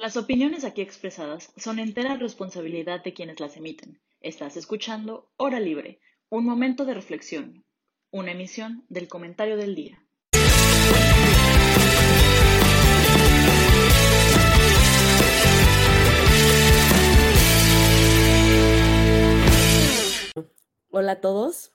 Las 0.00 0.16
opiniones 0.16 0.64
aquí 0.64 0.80
expresadas 0.80 1.52
son 1.58 1.78
entera 1.78 2.16
responsabilidad 2.16 3.04
de 3.04 3.12
quienes 3.12 3.38
las 3.38 3.58
emiten. 3.58 4.00
Estás 4.22 4.56
escuchando 4.56 5.30
Hora 5.36 5.60
Libre, 5.60 6.00
un 6.30 6.46
momento 6.46 6.86
de 6.86 6.94
reflexión, 6.94 7.66
una 8.10 8.32
emisión 8.32 8.86
del 8.88 9.08
comentario 9.08 9.58
del 9.58 9.74
día. 9.74 10.02
Hola 20.88 21.12
a 21.12 21.20
todos. 21.20 21.74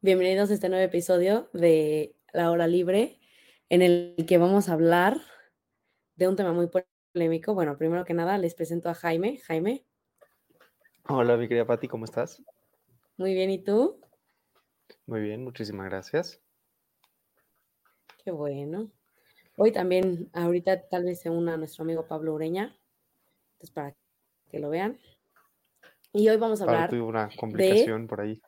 Bienvenidos 0.00 0.50
a 0.50 0.54
este 0.54 0.70
nuevo 0.70 0.82
episodio 0.82 1.50
de 1.52 2.16
La 2.32 2.50
Hora 2.50 2.66
Libre, 2.66 3.20
en 3.68 3.82
el 3.82 4.24
que 4.26 4.38
vamos 4.38 4.70
a 4.70 4.72
hablar 4.72 5.20
de 6.16 6.28
un 6.28 6.36
tema 6.36 6.52
muy 6.52 6.68
polémico. 7.12 7.54
Bueno, 7.54 7.76
primero 7.76 8.04
que 8.04 8.14
nada 8.14 8.38
les 8.38 8.54
presento 8.54 8.88
a 8.88 8.94
Jaime. 8.94 9.38
Jaime. 9.46 9.84
Hola, 11.08 11.36
mi 11.36 11.48
querida 11.48 11.66
Patti, 11.66 11.88
¿cómo 11.88 12.04
estás? 12.04 12.42
Muy 13.16 13.34
bien, 13.34 13.50
¿y 13.50 13.62
tú? 13.62 14.00
Muy 15.06 15.20
bien, 15.20 15.44
muchísimas 15.44 15.86
gracias. 15.86 16.40
Qué 18.24 18.30
bueno. 18.30 18.90
Hoy 19.56 19.70
también, 19.70 20.30
ahorita 20.32 20.88
tal 20.88 21.04
vez 21.04 21.20
se 21.20 21.30
una 21.30 21.56
nuestro 21.56 21.84
amigo 21.84 22.06
Pablo 22.06 22.34
Ureña, 22.34 22.76
entonces 23.52 23.70
para 23.70 23.94
que 24.50 24.58
lo 24.58 24.70
vean. 24.70 24.98
Y 26.12 26.28
hoy 26.28 26.36
vamos 26.36 26.60
a 26.60 26.64
hablar. 26.64 26.90
tuvo 26.90 27.06
una 27.08 27.28
complicación 27.36 28.06
por 28.06 28.20
ahí. 28.20 28.40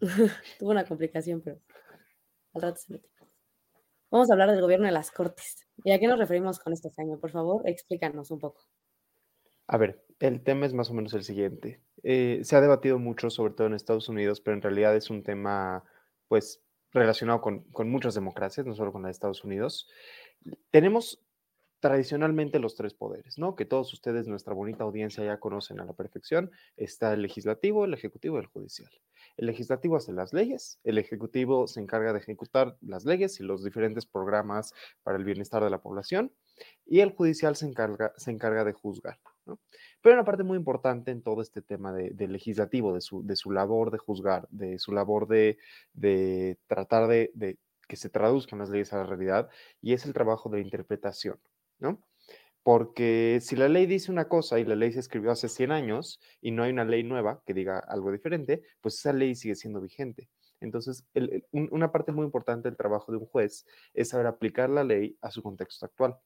tuvo 0.58 0.70
una 0.70 0.84
complicación, 0.84 1.40
pero 1.40 1.60
al 2.54 2.62
rato 2.62 2.76
se 2.76 2.92
mete. 2.92 3.15
Vamos 4.10 4.30
a 4.30 4.34
hablar 4.34 4.50
del 4.50 4.60
gobierno 4.60 4.86
de 4.86 4.92
las 4.92 5.10
Cortes. 5.10 5.66
¿Y 5.84 5.90
a 5.90 5.98
qué 5.98 6.06
nos 6.06 6.18
referimos 6.18 6.58
con 6.58 6.72
esto, 6.72 6.90
Jaime? 6.96 7.16
Por 7.16 7.30
favor, 7.30 7.68
explícanos 7.68 8.30
un 8.30 8.38
poco. 8.38 8.62
A 9.66 9.76
ver, 9.78 10.04
el 10.20 10.42
tema 10.42 10.66
es 10.66 10.72
más 10.72 10.90
o 10.90 10.94
menos 10.94 11.12
el 11.14 11.24
siguiente. 11.24 11.80
Eh, 12.02 12.40
se 12.44 12.54
ha 12.54 12.60
debatido 12.60 12.98
mucho, 12.98 13.30
sobre 13.30 13.54
todo 13.54 13.66
en 13.66 13.74
Estados 13.74 14.08
Unidos, 14.08 14.40
pero 14.40 14.56
en 14.56 14.62
realidad 14.62 14.94
es 14.94 15.10
un 15.10 15.24
tema, 15.24 15.82
pues, 16.28 16.62
relacionado 16.92 17.40
con, 17.40 17.64
con 17.72 17.90
muchas 17.90 18.14
democracias, 18.14 18.64
no 18.64 18.74
solo 18.76 18.92
con 18.92 19.02
la 19.02 19.08
de 19.08 19.12
Estados 19.12 19.42
Unidos. 19.42 19.88
Tenemos 20.70 21.20
tradicionalmente 21.80 22.58
los 22.58 22.74
tres 22.74 22.94
poderes, 22.94 23.38
¿no? 23.38 23.54
Que 23.54 23.64
todos 23.64 23.92
ustedes, 23.92 24.28
nuestra 24.28 24.54
bonita 24.54 24.84
audiencia, 24.84 25.24
ya 25.24 25.40
conocen 25.40 25.80
a 25.80 25.84
la 25.84 25.92
perfección. 25.92 26.50
Está 26.76 27.12
el 27.12 27.22
legislativo, 27.22 27.84
el 27.84 27.94
ejecutivo 27.94 28.36
y 28.36 28.40
el 28.40 28.46
judicial. 28.46 28.90
El 29.36 29.46
legislativo 29.46 29.96
hace 29.96 30.12
las 30.12 30.32
leyes, 30.32 30.78
el 30.84 30.98
ejecutivo 30.98 31.66
se 31.66 31.80
encarga 31.80 32.12
de 32.12 32.18
ejecutar 32.18 32.76
las 32.80 33.04
leyes 33.04 33.38
y 33.40 33.42
los 33.42 33.62
diferentes 33.62 34.06
programas 34.06 34.72
para 35.02 35.18
el 35.18 35.24
bienestar 35.24 35.62
de 35.62 35.70
la 35.70 35.82
población 35.82 36.32
y 36.86 37.00
el 37.00 37.12
judicial 37.12 37.54
se 37.56 37.66
encarga, 37.66 38.12
se 38.16 38.30
encarga 38.30 38.64
de 38.64 38.72
juzgar. 38.72 39.18
¿no? 39.44 39.60
Pero 40.00 40.14
una 40.14 40.24
parte 40.24 40.42
muy 40.42 40.56
importante 40.56 41.10
en 41.10 41.22
todo 41.22 41.42
este 41.42 41.60
tema 41.62 41.92
del 41.92 42.16
de 42.16 42.28
legislativo, 42.28 42.94
de 42.94 43.00
su, 43.00 43.24
de 43.24 43.36
su, 43.36 43.50
labor 43.50 43.90
de 43.90 43.98
juzgar, 43.98 44.48
de 44.50 44.78
su 44.78 44.92
labor 44.92 45.28
de, 45.28 45.58
de 45.92 46.58
tratar 46.66 47.06
de, 47.06 47.30
de 47.34 47.58
que 47.86 47.96
se 47.96 48.08
traduzcan 48.08 48.58
las 48.58 48.70
leyes 48.70 48.92
a 48.92 48.98
la 48.98 49.04
realidad, 49.04 49.48
y 49.80 49.92
es 49.92 50.06
el 50.06 50.12
trabajo 50.12 50.48
de 50.48 50.60
interpretación. 50.60 51.38
¿no? 51.78 52.02
Porque 52.66 53.38
si 53.42 53.54
la 53.54 53.68
ley 53.68 53.86
dice 53.86 54.10
una 54.10 54.26
cosa 54.26 54.58
y 54.58 54.64
la 54.64 54.74
ley 54.74 54.90
se 54.90 54.98
escribió 54.98 55.30
hace 55.30 55.48
100 55.48 55.70
años 55.70 56.18
y 56.40 56.50
no 56.50 56.64
hay 56.64 56.72
una 56.72 56.84
ley 56.84 57.04
nueva 57.04 57.40
que 57.46 57.54
diga 57.54 57.78
algo 57.78 58.10
diferente, 58.10 58.60
pues 58.80 58.96
esa 58.96 59.12
ley 59.12 59.36
sigue 59.36 59.54
siendo 59.54 59.80
vigente. 59.80 60.28
Entonces, 60.60 61.06
una 61.52 61.92
parte 61.92 62.10
muy 62.10 62.24
importante 62.24 62.68
del 62.68 62.76
trabajo 62.76 63.12
de 63.12 63.18
un 63.18 63.26
juez 63.26 63.66
es 63.94 64.08
saber 64.08 64.26
aplicar 64.26 64.68
la 64.68 64.82
ley 64.82 65.16
a 65.22 65.30
su 65.30 65.44
contexto 65.44 65.86
actual. 65.86 66.16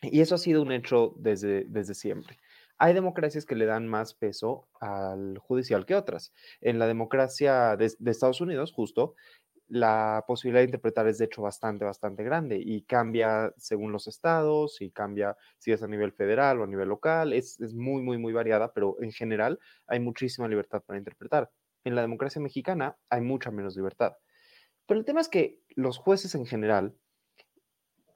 Y 0.00 0.22
eso 0.22 0.36
ha 0.36 0.38
sido 0.38 0.62
un 0.62 0.72
hecho 0.72 1.12
desde, 1.18 1.66
desde 1.68 1.92
siempre. 1.92 2.38
Hay 2.78 2.94
democracias 2.94 3.44
que 3.44 3.54
le 3.54 3.66
dan 3.66 3.86
más 3.86 4.14
peso 4.14 4.70
al 4.80 5.36
judicial 5.36 5.84
que 5.84 5.96
otras. 5.96 6.32
En 6.62 6.78
la 6.78 6.86
democracia 6.86 7.76
de, 7.76 7.92
de 7.98 8.10
Estados 8.10 8.40
Unidos, 8.40 8.72
justo, 8.72 9.16
la 9.68 10.24
posibilidad 10.26 10.60
de 10.60 10.66
interpretar 10.66 11.06
es 11.06 11.18
de 11.18 11.26
hecho 11.26 11.42
bastante, 11.42 11.84
bastante 11.84 12.24
grande 12.24 12.58
y 12.60 12.82
cambia 12.82 13.52
según 13.56 13.92
los 13.92 14.08
estados 14.08 14.80
y 14.80 14.90
cambia 14.90 15.36
si 15.58 15.72
es 15.72 15.82
a 15.82 15.88
nivel 15.88 16.12
federal 16.12 16.60
o 16.60 16.64
a 16.64 16.66
nivel 16.66 16.88
local, 16.88 17.32
es, 17.32 17.60
es, 17.60 17.74
muy, 17.74 18.02
muy, 18.02 18.18
muy 18.18 18.32
variada, 18.32 18.72
pero 18.72 18.96
en 19.00 19.12
general 19.12 19.58
hay 19.86 20.00
muchísima 20.00 20.48
libertad 20.48 20.82
para 20.84 20.98
interpretar. 20.98 21.50
En 21.84 21.94
la 21.94 22.00
democracia 22.00 22.40
mexicana 22.40 22.96
hay 23.10 23.20
mucha 23.20 23.50
menos 23.50 23.76
libertad. 23.76 24.14
Pero 24.86 25.00
el 25.00 25.06
tema 25.06 25.20
es 25.20 25.28
que 25.28 25.60
los 25.76 25.98
jueces 25.98 26.34
en 26.34 26.46
general 26.46 26.96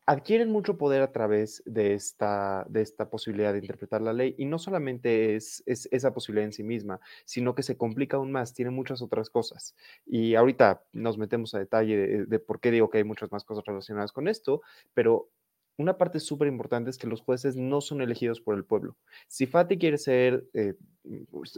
adquieren 0.07 0.51
mucho 0.51 0.77
poder 0.79 1.03
a 1.03 1.13
través 1.13 1.63
de 1.65 1.95
esta, 1.95 2.67
de 2.69 2.83
esta 2.83 3.09
posibilidad 3.09 3.53
de 3.53 3.61
interpretar 3.61 4.03
la 4.03 4.13
ley 4.13 4.35
y 4.37 4.47
no 4.47 4.59
solamente 4.59 5.37
es, 5.37 5.63
es, 5.67 5.89
esa 5.93 6.13
posibilidad 6.13 6.47
en 6.47 6.53
sí 6.53 6.65
misma, 6.65 7.01
sino 7.25 7.55
que 7.55 7.63
se 7.63 7.77
complica 7.77 8.17
aún 8.17 8.33
más, 8.33 8.55
tiene 8.55 8.71
muchas 8.71 9.03
otras 9.03 9.31
cosas. 9.31 9.77
Y 10.07 10.35
ahorita 10.35 10.83
nos 10.93 11.19
metemos 11.19 11.55
a 11.55 11.59
detalle 11.61 11.97
de, 11.97 12.27
de 12.27 12.39
por 12.39 12.61
qué 12.61 12.71
digo 12.71 12.91
que 12.91 12.99
hay 12.99 13.05
muchas 13.05 13.31
más 13.31 13.45
cosas 13.45 13.65
relacionadas 13.65 14.13
con 14.13 14.29
esto, 14.29 14.63
pero 14.95 15.31
una 15.79 15.97
parte 15.97 16.21
súper 16.21 16.49
importante 16.49 16.91
es 16.91 16.99
que 16.99 17.07
los 17.07 17.23
jueces 17.23 17.57
no 17.57 17.81
son 17.81 18.03
elegidos 18.03 18.41
por 18.41 18.55
el 18.55 18.65
pueblo. 18.65 18.97
Si 19.27 19.47
Fati 19.47 19.79
quiere 19.79 19.99
ser 19.99 20.45
eh, 20.53 20.75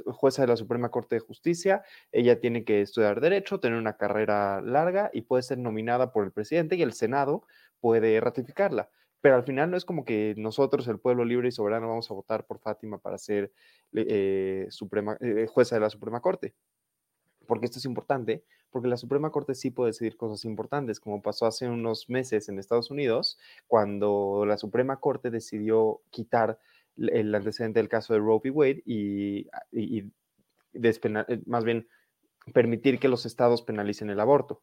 jueza 0.07 0.43
de 0.43 0.49
la 0.49 0.57
Suprema 0.57 0.91
Corte 0.91 1.17
de 1.17 1.21
Justicia, 1.21 1.83
ella 2.13 2.41
tiene 2.41 2.65
que 2.65 2.81
estudiar 2.81 3.21
derecho, 3.21 3.61
tener 3.61 3.79
una 3.79 3.97
carrera 3.97 4.61
larga 4.63 5.11
y 5.13 5.23
puede 5.23 5.43
ser 5.43 5.59
nominada 5.59 6.13
por 6.13 6.25
el 6.25 6.33
presidente 6.33 6.77
y 6.77 6.83
el 6.83 6.93
Senado 6.93 7.45
puede 7.85 8.19
ratificarla. 8.19 8.89
Pero 9.21 9.35
al 9.37 9.45
final 9.45 9.71
no 9.71 9.77
es 9.77 9.85
como 9.85 10.07
que 10.07 10.35
nosotros, 10.39 10.89
el 10.89 10.99
pueblo 10.99 11.23
libre 11.23 11.49
y 11.49 11.53
soberano, 11.53 11.87
vamos 11.87 12.11
a 12.11 12.15
votar 12.15 12.47
por 12.47 12.59
Fátima 12.59 12.97
para 12.97 13.19
ser 13.19 13.53
eh, 13.93 14.67
suprema, 14.71 15.19
eh, 15.21 15.47
jueza 15.47 15.77
de 15.77 15.83
la 15.83 15.91
Suprema 15.91 16.23
Corte. 16.23 16.55
Porque 17.47 17.67
esto 17.67 17.79
es 17.79 17.85
importante, 17.85 18.43
porque 18.71 18.89
la 18.89 18.97
Suprema 18.97 19.31
Corte 19.31 19.55
sí 19.55 19.71
puede 19.71 19.91
decidir 19.91 20.17
cosas 20.17 20.47
importantes, 20.47 20.99
como 20.99 21.21
pasó 21.21 21.45
hace 21.45 21.69
unos 21.69 22.09
meses 22.09 22.49
en 22.49 22.59
Estados 22.59 22.91
Unidos, 22.91 23.39
cuando 23.67 24.47
la 24.47 24.57
Suprema 24.57 24.99
Corte 24.99 25.31
decidió 25.31 26.01
quitar 26.09 26.59
el 26.97 27.35
antecedente 27.35 27.81
del 27.81 27.91
caso 27.91 28.15
de 28.15 28.21
Roe 28.21 28.41
v. 28.43 28.51
Wade 28.51 28.83
y, 28.87 29.47
y 29.73 30.11
eh, 30.73 31.43
más 31.45 31.65
bien 31.65 31.87
permitir 32.55 32.99
que 32.99 33.09
los 33.09 33.27
estados 33.27 33.61
penalicen 33.61 34.09
el 34.09 34.21
aborto. 34.21 34.63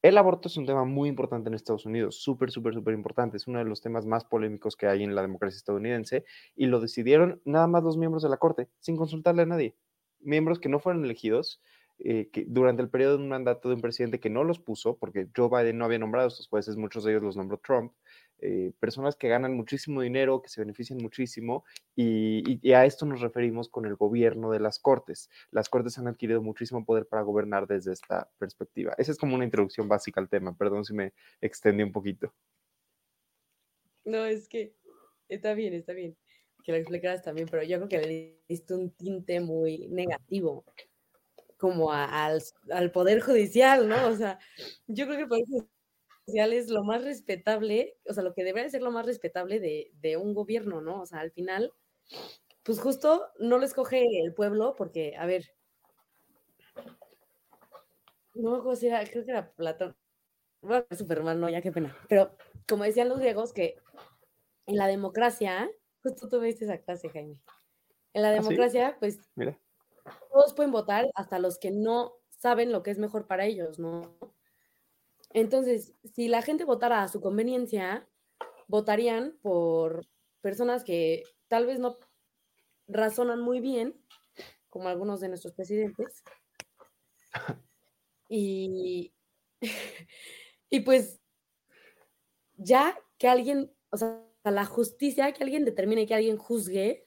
El 0.00 0.16
aborto 0.16 0.46
es 0.46 0.56
un 0.56 0.64
tema 0.64 0.84
muy 0.84 1.08
importante 1.08 1.48
en 1.48 1.54
Estados 1.54 1.84
Unidos, 1.84 2.22
súper, 2.22 2.52
súper, 2.52 2.72
súper 2.72 2.94
importante. 2.94 3.36
Es 3.36 3.48
uno 3.48 3.58
de 3.58 3.64
los 3.64 3.80
temas 3.80 4.06
más 4.06 4.24
polémicos 4.24 4.76
que 4.76 4.86
hay 4.86 5.02
en 5.02 5.16
la 5.16 5.22
democracia 5.22 5.56
estadounidense 5.56 6.24
y 6.54 6.66
lo 6.66 6.80
decidieron 6.80 7.42
nada 7.44 7.66
más 7.66 7.82
los 7.82 7.96
miembros 7.96 8.22
de 8.22 8.28
la 8.28 8.36
Corte, 8.36 8.68
sin 8.78 8.96
consultarle 8.96 9.42
a 9.42 9.46
nadie. 9.46 9.74
Miembros 10.20 10.60
que 10.60 10.68
no 10.68 10.78
fueron 10.78 11.04
elegidos 11.04 11.60
eh, 12.00 12.30
durante 12.46 12.82
el 12.82 12.88
periodo 12.88 13.16
de 13.16 13.22
un 13.24 13.28
mandato 13.28 13.68
de 13.68 13.74
un 13.74 13.80
presidente 13.80 14.20
que 14.20 14.30
no 14.30 14.44
los 14.44 14.60
puso, 14.60 14.96
porque 14.96 15.28
Joe 15.36 15.48
Biden 15.48 15.78
no 15.78 15.84
había 15.84 15.98
nombrado 15.98 16.26
a 16.26 16.28
estos 16.28 16.48
jueces, 16.48 16.76
muchos 16.76 17.04
de 17.04 17.12
ellos 17.12 17.22
los 17.22 17.36
nombró 17.36 17.58
Trump, 17.58 17.92
eh, 18.40 18.72
personas 18.78 19.16
que 19.16 19.28
ganan 19.28 19.56
muchísimo 19.56 20.00
dinero, 20.00 20.40
que 20.40 20.48
se 20.48 20.60
benefician 20.60 20.98
muchísimo, 20.98 21.64
y, 21.96 22.60
y, 22.62 22.72
a 22.72 22.84
esto 22.84 23.04
nos 23.04 23.20
referimos 23.20 23.68
con 23.68 23.84
el 23.84 23.96
gobierno 23.96 24.50
de 24.50 24.60
las 24.60 24.78
cortes. 24.78 25.28
Las 25.50 25.68
cortes 25.68 25.98
han 25.98 26.06
adquirido 26.06 26.40
muchísimo 26.40 26.84
poder 26.84 27.06
para 27.06 27.22
gobernar 27.22 27.66
desde 27.66 27.92
esta 27.92 28.30
perspectiva. 28.38 28.94
Esa 28.96 29.12
es 29.12 29.18
como 29.18 29.34
una 29.34 29.44
introducción 29.44 29.88
básica 29.88 30.20
al 30.20 30.28
tema, 30.28 30.56
perdón 30.56 30.84
si 30.84 30.94
me 30.94 31.12
extendí 31.40 31.82
un 31.82 31.92
poquito. 31.92 32.32
No, 34.04 34.24
es 34.24 34.48
que 34.48 34.74
está 35.28 35.54
bien, 35.54 35.74
está 35.74 35.92
bien 35.92 36.16
que 36.68 36.72
lo 36.72 36.78
explicaras 36.78 37.22
también, 37.22 37.48
pero 37.50 37.62
yo 37.62 37.78
creo 37.78 37.88
que 37.88 38.06
le 38.06 38.42
diste 38.46 38.74
un 38.74 38.90
tinte 38.90 39.40
muy 39.40 39.88
negativo 39.88 40.66
como 41.58 41.92
a, 41.92 42.24
al, 42.24 42.42
al, 42.70 42.90
Poder 42.92 43.20
Judicial, 43.20 43.88
¿no? 43.88 44.08
O 44.08 44.16
sea, 44.16 44.38
yo 44.86 45.06
creo 45.06 45.16
que 45.16 45.22
el 45.24 45.28
Poder 45.28 45.44
Judicial 46.24 46.52
es 46.52 46.70
lo 46.70 46.84
más 46.84 47.04
respetable, 47.04 47.96
o 48.08 48.14
sea, 48.14 48.22
lo 48.22 48.32
que 48.32 48.44
debería 48.44 48.70
ser 48.70 48.82
lo 48.82 48.92
más 48.92 49.04
respetable 49.04 49.60
de, 49.60 49.90
de 50.00 50.16
un 50.16 50.34
gobierno, 50.34 50.80
¿no? 50.80 51.02
O 51.02 51.06
sea, 51.06 51.20
al 51.20 51.32
final, 51.32 51.74
pues 52.62 52.80
justo 52.80 53.26
no 53.38 53.58
lo 53.58 53.64
escoge 53.64 54.04
el 54.24 54.32
pueblo 54.34 54.74
porque, 54.76 55.16
a 55.18 55.26
ver, 55.26 55.52
no 58.34 58.62
me 58.62 58.76
si 58.76 58.86
era, 58.86 59.04
creo 59.04 59.24
que 59.24 59.32
era 59.32 59.50
Platón. 59.52 59.96
Bueno, 60.60 60.86
Superman, 60.96 61.40
no, 61.40 61.50
ya 61.50 61.60
qué 61.60 61.72
pena. 61.72 61.96
Pero 62.08 62.36
como 62.68 62.84
decían 62.84 63.08
los 63.08 63.18
griegos 63.18 63.52
que 63.52 63.76
en 64.66 64.76
la 64.76 64.86
democracia, 64.86 65.68
justo 66.02 66.28
tú 66.28 66.40
viste 66.40 66.64
esa 66.64 66.78
clase, 66.78 67.08
Jaime. 67.08 67.40
En 68.12 68.22
la 68.22 68.30
democracia, 68.30 68.88
¿Ah, 68.88 68.90
sí? 68.92 68.96
pues 69.00 69.18
Mira 69.34 69.58
todos 70.30 70.54
pueden 70.54 70.72
votar, 70.72 71.10
hasta 71.14 71.38
los 71.38 71.58
que 71.58 71.70
no 71.70 72.14
saben 72.30 72.72
lo 72.72 72.82
que 72.82 72.90
es 72.90 72.98
mejor 72.98 73.26
para 73.26 73.46
ellos, 73.46 73.78
¿no? 73.78 74.16
Entonces, 75.32 75.94
si 76.14 76.28
la 76.28 76.42
gente 76.42 76.64
votara 76.64 77.02
a 77.02 77.08
su 77.08 77.20
conveniencia, 77.20 78.08
votarían 78.66 79.38
por 79.42 80.06
personas 80.40 80.84
que 80.84 81.24
tal 81.48 81.66
vez 81.66 81.78
no 81.78 81.96
razonan 82.86 83.40
muy 83.40 83.60
bien, 83.60 84.00
como 84.68 84.88
algunos 84.88 85.20
de 85.20 85.28
nuestros 85.28 85.54
presidentes. 85.54 86.22
Y, 88.28 89.12
y 90.70 90.80
pues 90.80 91.20
ya 92.56 92.98
que 93.18 93.28
alguien, 93.28 93.72
o 93.90 93.96
sea, 93.96 94.24
la 94.44 94.64
justicia, 94.64 95.32
que 95.32 95.44
alguien 95.44 95.64
determine, 95.64 96.06
que 96.06 96.14
alguien 96.14 96.36
juzgue, 96.36 97.04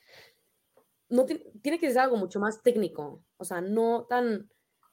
no 1.12 1.26
tiene 1.62 1.80
que 1.80 1.90
ser 1.90 2.00
algo 2.00 2.18
mucho 2.18 2.40
más 2.40 2.64
técnico, 2.64 3.24
o 3.38 3.46
sea, 3.46 3.62
no 3.62 4.06
tan 4.10 4.50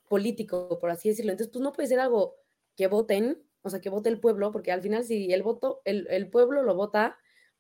político, 0.09 0.79
por 0.81 0.91
así 0.91 1.09
decirlo. 1.11 1.33
Entonces, 1.33 1.53
pues 1.53 1.63
no 1.63 1.73
puede 1.73 1.89
ser 1.89 2.01
algo 2.01 2.37
que 2.77 2.89
voten, 2.89 3.43
o 3.63 3.71
sea, 3.71 3.81
que 3.81 3.91
vote 3.91 4.09
el 4.09 4.21
pueblo, 4.21 4.53
porque 4.53 4.73
al 4.73 4.83
final 4.83 5.05
si 5.05 5.33
el 5.33 5.43
voto, 5.43 5.81
el, 5.85 6.07
el 6.11 6.31
pueblo 6.31 6.63
lo 6.63 6.75
vota, 6.75 7.17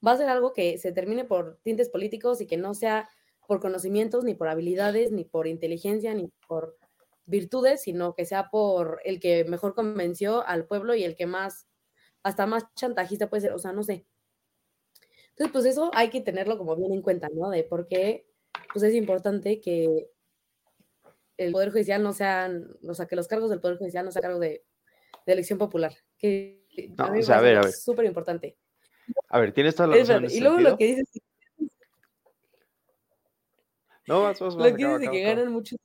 va 0.06 0.12
a 0.12 0.16
ser 0.16 0.28
algo 0.28 0.52
que 0.52 0.78
se 0.78 0.92
termine 0.92 1.24
por 1.24 1.60
tintes 1.62 1.88
políticos 1.90 2.40
y 2.40 2.46
que 2.46 2.56
no 2.56 2.74
sea 2.74 3.08
por 3.46 3.60
conocimientos, 3.60 4.24
ni 4.24 4.34
por 4.34 4.48
habilidades, 4.48 5.12
ni 5.12 5.24
por 5.24 5.46
inteligencia, 5.46 6.14
ni 6.14 6.28
por 6.46 6.76
virtudes, 7.26 7.82
sino 7.82 8.14
que 8.14 8.24
sea 8.26 8.50
por 8.50 9.00
el 9.04 9.20
que 9.20 9.44
mejor 9.44 9.74
convenció 9.74 10.46
al 10.46 10.66
pueblo 10.66 10.94
y 10.94 11.04
el 11.04 11.16
que 11.16 11.26
más, 11.26 11.66
hasta 12.22 12.46
más 12.46 12.64
chantajista 12.74 13.30
puede 13.30 13.42
ser, 13.42 13.52
o 13.52 13.58
sea, 13.58 13.72
no 13.72 13.82
sé. 13.82 14.06
Entonces, 15.30 15.52
pues 15.52 15.64
eso 15.66 15.90
hay 15.94 16.10
que 16.10 16.20
tenerlo 16.20 16.58
como 16.58 16.76
bien 16.76 16.92
en 16.92 17.02
cuenta, 17.02 17.28
¿no? 17.32 17.50
De 17.50 17.64
por 17.64 17.86
qué, 17.88 18.27
pues 18.72 18.82
es 18.84 18.94
importante 18.94 19.60
que 19.60 20.10
el 21.36 21.52
Poder 21.52 21.70
Judicial 21.70 22.02
no 22.02 22.12
sean, 22.12 22.76
o 22.86 22.94
sea, 22.94 23.06
que 23.06 23.16
los 23.16 23.28
cargos 23.28 23.50
del 23.50 23.60
Poder 23.60 23.78
Judicial 23.78 24.04
no 24.04 24.12
sean 24.12 24.22
cargos 24.22 24.40
de, 24.40 24.64
elección 25.26 25.58
popular, 25.58 25.92
que 26.16 26.64
a 26.96 27.10
mí 27.10 27.20
es 27.20 27.84
súper 27.84 28.06
importante. 28.06 28.56
A 29.28 29.38
ver, 29.38 29.52
tienes 29.52 29.74
toda 29.74 29.88
la 29.88 29.96
razón. 29.96 30.26
y 30.30 30.40
luego 30.40 30.58
lo 30.58 30.78
que 30.78 30.86
dices 30.86 31.20
no, 34.06 34.22
vas, 34.22 34.40
vas, 34.40 34.56
vas, 34.56 34.70
Lo 34.70 34.76
que 34.76 34.86
dices 34.86 35.10
que 35.10 35.20
ganan 35.22 35.52
mucho 35.52 35.76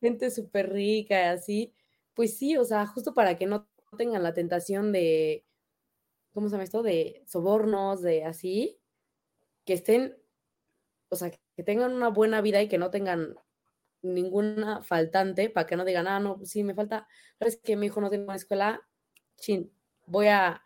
gente 0.00 0.30
súper 0.30 0.72
rica 0.72 1.14
y 1.14 1.28
así, 1.28 1.74
pues 2.12 2.36
sí, 2.36 2.56
o 2.56 2.64
sea, 2.64 2.86
justo 2.86 3.14
para 3.14 3.38
que 3.38 3.46
no 3.46 3.68
tengan 3.96 4.22
la 4.22 4.34
tentación 4.34 4.92
de, 4.92 5.46
¿cómo 6.32 6.48
se 6.48 6.52
llama 6.52 6.64
esto? 6.64 6.82
De 6.82 7.22
sobornos, 7.26 8.02
de 8.02 8.24
así, 8.24 8.80
que 9.64 9.74
estén, 9.74 10.18
o 11.08 11.16
sea, 11.16 11.30
que 11.30 11.38
tengan 11.62 11.92
una 11.92 12.08
buena 12.08 12.40
vida 12.40 12.60
y 12.62 12.68
que 12.68 12.78
no 12.78 12.90
tengan 12.90 13.36
ninguna 14.02 14.82
faltante 14.82 15.48
para 15.50 15.66
que 15.66 15.76
no 15.76 15.84
digan, 15.84 16.06
ah, 16.06 16.20
no, 16.20 16.38
sí, 16.44 16.64
me 16.64 16.74
falta, 16.74 17.06
sabes 17.38 17.56
que 17.56 17.76
mi 17.76 17.86
hijo 17.86 18.00
no 18.00 18.10
tiene 18.10 18.24
una 18.24 18.36
escuela, 18.36 18.86
voy 20.06 20.26
a 20.28 20.62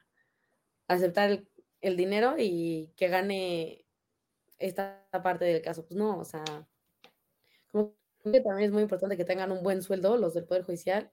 aceptar 0.89 1.31
el, 1.31 1.49
el 1.81 1.97
dinero 1.97 2.35
y 2.39 2.93
que 2.97 3.09
gane 3.09 3.85
esta 4.59 5.07
parte 5.23 5.45
del 5.45 5.63
caso. 5.63 5.87
Pues 5.87 5.97
no, 5.97 6.19
o 6.19 6.25
sea, 6.25 6.45
que 8.25 8.41
también 8.41 8.67
es 8.67 8.73
muy 8.73 8.83
importante 8.83 9.17
que 9.17 9.25
tengan 9.25 9.53
un 9.53 9.63
buen 9.63 9.83
sueldo 9.83 10.17
los 10.17 10.35
del 10.35 10.45
Poder 10.45 10.65
Judicial. 10.65 11.11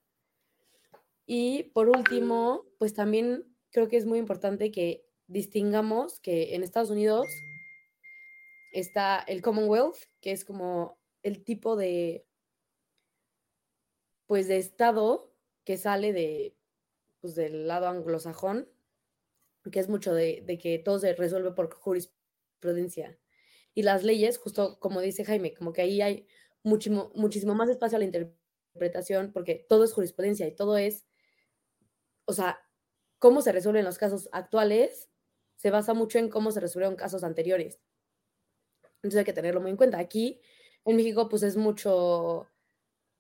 Y 1.26 1.64
por 1.74 1.90
último, 1.90 2.66
pues 2.78 2.94
también 2.94 3.56
creo 3.72 3.88
que 3.88 3.98
es 3.98 4.06
muy 4.06 4.20
importante 4.20 4.72
que 4.72 5.06
distingamos 5.28 6.20
que 6.20 6.56
en 6.56 6.64
Estados 6.64 6.92
Unidos 6.92 7.26
está 8.80 9.20
el 9.20 9.42
Commonwealth, 9.42 9.98
que 10.22 10.32
es 10.32 10.46
como 10.46 11.00
el 11.24 11.44
tipo 11.44 11.76
de, 11.76 12.28
pues 14.28 14.48
de 14.48 14.58
estado 14.58 15.34
que 15.64 15.78
sale 15.78 16.14
de, 16.14 16.58
pues 17.22 17.36
del 17.36 17.68
lado 17.68 17.88
anglosajón, 17.88 18.70
que 19.72 19.80
es 19.80 19.90
mucho 19.90 20.14
de, 20.14 20.44
de 20.46 20.58
que 20.58 20.78
todo 20.78 21.00
se 21.00 21.14
resuelve 21.14 21.52
por 21.52 21.74
jurisprudencia. 21.74 23.18
Y 23.74 23.84
las 23.84 24.04
leyes, 24.04 24.38
justo 24.38 24.80
como 24.80 25.02
dice 25.02 25.26
Jaime, 25.26 25.54
como 25.54 25.74
que 25.74 25.82
ahí 25.82 26.02
hay 26.02 26.28
muchísimo, 26.64 27.12
muchísimo 27.16 27.56
más 27.56 27.70
espacio 27.70 27.96
a 27.96 28.00
la 28.00 28.06
interpretación, 28.06 29.32
porque 29.32 29.66
todo 29.68 29.84
es 29.84 29.94
jurisprudencia 29.94 30.48
y 30.48 30.56
todo 30.56 30.78
es, 30.78 31.08
o 32.26 32.34
sea, 32.34 32.60
cómo 33.20 33.42
se 33.42 33.52
resuelven 33.52 33.86
los 33.86 33.98
casos 33.98 34.30
actuales 34.32 35.10
se 35.56 35.72
basa 35.72 35.94
mucho 35.94 36.20
en 36.20 36.30
cómo 36.30 36.52
se 36.52 36.60
resolvieron 36.60 36.96
casos 36.96 37.24
anteriores. 37.24 37.80
Entonces 39.06 39.20
hay 39.20 39.26
que 39.26 39.34
tenerlo 39.34 39.62
muy 39.62 39.70
en 39.70 39.78
cuenta. 39.78 40.00
Aquí 40.00 40.42
en 40.84 40.96
México, 40.96 41.30
pues 41.30 41.44
es 41.44 41.58
mucho, 41.58 42.48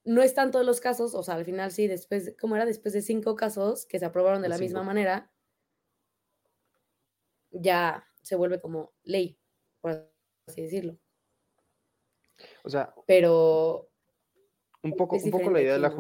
no 0.03 0.23
están 0.23 0.49
todos 0.49 0.65
los 0.65 0.81
casos, 0.81 1.13
o 1.13 1.21
sea, 1.21 1.35
al 1.35 1.45
final 1.45 1.71
sí, 1.71 1.87
después, 1.87 2.35
¿cómo 2.39 2.55
era? 2.55 2.65
Después 2.65 2.93
de 2.95 3.03
cinco 3.03 3.35
casos 3.35 3.85
que 3.85 3.99
se 3.99 4.05
aprobaron 4.05 4.41
de 4.41 4.49
la 4.49 4.57
misma 4.57 4.81
manera, 4.81 5.31
ya 7.51 8.03
se 8.23 8.35
vuelve 8.35 8.59
como 8.59 8.93
ley, 9.03 9.37
por 9.79 10.09
así 10.47 10.63
decirlo. 10.63 10.97
O 12.63 12.69
sea, 12.69 12.93
pero 13.05 13.87
un 14.81 14.95
poco, 14.95 15.17
un 15.17 15.31
poco, 15.31 15.51
la 15.51 15.61
idea 15.61 15.73
de 15.73 15.79
la 15.79 15.95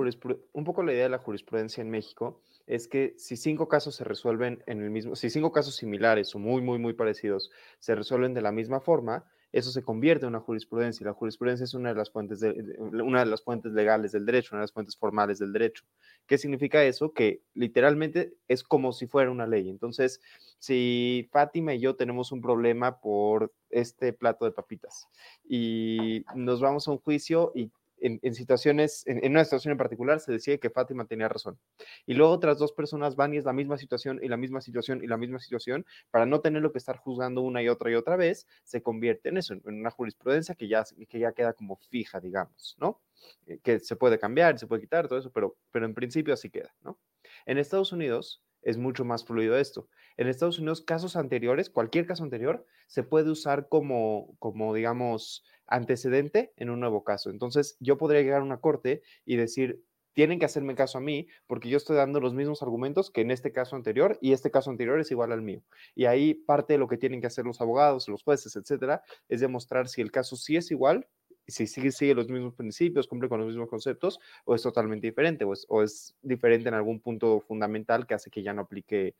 un 0.53 0.63
poco 0.63 0.81
la 0.81 0.93
idea 0.93 1.03
de 1.03 1.09
la 1.09 1.19
jurisprudencia 1.19 1.81
en 1.81 1.91
México 1.91 2.41
es 2.65 2.87
que 2.87 3.13
si 3.17 3.37
cinco 3.37 3.67
casos 3.67 3.95
se 3.95 4.03
resuelven 4.03 4.63
en 4.65 4.81
el 4.81 4.89
mismo, 4.89 5.15
si 5.15 5.29
cinco 5.29 5.51
casos 5.51 5.75
similares 5.75 6.33
o 6.33 6.39
muy, 6.39 6.63
muy, 6.63 6.79
muy 6.79 6.93
parecidos 6.93 7.51
se 7.77 7.93
resuelven 7.93 8.33
de 8.33 8.41
la 8.41 8.51
misma 8.51 8.79
forma, 8.79 9.29
eso 9.55 9.71
se 9.71 9.83
convierte 9.83 10.25
en 10.25 10.31
una 10.31 10.41
jurisprudencia. 10.41 11.01
Y 11.01 11.05
la 11.05 11.13
jurisprudencia 11.13 11.63
es 11.63 11.73
una 11.73 11.89
de 11.89 11.95
las 11.95 12.11
fuentes, 12.11 12.41
de, 12.41 12.75
una 12.77 13.21
de 13.21 13.25
las 13.25 13.41
fuentes 13.41 13.71
legales 13.71 14.11
del 14.11 14.25
derecho, 14.25 14.49
una 14.51 14.59
de 14.59 14.63
las 14.65 14.73
fuentes 14.73 14.97
formales 14.97 15.39
del 15.39 15.53
derecho. 15.53 15.85
¿Qué 16.27 16.37
significa 16.37 16.83
eso? 16.83 17.13
Que 17.13 17.41
literalmente 17.53 18.33
es 18.49 18.63
como 18.63 18.91
si 18.91 19.07
fuera 19.07 19.31
una 19.31 19.47
ley. 19.47 19.69
Entonces, 19.69 20.19
si 20.59 21.29
Fátima 21.31 21.73
y 21.73 21.79
yo 21.79 21.95
tenemos 21.95 22.33
un 22.33 22.41
problema 22.41 22.99
por 22.99 23.53
este 23.69 24.11
plato 24.11 24.43
de 24.43 24.51
papitas 24.51 25.07
y 25.47 26.25
nos 26.35 26.59
vamos 26.59 26.89
a 26.89 26.91
un 26.91 26.97
juicio 26.97 27.53
y 27.55 27.71
en, 27.99 28.33
situaciones, 28.33 29.05
en, 29.07 29.31
una 29.31 29.43
situación 29.43 29.71
en 29.71 29.77
particular, 29.77 30.19
se 30.19 30.31
decide 30.31 30.59
que 30.59 30.69
Fátima 30.69 31.05
tenía 31.05 31.27
razón. 31.27 31.59
Y 32.05 32.13
luego 32.13 32.33
otras 32.33 32.59
dos 32.59 32.73
personas 32.73 33.15
van 33.15 33.33
y 33.33 33.37
es 33.37 33.45
la 33.45 33.53
misma 33.53 33.77
situación 33.77 34.19
y 34.21 34.27
la 34.27 34.37
misma 34.37 34.61
situación 34.61 35.03
y 35.03 35.07
la 35.07 35.17
misma 35.17 35.39
situación, 35.39 35.85
para 36.11 36.25
no 36.25 36.41
tenerlo 36.41 36.71
que 36.71 36.77
estar 36.77 36.97
juzgando 36.97 37.41
una 37.41 37.63
y 37.63 37.69
otra 37.69 37.91
y 37.91 37.95
otra 37.95 38.15
vez, 38.15 38.47
se 38.63 38.81
convierte 38.81 39.29
en 39.29 39.37
eso, 39.37 39.53
en 39.53 39.61
una 39.65 39.91
jurisprudencia 39.91 40.55
que 40.55 40.67
ya, 40.67 40.83
que 41.09 41.19
ya 41.19 41.31
queda 41.31 41.53
como 41.53 41.77
fija, 41.77 42.19
digamos, 42.19 42.75
¿no? 42.79 43.01
Eh, 43.47 43.59
que 43.63 43.79
se 43.79 43.95
puede 43.95 44.19
cambiar, 44.19 44.59
se 44.59 44.67
puede 44.67 44.81
quitar, 44.81 45.07
todo 45.07 45.19
eso, 45.19 45.31
pero, 45.31 45.57
pero 45.71 45.85
en 45.85 45.93
principio 45.93 46.33
así 46.33 46.49
queda, 46.49 46.75
¿no? 46.81 46.99
En 47.45 47.57
Estados 47.57 47.91
Unidos 47.91 48.43
es 48.65 48.77
mucho 48.77 49.05
más 49.05 49.23
fluido 49.23 49.57
esto. 49.57 49.87
En 50.17 50.27
Estados 50.27 50.57
Unidos, 50.57 50.81
casos 50.81 51.15
anteriores, 51.15 51.69
cualquier 51.69 52.07
caso 52.07 52.23
anterior, 52.23 52.65
se 52.87 53.03
puede 53.03 53.29
usar 53.29 53.69
como, 53.69 54.35
como 54.39 54.73
digamos, 54.73 55.45
antecedente 55.67 56.53
en 56.57 56.69
un 56.69 56.79
nuevo 56.79 57.03
caso. 57.03 57.29
Entonces, 57.29 57.77
yo 57.79 57.97
podría 57.97 58.21
llegar 58.21 58.41
a 58.41 58.45
una 58.45 58.61
corte 58.61 59.01
y 59.25 59.35
decir, 59.35 59.83
tienen 60.13 60.39
que 60.39 60.45
hacerme 60.45 60.75
caso 60.75 60.97
a 60.97 61.01
mí 61.01 61.27
porque 61.45 61.69
yo 61.69 61.77
estoy 61.77 61.97
dando 61.97 62.19
los 62.21 62.33
mismos 62.33 62.63
argumentos 62.63 63.11
que 63.11 63.21
en 63.21 63.31
este 63.31 63.51
caso 63.51 63.75
anterior 63.75 64.17
y 64.21 64.31
este 64.31 64.49
caso 64.49 64.71
anterior 64.71 64.99
es 64.99 65.11
igual 65.11 65.31
al 65.31 65.41
mío. 65.41 65.61
Y 65.93 66.05
ahí 66.05 66.33
parte 66.33 66.73
de 66.73 66.79
lo 66.79 66.87
que 66.87 66.97
tienen 66.97 67.21
que 67.21 67.27
hacer 67.27 67.45
los 67.45 67.61
abogados, 67.61 68.07
los 68.07 68.23
jueces, 68.23 68.55
etcétera, 68.55 69.03
es 69.27 69.41
demostrar 69.41 69.87
si 69.89 70.01
el 70.01 70.11
caso 70.11 70.37
sí 70.37 70.55
es 70.55 70.71
igual, 70.71 71.07
si 71.47 71.67
sigue, 71.67 71.91
sigue 71.91 72.15
los 72.15 72.29
mismos 72.29 72.55
principios, 72.55 73.07
cumple 73.07 73.29
con 73.29 73.39
los 73.39 73.47
mismos 73.47 73.69
conceptos 73.69 74.19
o 74.45 74.55
es 74.55 74.63
totalmente 74.63 75.05
diferente 75.07 75.43
o 75.43 75.53
es, 75.53 75.65
o 75.69 75.83
es 75.83 76.15
diferente 76.21 76.69
en 76.69 76.75
algún 76.75 77.01
punto 77.01 77.41
fundamental 77.41 78.07
que 78.07 78.13
hace 78.13 78.31
que 78.31 78.41
ya 78.41 78.53
no 78.53 78.63
aplique 78.63 79.15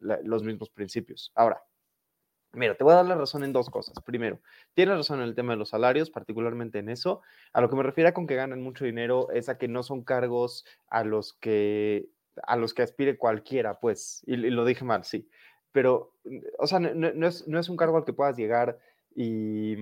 los 0.00 0.44
mismos 0.44 0.70
principios. 0.70 1.32
Ahora, 1.34 1.62
Mira, 2.52 2.74
te 2.74 2.82
voy 2.82 2.92
a 2.92 2.96
dar 2.96 3.06
la 3.06 3.14
razón 3.14 3.44
en 3.44 3.52
dos 3.52 3.68
cosas. 3.68 3.94
Primero, 4.04 4.40
tienes 4.74 4.96
razón 4.96 5.20
en 5.20 5.28
el 5.28 5.34
tema 5.34 5.52
de 5.52 5.58
los 5.58 5.68
salarios, 5.68 6.10
particularmente 6.10 6.78
en 6.78 6.88
eso. 6.88 7.20
A 7.52 7.60
lo 7.60 7.68
que 7.68 7.76
me 7.76 7.82
refiero 7.82 8.12
con 8.14 8.26
que 8.26 8.36
ganan 8.36 8.62
mucho 8.62 8.84
dinero 8.84 9.30
es 9.32 9.48
a 9.48 9.58
que 9.58 9.68
no 9.68 9.82
son 9.82 10.02
cargos 10.02 10.64
a 10.88 11.04
los 11.04 11.34
que 11.34 12.08
a 12.44 12.56
los 12.56 12.72
que 12.72 12.82
aspire 12.82 13.18
cualquiera, 13.18 13.80
pues, 13.80 14.22
y, 14.24 14.36
lo 14.36 14.64
dije 14.64 14.84
mal, 14.84 15.04
sí. 15.04 15.28
Pero, 15.72 16.14
o 16.58 16.66
sea, 16.68 16.78
no, 16.78 17.26
es, 17.26 17.48
no 17.48 17.58
es 17.58 17.68
un 17.68 17.76
cargo 17.76 17.96
al 17.96 18.04
que 18.04 18.12
puedas 18.12 18.36
llegar 18.36 18.78
y, 19.14 19.76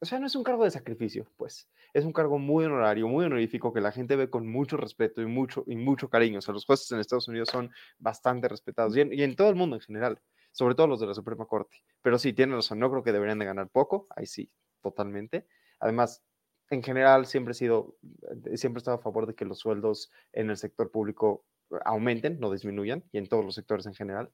o 0.00 0.04
sea, 0.06 0.18
no 0.18 0.26
es 0.26 0.34
un 0.34 0.42
cargo 0.42 0.64
de 0.64 0.70
sacrificio, 0.70 1.26
pues. 1.36 1.68
Es 1.92 2.06
un 2.06 2.12
cargo 2.14 2.38
muy 2.38 2.64
honorario, 2.64 3.06
muy 3.08 3.26
honorífico, 3.26 3.72
que 3.74 3.82
la 3.82 3.92
gente 3.92 4.16
ve 4.16 4.30
con 4.30 4.48
mucho 4.48 4.78
respeto 4.78 5.20
y 5.20 5.26
mucho, 5.26 5.64
y 5.66 5.76
mucho 5.76 6.08
cariño. 6.08 6.38
O 6.38 6.42
sea, 6.42 6.54
los 6.54 6.64
jueces 6.64 6.90
en 6.92 7.00
Estados 7.00 7.28
Unidos 7.28 7.50
son 7.52 7.70
bastante 7.98 8.48
respetados 8.48 8.96
y 8.96 9.02
y 9.14 9.22
en 9.22 9.36
todo 9.36 9.50
el 9.50 9.56
mundo 9.56 9.76
en 9.76 9.82
general 9.82 10.18
sobre 10.52 10.74
todo 10.74 10.86
los 10.86 11.00
de 11.00 11.06
la 11.06 11.14
Suprema 11.14 11.46
Corte. 11.46 11.78
Pero 12.02 12.18
sí, 12.18 12.32
tienen 12.32 12.56
razón, 12.56 12.78
no 12.78 12.90
creo 12.90 13.02
que 13.02 13.12
deberían 13.12 13.38
de 13.38 13.46
ganar 13.46 13.68
poco, 13.68 14.06
ahí 14.14 14.26
sí, 14.26 14.50
totalmente. 14.82 15.46
Además, 15.80 16.22
en 16.70 16.82
general 16.82 17.26
siempre 17.26 17.52
he 17.52 17.54
sido, 17.54 17.96
eh, 18.46 18.56
siempre 18.56 18.78
he 18.78 18.82
estado 18.82 18.98
a 18.98 19.02
favor 19.02 19.26
de 19.26 19.34
que 19.34 19.44
los 19.44 19.58
sueldos 19.58 20.10
en 20.32 20.50
el 20.50 20.56
sector 20.56 20.90
público 20.90 21.44
aumenten, 21.84 22.38
no 22.38 22.50
disminuyan, 22.50 23.04
y 23.12 23.18
en 23.18 23.28
todos 23.28 23.44
los 23.44 23.54
sectores 23.54 23.86
en 23.86 23.94
general. 23.94 24.30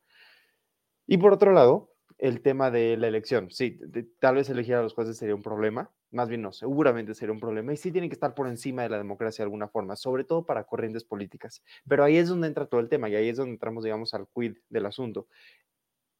Y 1.06 1.18
por 1.18 1.32
otro 1.32 1.52
lado, 1.52 1.94
el 2.18 2.42
tema 2.42 2.70
de 2.70 2.96
la 2.96 3.06
elección. 3.06 3.50
Sí, 3.50 3.80
tal 4.18 4.37
vez 4.37 4.50
elegir 4.50 4.75
a 4.75 4.82
los 4.82 4.94
jueces 4.94 5.16
sería 5.16 5.34
un 5.34 5.42
problema, 5.42 5.90
más 6.10 6.28
bien 6.28 6.42
no, 6.42 6.52
seguramente 6.52 7.14
sería 7.14 7.32
un 7.32 7.40
problema. 7.40 7.72
Y 7.72 7.76
sí 7.76 7.92
tienen 7.92 8.10
que 8.10 8.14
estar 8.14 8.34
por 8.34 8.48
encima 8.48 8.82
de 8.82 8.88
la 8.88 8.98
democracia 8.98 9.42
de 9.42 9.46
alguna 9.46 9.68
forma, 9.68 9.94
sobre 9.94 10.25
todo 10.25 10.44
para 10.44 10.64
corrientes 10.64 11.04
políticas. 11.04 11.62
Pero 11.87 12.04
ahí 12.04 12.16
es 12.16 12.28
donde 12.28 12.48
entra 12.48 12.66
todo 12.66 12.80
el 12.80 12.88
tema 12.88 13.08
y 13.08 13.16
ahí 13.16 13.28
es 13.28 13.37
donde 13.37 13.52
entramos, 13.52 13.84
digamos, 13.84 14.14
al 14.14 14.26
quid 14.34 14.56
del 14.68 14.87
asunto 14.87 15.28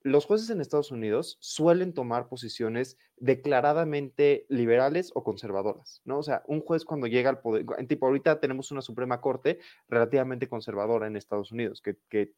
los 0.03 0.27
jueces 0.27 0.51
en 0.51 0.61
Estados 0.61 0.93
Unidos 0.93 1.39
suelen 1.41 1.93
tomar 1.93 2.29
posiciones 2.29 2.99
declaradamente 3.17 4.47
liberales 4.49 5.11
o 5.15 5.25
conservadoras, 5.25 6.03
¿no? 6.05 6.19
O 6.19 6.23
sea, 6.23 6.43
un 6.47 6.61
juez 6.61 6.85
cuando 6.85 7.07
llega 7.07 7.31
al 7.31 7.41
poder, 7.41 7.67
tipo 7.89 8.07
ahorita 8.07 8.41
tenemos 8.41 8.71
una 8.71 8.81
Suprema 8.81 9.21
Corte 9.21 9.59
relativamente 9.89 10.49
conservadora 10.49 11.07
en 11.07 11.17
Estados 11.17 11.53
Unidos, 11.53 11.83
que, 11.83 11.97
que 12.09 12.33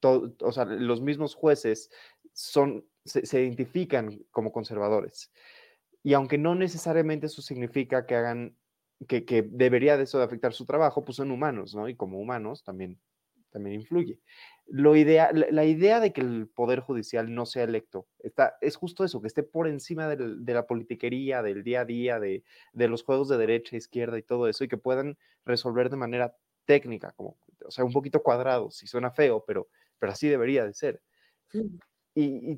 todo, 0.00 0.34
o 0.40 0.52
sea, 0.52 0.64
los 0.64 1.00
mismos 1.00 1.34
jueces 1.34 1.90
son 2.32 2.84
se, 3.06 3.40
identifican 3.40 4.18
como 4.30 4.52
conservadores. 4.52 5.32
Y 6.02 6.14
aunque 6.14 6.38
no 6.38 6.54
necesariamente 6.54 7.26
eso 7.26 7.42
significa 7.42 8.06
que 8.06 8.14
hagan, 8.14 8.56
que, 9.08 9.24
que, 9.24 9.42
debería 9.42 9.96
de 9.96 10.04
eso 10.04 10.20
afectar 10.22 10.52
su 10.52 10.64
trabajo, 10.64 11.04
pues 11.04 11.16
son 11.16 11.30
humanos, 11.30 11.74
¿no? 11.74 11.88
Y 11.88 11.96
como 11.96 12.20
humanos 12.20 12.62
también, 12.62 13.00
también 13.50 13.80
influye. 13.80 14.20
Lo 14.68 14.96
idea, 14.96 15.30
la, 15.32 15.64
idea 15.64 16.00
de 16.00 16.12
que 16.12 16.20
el 16.20 16.48
Poder 16.48 16.80
Judicial 16.80 17.32
no 17.32 17.46
sea 17.46 17.62
electo 17.62 18.08
está, 18.18 18.56
es 18.60 18.74
justo 18.74 19.04
eso, 19.04 19.20
que 19.20 19.28
esté 19.28 19.44
por 19.44 19.68
encima 19.68 20.08
de, 20.08 20.36
de 20.38 20.54
la 20.54 20.66
politiquería, 20.66 21.40
del 21.42 21.62
día 21.62 21.82
a 21.82 21.84
día, 21.84 22.18
de, 22.18 22.42
de 22.72 22.88
los 22.88 23.04
juegos 23.04 23.28
de 23.28 23.38
derecha, 23.38 23.76
izquierda 23.76 24.18
y 24.18 24.22
todo 24.22 24.48
eso, 24.48 24.64
y 24.64 24.68
que 24.68 24.76
puedan 24.76 25.16
resolver 25.44 25.88
de 25.88 25.96
manera 25.96 26.36
técnica, 26.64 27.12
como, 27.12 27.38
o 27.64 27.70
sea, 27.70 27.84
un 27.84 27.92
poquito 27.92 28.22
cuadrado, 28.22 28.70
si 28.70 28.86
suena 28.86 29.10
feo, 29.10 29.44
pero, 29.46 29.68
pero 29.98 30.12
así 30.12 30.28
debería 30.28 30.66
de 30.66 30.74
ser. 30.74 31.00
Y, 32.14 32.56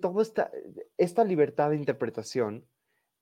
toda 0.00 0.22
esta, 0.22 0.50
esta 0.96 1.24
libertad 1.24 1.70
de 1.70 1.76
interpretación, 1.76 2.66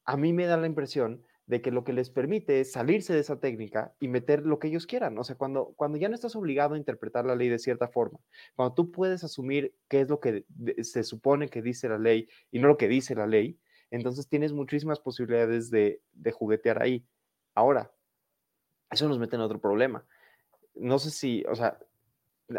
a 0.04 0.16
mí 0.16 0.32
me 0.32 0.46
da 0.46 0.56
la 0.56 0.66
impresión 0.66 1.24
de 1.46 1.60
que 1.60 1.70
lo 1.70 1.84
que 1.84 1.92
les 1.92 2.10
permite 2.10 2.60
es 2.60 2.72
salirse 2.72 3.12
de 3.12 3.20
esa 3.20 3.38
técnica 3.38 3.94
y 4.00 4.08
meter 4.08 4.46
lo 4.46 4.58
que 4.58 4.68
ellos 4.68 4.86
quieran. 4.86 5.18
O 5.18 5.24
sea, 5.24 5.36
cuando, 5.36 5.74
cuando 5.76 5.98
ya 5.98 6.08
no 6.08 6.14
estás 6.14 6.36
obligado 6.36 6.74
a 6.74 6.78
interpretar 6.78 7.26
la 7.26 7.36
ley 7.36 7.48
de 7.48 7.58
cierta 7.58 7.88
forma, 7.88 8.18
cuando 8.54 8.74
tú 8.74 8.90
puedes 8.90 9.24
asumir 9.24 9.74
qué 9.88 10.00
es 10.00 10.08
lo 10.08 10.20
que 10.20 10.46
se 10.82 11.02
supone 11.02 11.48
que 11.48 11.60
dice 11.60 11.88
la 11.88 11.98
ley 11.98 12.28
y 12.50 12.58
no 12.58 12.68
lo 12.68 12.78
que 12.78 12.88
dice 12.88 13.14
la 13.14 13.26
ley, 13.26 13.58
entonces 13.90 14.28
tienes 14.28 14.52
muchísimas 14.52 15.00
posibilidades 15.00 15.70
de, 15.70 16.00
de 16.12 16.32
juguetear 16.32 16.82
ahí. 16.82 17.04
Ahora, 17.54 17.92
eso 18.90 19.08
nos 19.08 19.18
mete 19.18 19.36
en 19.36 19.42
otro 19.42 19.60
problema. 19.60 20.04
No 20.74 20.98
sé 20.98 21.10
si, 21.10 21.44
o 21.48 21.54
sea, 21.54 21.78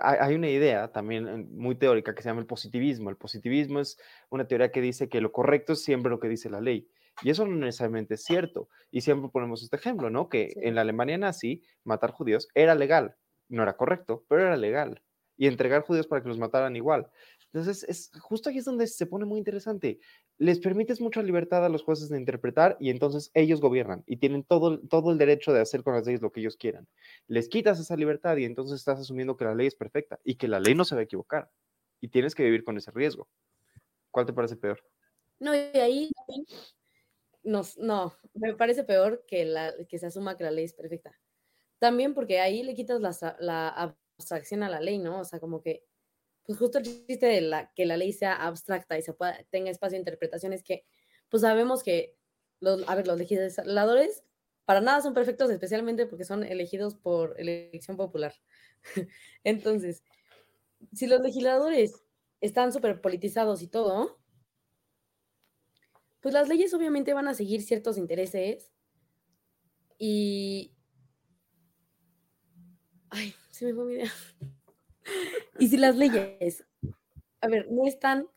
hay 0.01 0.35
una 0.35 0.49
idea 0.49 0.91
también 0.91 1.55
muy 1.55 1.75
teórica 1.75 2.15
que 2.15 2.21
se 2.21 2.29
llama 2.29 2.41
el 2.41 2.47
positivismo. 2.47 3.09
El 3.09 3.17
positivismo 3.17 3.79
es 3.79 3.97
una 4.29 4.47
teoría 4.47 4.71
que 4.71 4.81
dice 4.81 5.09
que 5.09 5.21
lo 5.21 5.31
correcto 5.31 5.73
es 5.73 5.83
siempre 5.83 6.09
lo 6.09 6.19
que 6.19 6.29
dice 6.29 6.49
la 6.49 6.61
ley. 6.61 6.87
Y 7.21 7.29
eso 7.29 7.45
no 7.45 7.55
necesariamente 7.55 8.15
es 8.15 8.23
cierto. 8.23 8.69
Y 8.91 9.01
siempre 9.01 9.29
ponemos 9.31 9.63
este 9.63 9.77
ejemplo, 9.77 10.09
¿no? 10.09 10.29
Que 10.29 10.53
en 10.57 10.75
la 10.75 10.81
Alemania 10.81 11.17
nazi 11.17 11.63
matar 11.83 12.11
judíos 12.11 12.47
era 12.53 12.75
legal. 12.75 13.15
No 13.47 13.63
era 13.63 13.77
correcto, 13.77 14.25
pero 14.27 14.41
era 14.41 14.57
legal. 14.57 15.01
Y 15.37 15.47
entregar 15.47 15.81
judíos 15.81 16.07
para 16.07 16.21
que 16.21 16.29
los 16.29 16.39
mataran 16.39 16.75
igual. 16.75 17.09
Entonces, 17.51 17.85
es, 17.87 18.11
justo 18.19 18.49
aquí 18.49 18.59
es 18.59 18.65
donde 18.65 18.87
se 18.87 19.05
pone 19.05 19.25
muy 19.25 19.37
interesante. 19.37 19.99
Les 20.37 20.59
permites 20.59 20.99
mucha 20.99 21.21
libertad 21.21 21.63
a 21.63 21.69
los 21.69 21.83
jueces 21.83 22.09
de 22.09 22.17
interpretar 22.17 22.75
y 22.81 22.89
entonces 22.89 23.31
ellos 23.33 23.61
gobiernan 23.61 24.03
y 24.05 24.17
tienen 24.17 24.43
todo, 24.43 24.79
todo 24.81 25.11
el 25.11 25.17
derecho 25.17 25.53
de 25.53 25.61
hacer 25.61 25.83
con 25.83 25.93
las 25.93 26.05
leyes 26.05 26.21
lo 26.21 26.33
que 26.33 26.41
ellos 26.41 26.57
quieran. 26.57 26.87
Les 27.27 27.47
quitas 27.47 27.79
esa 27.79 27.95
libertad 27.95 28.35
y 28.35 28.43
entonces 28.43 28.79
estás 28.79 28.99
asumiendo 28.99 29.37
que 29.37 29.45
la 29.45 29.55
ley 29.55 29.67
es 29.67 29.75
perfecta 29.75 30.19
y 30.25 30.35
que 30.35 30.49
la 30.49 30.59
ley 30.59 30.75
no 30.75 30.83
se 30.83 30.95
va 30.95 31.01
a 31.01 31.05
equivocar. 31.05 31.49
Y 32.01 32.09
tienes 32.09 32.35
que 32.35 32.43
vivir 32.43 32.65
con 32.65 32.75
ese 32.77 32.91
riesgo. 32.91 33.29
¿Cuál 34.11 34.25
te 34.25 34.33
parece 34.33 34.57
peor? 34.57 34.83
No, 35.39 35.55
y 35.55 35.59
ahí 35.77 36.11
no, 37.45 38.13
me 38.33 38.55
parece 38.55 38.83
peor 38.83 39.23
que, 39.27 39.87
que 39.87 39.99
se 39.99 40.07
asuma 40.07 40.37
que 40.37 40.43
la 40.43 40.51
ley 40.51 40.65
es 40.65 40.73
perfecta. 40.73 41.17
También 41.79 42.13
porque 42.13 42.39
ahí 42.39 42.63
le 42.63 42.73
quitas 42.73 43.01
la, 43.01 43.37
la 43.39 43.69
abstracción 44.17 44.63
a 44.63 44.69
la 44.69 44.81
ley, 44.81 44.97
¿no? 44.97 45.19
O 45.21 45.25
sea, 45.25 45.39
como 45.39 45.61
que 45.61 45.85
pues 46.45 46.59
justo 46.59 46.77
el 46.77 46.83
chiste 46.83 47.25
de 47.25 47.41
la, 47.41 47.71
que 47.73 47.85
la 47.85 47.97
ley 47.97 48.13
sea 48.13 48.35
abstracta 48.35 48.97
y 48.97 49.01
se 49.01 49.13
pueda, 49.13 49.43
tenga 49.49 49.71
espacio 49.71 49.95
de 49.95 50.01
interpretación 50.01 50.53
es 50.53 50.63
que, 50.63 50.85
pues 51.29 51.41
sabemos 51.41 51.83
que, 51.83 52.15
los, 52.59 52.87
a 52.87 52.95
ver, 52.95 53.07
los 53.07 53.17
legisladores 53.17 54.23
para 54.65 54.81
nada 54.81 55.01
son 55.01 55.13
perfectos, 55.13 55.49
especialmente 55.49 56.05
porque 56.05 56.23
son 56.23 56.43
elegidos 56.43 56.95
por 56.95 57.39
elección 57.39 57.97
popular. 57.97 58.33
Entonces, 59.43 60.03
si 60.93 61.07
los 61.07 61.21
legisladores 61.21 62.03
están 62.41 62.71
súper 62.71 63.01
politizados 63.01 63.61
y 63.61 63.67
todo, 63.67 64.19
pues 66.25 66.33
las 66.33 66.49
leyes 66.49 66.73
obviamente 66.73 67.13
van 67.13 67.27
a 67.27 67.35
seguir 67.35 67.61
ciertos 67.61 67.99
intereses 67.99 68.71
y... 69.99 70.73
Ay, 73.11 73.35
se 73.51 73.65
me 73.65 73.75
fue 73.75 73.85
mi 73.85 73.93
idea. 73.93 74.11
Y 75.59 75.67
si 75.67 75.77
las 75.77 75.95
leyes, 75.95 76.65
a 77.41 77.47
ver, 77.47 77.71
no 77.71 77.85
están 77.85 78.27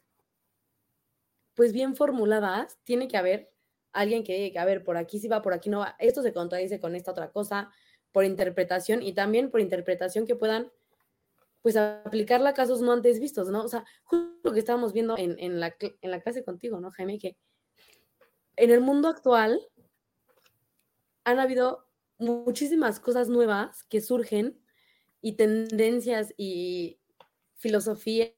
pues 1.54 1.72
bien 1.72 1.96
formuladas, 1.96 2.78
tiene 2.84 3.08
que 3.08 3.16
haber 3.16 3.54
alguien 3.92 4.22
que 4.22 4.38
diga, 4.38 4.60
a 4.60 4.66
ver, 4.66 4.84
por 4.84 4.98
aquí 4.98 5.18
sí 5.18 5.26
va, 5.26 5.40
por 5.40 5.54
aquí 5.54 5.70
no 5.70 5.78
va, 5.78 5.96
esto 5.98 6.22
se 6.22 6.34
contradice 6.34 6.80
con 6.80 6.94
esta 6.94 7.12
otra 7.12 7.30
cosa, 7.30 7.70
por 8.12 8.26
interpretación 8.26 9.00
y 9.00 9.14
también 9.14 9.50
por 9.50 9.62
interpretación 9.62 10.26
que 10.26 10.36
puedan 10.36 10.70
pues 11.62 11.74
aplicarla 11.78 12.50
a 12.50 12.54
casos 12.54 12.82
no 12.82 12.92
antes 12.92 13.18
vistos, 13.18 13.48
¿no? 13.48 13.62
O 13.62 13.68
sea, 13.68 13.86
justo 14.04 14.40
lo 14.42 14.52
que 14.52 14.58
estábamos 14.58 14.92
viendo 14.92 15.16
en, 15.16 15.38
en, 15.38 15.58
la, 15.58 15.74
en 15.80 16.10
la 16.10 16.20
clase 16.20 16.44
contigo, 16.44 16.80
¿no, 16.80 16.90
Jaime? 16.90 17.18
Que 17.18 17.38
en 18.58 18.70
el 18.70 18.80
mundo 18.80 19.08
actual 19.08 19.60
han 21.24 21.38
habido 21.38 21.86
muchísimas 22.18 22.98
cosas 22.98 23.28
nuevas 23.28 23.84
que 23.84 24.00
surgen 24.00 24.60
y 25.20 25.36
tendencias 25.36 26.34
y 26.36 26.98
filosofías, 27.56 28.32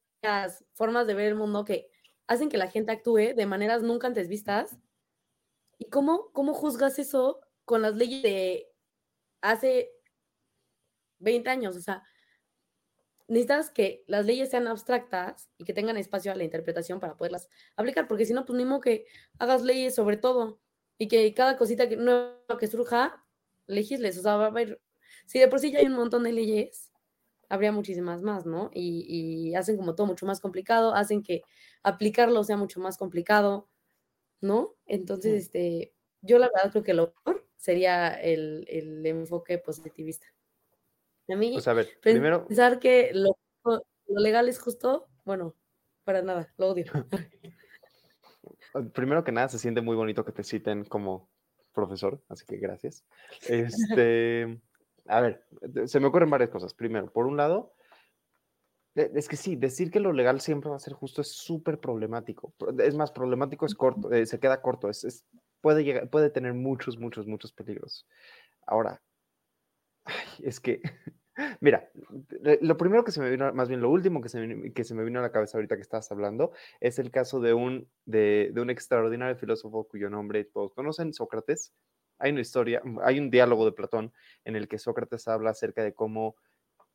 formas 0.74 1.06
de 1.06 1.14
ver 1.14 1.28
el 1.28 1.34
mundo 1.34 1.64
que 1.64 1.90
hacen 2.26 2.50
que 2.50 2.58
la 2.58 2.70
gente 2.70 2.92
actúe 2.92 3.34
de 3.34 3.46
maneras 3.46 3.82
nunca 3.82 4.06
antes 4.06 4.28
vistas. 4.28 4.76
¿Y 5.78 5.88
cómo, 5.88 6.30
cómo 6.32 6.52
juzgas 6.52 6.98
eso 6.98 7.40
con 7.64 7.80
las 7.80 7.96
leyes 7.96 8.22
de 8.22 8.68
hace 9.40 9.90
20 11.18 11.48
años? 11.48 11.76
O 11.76 11.80
sea, 11.80 12.02
necesitas 13.30 13.70
que 13.70 14.04
las 14.06 14.26
leyes 14.26 14.50
sean 14.50 14.66
abstractas 14.66 15.48
y 15.56 15.64
que 15.64 15.72
tengan 15.72 15.96
espacio 15.96 16.32
a 16.32 16.34
la 16.34 16.44
interpretación 16.44 17.00
para 17.00 17.16
poderlas 17.16 17.48
aplicar, 17.76 18.08
porque 18.08 18.26
si 18.26 18.34
no, 18.34 18.44
pues 18.44 18.56
ni 18.58 18.64
modo 18.64 18.80
que 18.82 19.06
hagas 19.38 19.62
leyes 19.62 19.94
sobre 19.94 20.18
todo 20.18 20.60
y 20.98 21.08
que 21.08 21.32
cada 21.32 21.56
cosita 21.56 21.88
que, 21.88 21.96
nueva 21.96 22.36
que 22.58 22.66
surja, 22.66 23.24
legisles. 23.66 24.18
O 24.18 24.22
sea, 24.22 24.36
va 24.36 24.44
a 24.44 24.48
haber 24.48 24.80
si 25.26 25.38
de 25.38 25.46
por 25.46 25.60
sí 25.60 25.70
ya 25.70 25.78
hay 25.78 25.86
un 25.86 25.94
montón 25.94 26.24
de 26.24 26.32
leyes, 26.32 26.92
habría 27.48 27.70
muchísimas 27.70 28.20
más, 28.22 28.46
¿no? 28.46 28.70
Y, 28.74 29.54
hacen 29.54 29.76
como 29.76 29.94
todo 29.94 30.08
mucho 30.08 30.26
más 30.26 30.40
complicado, 30.40 30.94
hacen 30.94 31.22
que 31.22 31.42
aplicarlo 31.84 32.42
sea 32.44 32.56
mucho 32.56 32.80
más 32.80 32.98
complicado, 32.98 33.68
¿no? 34.40 34.74
Entonces, 34.86 35.44
este, 35.44 35.94
yo 36.20 36.38
la 36.40 36.48
verdad 36.48 36.72
creo 36.72 36.82
que 36.82 36.94
lo 36.94 37.14
mejor 37.14 37.46
sería 37.56 38.08
el, 38.08 38.66
enfoque 39.06 39.58
positivista. 39.58 40.26
A 41.32 41.36
mí, 41.36 41.52
pues 41.52 41.68
a 41.68 41.72
ver, 41.72 41.88
primero... 42.02 42.46
pensar 42.46 42.80
que 42.80 43.12
lo, 43.14 43.36
lo 43.64 44.20
legal 44.20 44.48
es 44.48 44.58
justo, 44.58 45.08
bueno, 45.24 45.54
para 46.04 46.22
nada, 46.22 46.52
lo 46.56 46.68
odio. 46.68 46.84
primero 48.94 49.24
que 49.24 49.32
nada, 49.32 49.48
se 49.48 49.58
siente 49.58 49.80
muy 49.80 49.96
bonito 49.96 50.24
que 50.24 50.32
te 50.32 50.44
citen 50.44 50.84
como 50.84 51.28
profesor, 51.72 52.22
así 52.28 52.44
que 52.44 52.56
gracias. 52.56 53.04
Este, 53.48 54.60
a 55.06 55.20
ver, 55.20 55.46
se 55.86 56.00
me 56.00 56.06
ocurren 56.06 56.30
varias 56.30 56.50
cosas. 56.50 56.74
Primero, 56.74 57.12
por 57.12 57.26
un 57.26 57.36
lado, 57.36 57.74
es 58.94 59.28
que 59.28 59.36
sí, 59.36 59.56
decir 59.56 59.90
que 59.90 60.00
lo 60.00 60.12
legal 60.12 60.40
siempre 60.40 60.70
va 60.70 60.76
a 60.76 60.80
ser 60.80 60.94
justo 60.94 61.20
es 61.20 61.28
súper 61.28 61.78
problemático. 61.78 62.52
Es 62.78 62.94
más, 62.94 63.12
problemático 63.12 63.66
es 63.66 63.74
corto, 63.74 64.12
eh, 64.12 64.26
se 64.26 64.40
queda 64.40 64.60
corto, 64.60 64.88
es, 64.88 65.24
puede, 65.60 65.84
llegar, 65.84 66.10
puede 66.10 66.30
tener 66.30 66.54
muchos, 66.54 66.98
muchos, 66.98 67.26
muchos 67.26 67.52
peligros. 67.52 68.06
Ahora, 68.66 69.00
es 70.42 70.60
que, 70.60 70.80
mira, 71.60 71.90
lo 72.60 72.76
primero 72.76 73.04
que 73.04 73.12
se 73.12 73.20
me 73.20 73.30
vino, 73.30 73.52
más 73.52 73.68
bien 73.68 73.80
lo 73.80 73.90
último 73.90 74.20
que 74.20 74.28
se, 74.28 74.46
me, 74.46 74.72
que 74.72 74.84
se 74.84 74.94
me 74.94 75.04
vino 75.04 75.18
a 75.20 75.22
la 75.22 75.32
cabeza 75.32 75.58
ahorita 75.58 75.76
que 75.76 75.82
estabas 75.82 76.10
hablando, 76.12 76.52
es 76.80 76.98
el 76.98 77.10
caso 77.10 77.40
de 77.40 77.54
un, 77.54 77.88
de, 78.04 78.50
de 78.52 78.60
un 78.60 78.70
extraordinario 78.70 79.36
filósofo 79.36 79.88
cuyo 79.88 80.10
nombre 80.10 80.44
todos 80.44 80.74
conocen, 80.74 81.12
Sócrates, 81.12 81.72
hay 82.18 82.32
una 82.32 82.42
historia, 82.42 82.82
hay 83.02 83.18
un 83.18 83.30
diálogo 83.30 83.64
de 83.64 83.72
Platón 83.72 84.12
en 84.44 84.54
el 84.54 84.68
que 84.68 84.78
Sócrates 84.78 85.26
habla 85.26 85.50
acerca 85.50 85.82
de 85.82 85.94
cómo 85.94 86.36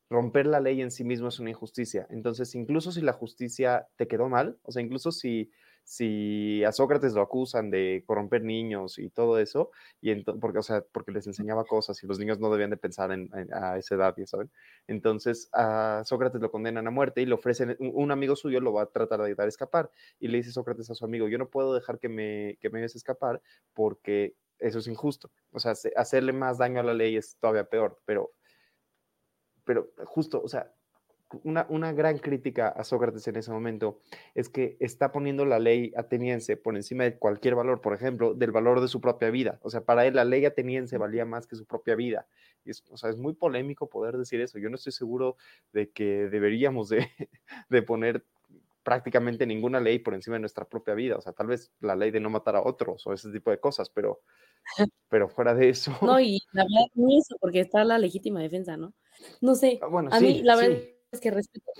romper 0.08 0.46
la 0.46 0.60
ley 0.60 0.80
en 0.80 0.90
sí 0.90 1.04
mismo 1.04 1.28
es 1.28 1.40
una 1.40 1.50
injusticia. 1.50 2.06
Entonces, 2.10 2.54
incluso 2.54 2.92
si 2.92 3.00
la 3.00 3.12
justicia 3.12 3.88
te 3.96 4.06
quedó 4.06 4.28
mal, 4.28 4.58
o 4.62 4.70
sea, 4.70 4.82
incluso 4.82 5.10
si, 5.10 5.50
si 5.86 6.64
a 6.64 6.72
Sócrates 6.72 7.12
lo 7.12 7.22
acusan 7.22 7.70
de 7.70 8.02
corromper 8.04 8.42
niños 8.42 8.98
y 8.98 9.08
todo 9.08 9.38
eso, 9.38 9.70
y 10.00 10.12
porque, 10.24 10.58
o 10.58 10.62
sea, 10.62 10.84
porque 10.90 11.12
les 11.12 11.28
enseñaba 11.28 11.64
cosas 11.64 12.02
y 12.02 12.08
los 12.08 12.18
niños 12.18 12.40
no 12.40 12.50
debían 12.50 12.70
de 12.70 12.76
pensar 12.76 13.12
en, 13.12 13.30
a 13.52 13.78
esa 13.78 13.94
edad, 13.94 14.12
ya 14.16 14.26
saben. 14.26 14.50
Entonces, 14.88 15.48
a 15.52 16.02
Sócrates 16.04 16.40
lo 16.40 16.50
condenan 16.50 16.88
a 16.88 16.90
muerte 16.90 17.22
y 17.22 17.26
le 17.26 17.34
ofrecen, 17.34 17.76
un, 17.78 18.10
amigo 18.10 18.34
suyo 18.34 18.60
lo 18.60 18.72
va 18.72 18.82
a 18.82 18.86
tratar 18.86 19.20
de 19.20 19.26
ayudar 19.26 19.46
a 19.46 19.48
escapar. 19.48 19.92
Y 20.18 20.26
le 20.26 20.38
dice 20.38 20.50
Sócrates 20.50 20.90
a 20.90 20.96
su 20.96 21.04
amigo, 21.04 21.28
yo 21.28 21.38
no 21.38 21.50
puedo 21.50 21.72
dejar 21.72 22.00
que 22.00 22.08
me, 22.08 22.58
que 22.60 22.68
me 22.68 22.82
a 22.82 22.86
escapar 22.86 23.40
porque 23.72 24.34
eso 24.58 24.80
es 24.80 24.88
injusto. 24.88 25.30
O 25.52 25.60
sea, 25.60 25.74
hacerle 25.94 26.32
más 26.32 26.58
daño 26.58 26.80
a 26.80 26.82
la 26.82 26.94
ley 26.94 27.16
es 27.16 27.36
todavía 27.38 27.64
peor, 27.64 28.00
pero, 28.04 28.32
pero 29.64 29.92
justo, 30.04 30.42
o 30.42 30.48
sea, 30.48 30.74
una, 31.42 31.66
una, 31.68 31.92
gran 31.92 32.18
crítica 32.18 32.68
a 32.68 32.84
Sócrates 32.84 33.26
en 33.26 33.36
ese 33.36 33.50
momento 33.50 33.98
es 34.34 34.48
que 34.48 34.76
está 34.80 35.10
poniendo 35.10 35.44
la 35.44 35.58
ley 35.58 35.92
ateniense 35.96 36.56
por 36.56 36.76
encima 36.76 37.04
de 37.04 37.18
cualquier 37.18 37.54
valor, 37.54 37.80
por 37.80 37.94
ejemplo, 37.94 38.34
del 38.34 38.52
valor 38.52 38.80
de 38.80 38.88
su 38.88 39.00
propia 39.00 39.30
vida. 39.30 39.58
O 39.62 39.70
sea, 39.70 39.84
para 39.84 40.06
él 40.06 40.14
la 40.14 40.24
ley 40.24 40.44
ateniense 40.44 40.98
valía 40.98 41.24
más 41.24 41.46
que 41.46 41.56
su 41.56 41.66
propia 41.66 41.96
vida. 41.96 42.26
es, 42.64 42.84
o 42.90 42.96
sea, 42.96 43.10
es 43.10 43.16
muy 43.16 43.34
polémico 43.34 43.88
poder 43.88 44.16
decir 44.16 44.40
eso. 44.40 44.58
Yo 44.58 44.70
no 44.70 44.76
estoy 44.76 44.92
seguro 44.92 45.36
de 45.72 45.90
que 45.90 46.28
deberíamos 46.28 46.88
de, 46.88 47.08
de 47.68 47.82
poner 47.82 48.24
prácticamente 48.86 49.46
ninguna 49.46 49.80
ley 49.80 49.98
por 49.98 50.14
encima 50.14 50.36
de 50.36 50.40
nuestra 50.40 50.64
propia 50.64 50.94
vida. 50.94 51.16
O 51.16 51.20
sea, 51.20 51.32
tal 51.32 51.48
vez 51.48 51.72
la 51.80 51.96
ley 51.96 52.12
de 52.12 52.20
no 52.20 52.30
matar 52.30 52.54
a 52.54 52.62
otros 52.62 53.04
o 53.04 53.12
ese 53.12 53.32
tipo 53.32 53.50
de 53.50 53.58
cosas, 53.58 53.90
pero, 53.90 54.20
pero 55.08 55.28
fuera 55.28 55.54
de 55.54 55.70
eso. 55.70 55.92
No, 56.02 56.20
y 56.20 56.38
la 56.52 56.62
verdad, 56.62 56.86
no 56.94 57.08
eso, 57.18 57.36
porque 57.40 57.58
está 57.58 57.82
la 57.82 57.98
legítima 57.98 58.40
defensa, 58.40 58.76
¿no? 58.76 58.94
No 59.40 59.56
sé. 59.56 59.80
Ah, 59.82 59.88
bueno, 59.88 60.10
a 60.12 60.20
sí, 60.20 60.24
mí, 60.24 60.42
la 60.44 60.54
verdad 60.54 60.76
sí. 60.78 60.84
es 60.84 60.95
que 61.20 61.30
respeto, 61.30 61.70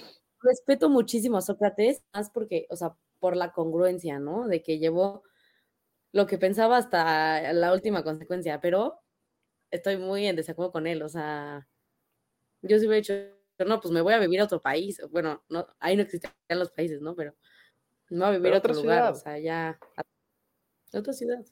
respeto 0.42 0.88
muchísimo 0.90 1.38
a 1.38 1.42
Sócrates, 1.42 2.02
más 2.14 2.30
porque, 2.30 2.66
o 2.70 2.76
sea, 2.76 2.96
por 3.20 3.36
la 3.36 3.52
congruencia, 3.52 4.18
¿no? 4.18 4.48
De 4.48 4.62
que 4.62 4.78
llevó 4.78 5.22
lo 6.12 6.26
que 6.26 6.38
pensaba 6.38 6.78
hasta 6.78 7.52
la 7.52 7.72
última 7.72 8.02
consecuencia, 8.04 8.60
pero 8.60 9.00
estoy 9.70 9.98
muy 9.98 10.26
en 10.26 10.36
desacuerdo 10.36 10.72
con 10.72 10.86
él, 10.86 11.02
o 11.02 11.08
sea, 11.08 11.68
yo 12.62 12.78
sí 12.78 12.86
hubiera 12.86 12.98
hecho, 12.98 13.14
no, 13.66 13.80
pues 13.80 13.92
me 13.92 14.00
voy 14.02 14.14
a 14.14 14.18
vivir 14.18 14.40
a 14.40 14.44
otro 14.44 14.62
país, 14.62 15.00
bueno, 15.10 15.44
no, 15.48 15.66
ahí 15.80 15.96
no 15.96 16.02
existían 16.02 16.34
los 16.50 16.70
países, 16.72 17.00
¿no? 17.02 17.14
Pero 17.16 17.34
me 18.10 18.18
voy 18.18 18.28
a 18.28 18.38
vivir 18.38 18.42
Pero 18.42 18.56
a 18.56 18.58
otro 18.58 18.74
lugar, 18.74 19.04
o 19.04 19.14
ciudad. 19.14 19.14
sea, 19.14 19.38
ya, 19.38 19.78
a 20.92 20.98
otra 20.98 21.12
ciudad. 21.12 21.44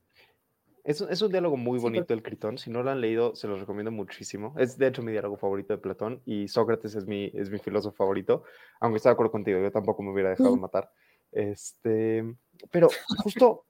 Es, 0.85 1.01
es 1.01 1.23
un 1.23 1.33
diálogo 1.33 1.57
muy 1.57 1.79
bonito 1.79 2.13
el 2.13 2.23
Critón. 2.23 2.59
Si 2.59 2.71
no 2.71 2.83
lo 2.83 2.91
han 2.91 3.01
leído, 3.01 3.35
se 3.35 3.49
los 3.49 3.59
recomiendo 3.59 3.91
muchísimo. 3.91 4.55
Es 4.59 4.77
de 4.77 4.87
hecho 4.87 5.03
mi 5.03 5.13
diálogo 5.13 5.39
favorito 5.39 5.73
de 5.73 5.79
Platón 5.79 6.21
y 6.27 6.47
Sócrates 6.47 6.95
es 6.95 7.07
mi, 7.07 7.31
es 7.33 7.51
mi 7.51 7.59
filósofo 7.59 7.97
favorito. 7.97 8.45
Aunque 8.81 8.99
estoy 8.99 9.11
de 9.11 9.15
acuerdo 9.15 9.33
contigo, 9.33 9.59
yo 9.61 9.73
tampoco 9.73 10.03
me 10.03 10.13
hubiera 10.13 10.31
dejado 10.31 10.55
matar. 10.57 10.93
Este, 11.33 12.23
pero 12.71 12.89
justo 13.23 13.65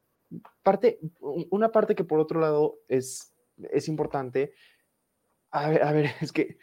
parte, 0.62 0.98
una 1.50 1.70
parte 1.70 1.94
que 1.94 2.02
por 2.02 2.18
otro 2.18 2.40
lado 2.40 2.80
es, 2.88 3.32
es 3.70 3.86
importante. 3.86 4.52
A 5.52 5.68
ver, 5.68 5.82
a 5.84 5.92
ver, 5.92 6.06
es 6.20 6.32
que 6.32 6.58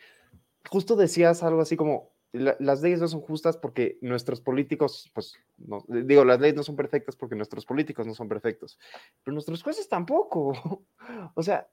justo 0.69 0.97
decías 0.97 1.43
algo 1.43 1.61
así 1.61 1.77
como 1.77 2.11
"La- 2.33 2.55
las 2.59 2.81
leyes 2.81 2.99
no 2.99 3.07
son 3.07 3.21
justas 3.21 3.57
porque 3.57 3.97
nuestros 4.01 4.41
políticos, 4.41 5.11
pues, 5.13 5.35
no, 5.57 5.83
digo, 5.87 6.23
las 6.25 6.39
leyes 6.39 6.55
no 6.55 6.63
son 6.63 6.75
perfectas 6.75 7.15
porque 7.15 7.35
nuestros 7.35 7.65
políticos 7.65 8.07
no 8.07 8.13
son 8.13 8.27
perfectos, 8.27 8.79
pero 9.23 9.33
nuestros 9.33 9.63
jueces 9.63 9.87
tampoco. 9.89 10.53
O 11.35 11.43
sea, 11.43 11.69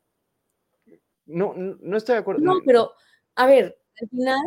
no, 1.26 1.54
no 1.54 1.96
estoy 1.96 2.14
de 2.14 2.20
acuerdo. 2.20 2.42
No, 2.42 2.60
pero, 2.64 2.92
a 3.34 3.46
ver, 3.46 3.78
al 4.00 4.08
final 4.08 4.40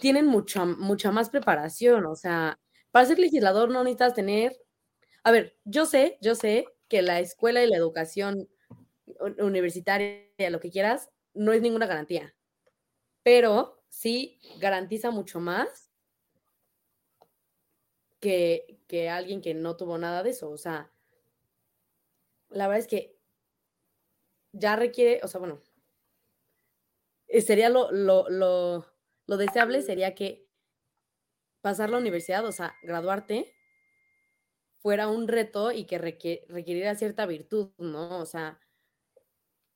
tienen 0.00 0.26
mucha, 0.26 0.64
mucha 0.64 1.10
más 1.10 1.30
preparación, 1.30 2.06
o 2.06 2.14
sea, 2.14 2.58
para 2.90 3.06
ser 3.06 3.18
legislador 3.18 3.70
no 3.70 3.82
necesitas 3.84 4.14
tener, 4.14 4.56
a 5.22 5.30
ver, 5.30 5.56
yo 5.64 5.86
sé, 5.86 6.18
yo 6.20 6.34
sé 6.34 6.66
que 6.88 7.02
la 7.02 7.20
escuela 7.20 7.62
y 7.62 7.68
la 7.68 7.76
educación 7.76 8.48
universitaria, 9.38 10.50
lo 10.50 10.60
que 10.60 10.70
quieras, 10.70 11.10
no 11.34 11.52
es 11.52 11.62
ninguna 11.62 11.86
garantía, 11.86 12.34
pero 13.22 13.75
sí 13.96 14.38
garantiza 14.58 15.10
mucho 15.10 15.40
más 15.40 15.90
que, 18.20 18.78
que 18.86 19.08
alguien 19.08 19.40
que 19.40 19.54
no 19.54 19.78
tuvo 19.78 19.96
nada 19.96 20.22
de 20.22 20.30
eso, 20.30 20.50
o 20.50 20.58
sea, 20.58 20.92
la 22.50 22.68
verdad 22.68 22.80
es 22.80 22.88
que 22.88 23.18
ya 24.52 24.76
requiere, 24.76 25.20
o 25.22 25.28
sea, 25.28 25.38
bueno, 25.38 25.62
eh, 27.28 27.40
sería 27.40 27.70
lo, 27.70 27.90
lo, 27.90 28.28
lo, 28.28 29.36
deseable 29.38 29.80
sería 29.80 30.14
que 30.14 30.46
pasar 31.62 31.88
la 31.88 31.96
universidad, 31.98 32.44
o 32.44 32.52
sea, 32.52 32.76
graduarte, 32.82 33.54
fuera 34.76 35.08
un 35.08 35.26
reto 35.26 35.72
y 35.72 35.86
que 35.86 35.96
requiriera 35.98 36.94
cierta 36.96 37.24
virtud, 37.24 37.70
¿no? 37.78 38.18
O 38.18 38.26
sea, 38.26 38.60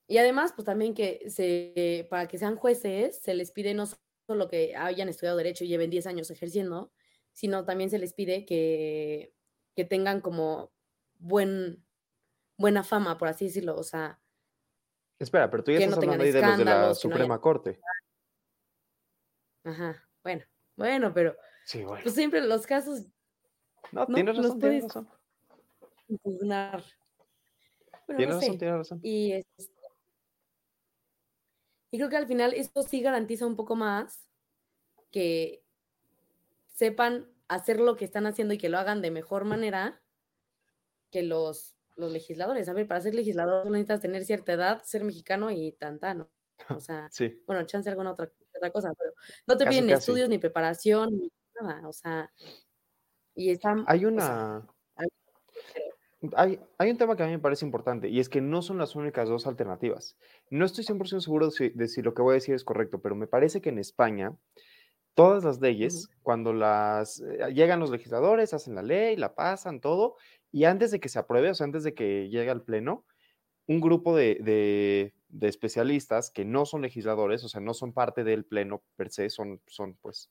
y 0.07 0.19
además, 0.19 0.53
pues 0.55 0.67
también 0.67 0.93
que 0.93 1.31
se, 1.31 2.07
para 2.11 2.29
que 2.29 2.37
sean 2.37 2.57
jueces, 2.57 3.23
se 3.23 3.33
les 3.33 3.51
pide 3.51 3.73
no 3.73 3.87
solo 4.31 4.47
que 4.47 4.77
hayan 4.77 5.09
estudiado 5.09 5.37
derecho 5.37 5.65
y 5.65 5.67
lleven 5.67 5.91
10 5.91 6.07
años 6.07 6.31
ejerciendo, 6.31 6.93
sino 7.33 7.65
también 7.65 7.91
se 7.91 7.99
les 7.99 8.13
pide 8.15 8.45
que, 8.47 9.35
que 9.75 9.85
tengan 9.85 10.21
como 10.21 10.71
buen, 11.19 11.85
buena 12.57 12.85
fama, 12.85 13.19
por 13.19 13.27
así 13.27 13.47
decirlo, 13.47 13.75
o 13.77 13.83
sea, 13.83 14.21
Espera, 15.19 15.51
pero 15.51 15.65
tú 15.65 15.73
ya 15.73 15.79
estás 15.79 15.97
no 15.97 16.03
hablando 16.03 16.23
ahí 16.25 16.31
de 16.31 16.41
los 16.41 16.59
de 16.59 16.65
la 16.65 16.75
no 16.79 16.85
haya- 16.87 16.95
Suprema 16.95 17.41
Corte. 17.41 17.81
ajá, 19.65 20.09
bueno, 20.23 20.45
bueno, 20.77 21.13
pero 21.13 21.37
Sí, 21.65 21.83
bueno. 21.83 22.03
pues 22.05 22.15
siempre 22.15 22.41
los 22.41 22.65
casos 22.69 23.07
No, 23.91 24.07
no, 24.07 24.15
tienes 24.15 24.37
razón, 24.37 24.61
tienes 24.61 24.85
puedes- 24.85 24.95
razón. 24.95 25.09
impugnar. 26.09 26.85
Bueno, 28.07 28.17
Tienes 28.17 28.35
razón, 28.37 28.53
sé. 28.53 28.59
tienes 28.59 28.77
razón. 28.79 29.01
Y, 29.03 29.33
este, 29.33 29.73
y 31.91 31.99
creo 31.99 32.09
que 32.09 32.17
al 32.17 32.27
final 32.27 32.55
esto 32.55 32.83
sí 32.83 33.01
garantiza 33.01 33.47
un 33.47 33.57
poco 33.57 33.77
más 33.77 34.27
que 35.11 35.65
sepan 36.67 37.29
hacer 37.49 37.81
lo 37.81 37.97
que 37.97 38.05
están 38.05 38.27
haciendo 38.27 38.55
y 38.55 38.59
que 38.59 38.69
lo 38.69 38.79
hagan 38.79 39.03
de 39.03 39.11
mejor 39.11 39.45
manera 39.45 40.01
que 41.11 41.23
los, 41.23 41.75
los 41.97 42.13
legisladores. 42.13 42.69
A 42.69 42.73
ver, 42.73 42.87
para 42.87 43.01
ser 43.01 43.15
legislador 43.15 43.65
solo 43.65 43.71
necesitas 43.73 44.01
tener 44.01 44.25
cierta 44.25 44.53
edad, 44.53 44.83
ser 44.85 45.03
mexicano 45.05 45.51
y 45.51 45.73
tantano. 45.73 46.31
O 46.69 46.81
sea, 46.81 47.09
Sí. 47.13 47.43
bueno, 47.47 47.65
chance 47.67 47.89
alguna 47.91 48.13
otra, 48.13 48.31
otra 48.55 48.71
cosa, 48.71 48.93
pero 48.97 49.13
no 49.47 49.57
te 49.57 49.65
Casi, 49.65 49.77
piden 49.79 49.91
casi. 49.91 50.01
estudios, 50.01 50.29
ni 50.29 50.39
preparación, 50.39 51.11
ni 51.19 51.33
nada. 51.61 51.89
O 51.89 51.93
sea, 51.93 52.33
y 53.35 53.51
están. 53.51 53.85
Hay 53.87 54.05
o 54.05 54.11
sea, 54.11 54.13
una. 54.13 54.69
Hay- 56.37 56.61
un 56.79 56.97
tema 56.99 57.17
que 57.17 57.23
a 57.23 57.27
mí 57.27 57.33
me 57.33 57.39
parece 57.39 57.65
importante 57.65 58.09
y 58.09 58.21
es 58.21 58.29
que 58.29 58.41
no 58.41 58.63
son 58.63 58.79
las 58.79 58.95
únicas 58.97 59.29
dos 59.29 59.47
alternativas. 59.47 60.17
No 60.51 60.65
estoy 60.65 60.85
100% 60.85 61.23
seguro 61.23 61.47
de 61.47 61.53
si, 61.53 61.69
de 61.71 61.89
si 61.89 62.03
lo 62.03 62.15
que 62.15 62.23
voy 62.23 62.33
a 62.33 62.35
decir 62.35 62.55
es 62.55 62.65
correcto, 62.65 63.01
pero 63.01 63.15
me 63.17 63.27
parece 63.27 63.61
que 63.61 63.71
en 63.71 63.79
España 63.79 64.37
todas 65.15 65.45
las 65.45 65.61
leyes, 65.61 66.09
cuando 66.23 66.53
las 66.53 67.21
eh, 67.21 67.53
llegan 67.55 67.81
los 67.81 67.91
legisladores, 67.91 68.55
hacen 68.55 68.75
la 68.75 68.83
ley, 68.83 69.17
la 69.17 69.35
pasan, 69.35 69.81
todo, 69.81 70.17
y 70.53 70.65
antes 70.65 70.91
de 70.93 71.01
que 71.01 71.09
se 71.09 71.19
apruebe, 71.19 71.51
o 71.51 71.55
sea, 71.55 71.65
antes 71.67 71.85
de 71.85 71.95
que 71.95 72.29
llegue 72.31 72.51
al 72.51 72.63
pleno, 72.65 73.07
un 73.67 73.81
grupo 73.81 74.17
de, 74.17 74.37
de- 74.43 75.15
de 75.29 75.49
especialistas 75.49 76.31
que 76.31 76.45
no 76.45 76.67
son 76.67 76.83
legisladores, 76.83 77.45
o 77.45 77.49
sea, 77.49 77.61
no 77.61 77.75
son 77.75 77.93
parte 77.93 78.25
del 78.25 78.45
pleno 78.45 78.83
per 78.97 79.11
se, 79.13 79.31
son, 79.31 79.61
son 79.67 79.97
pues 80.03 80.31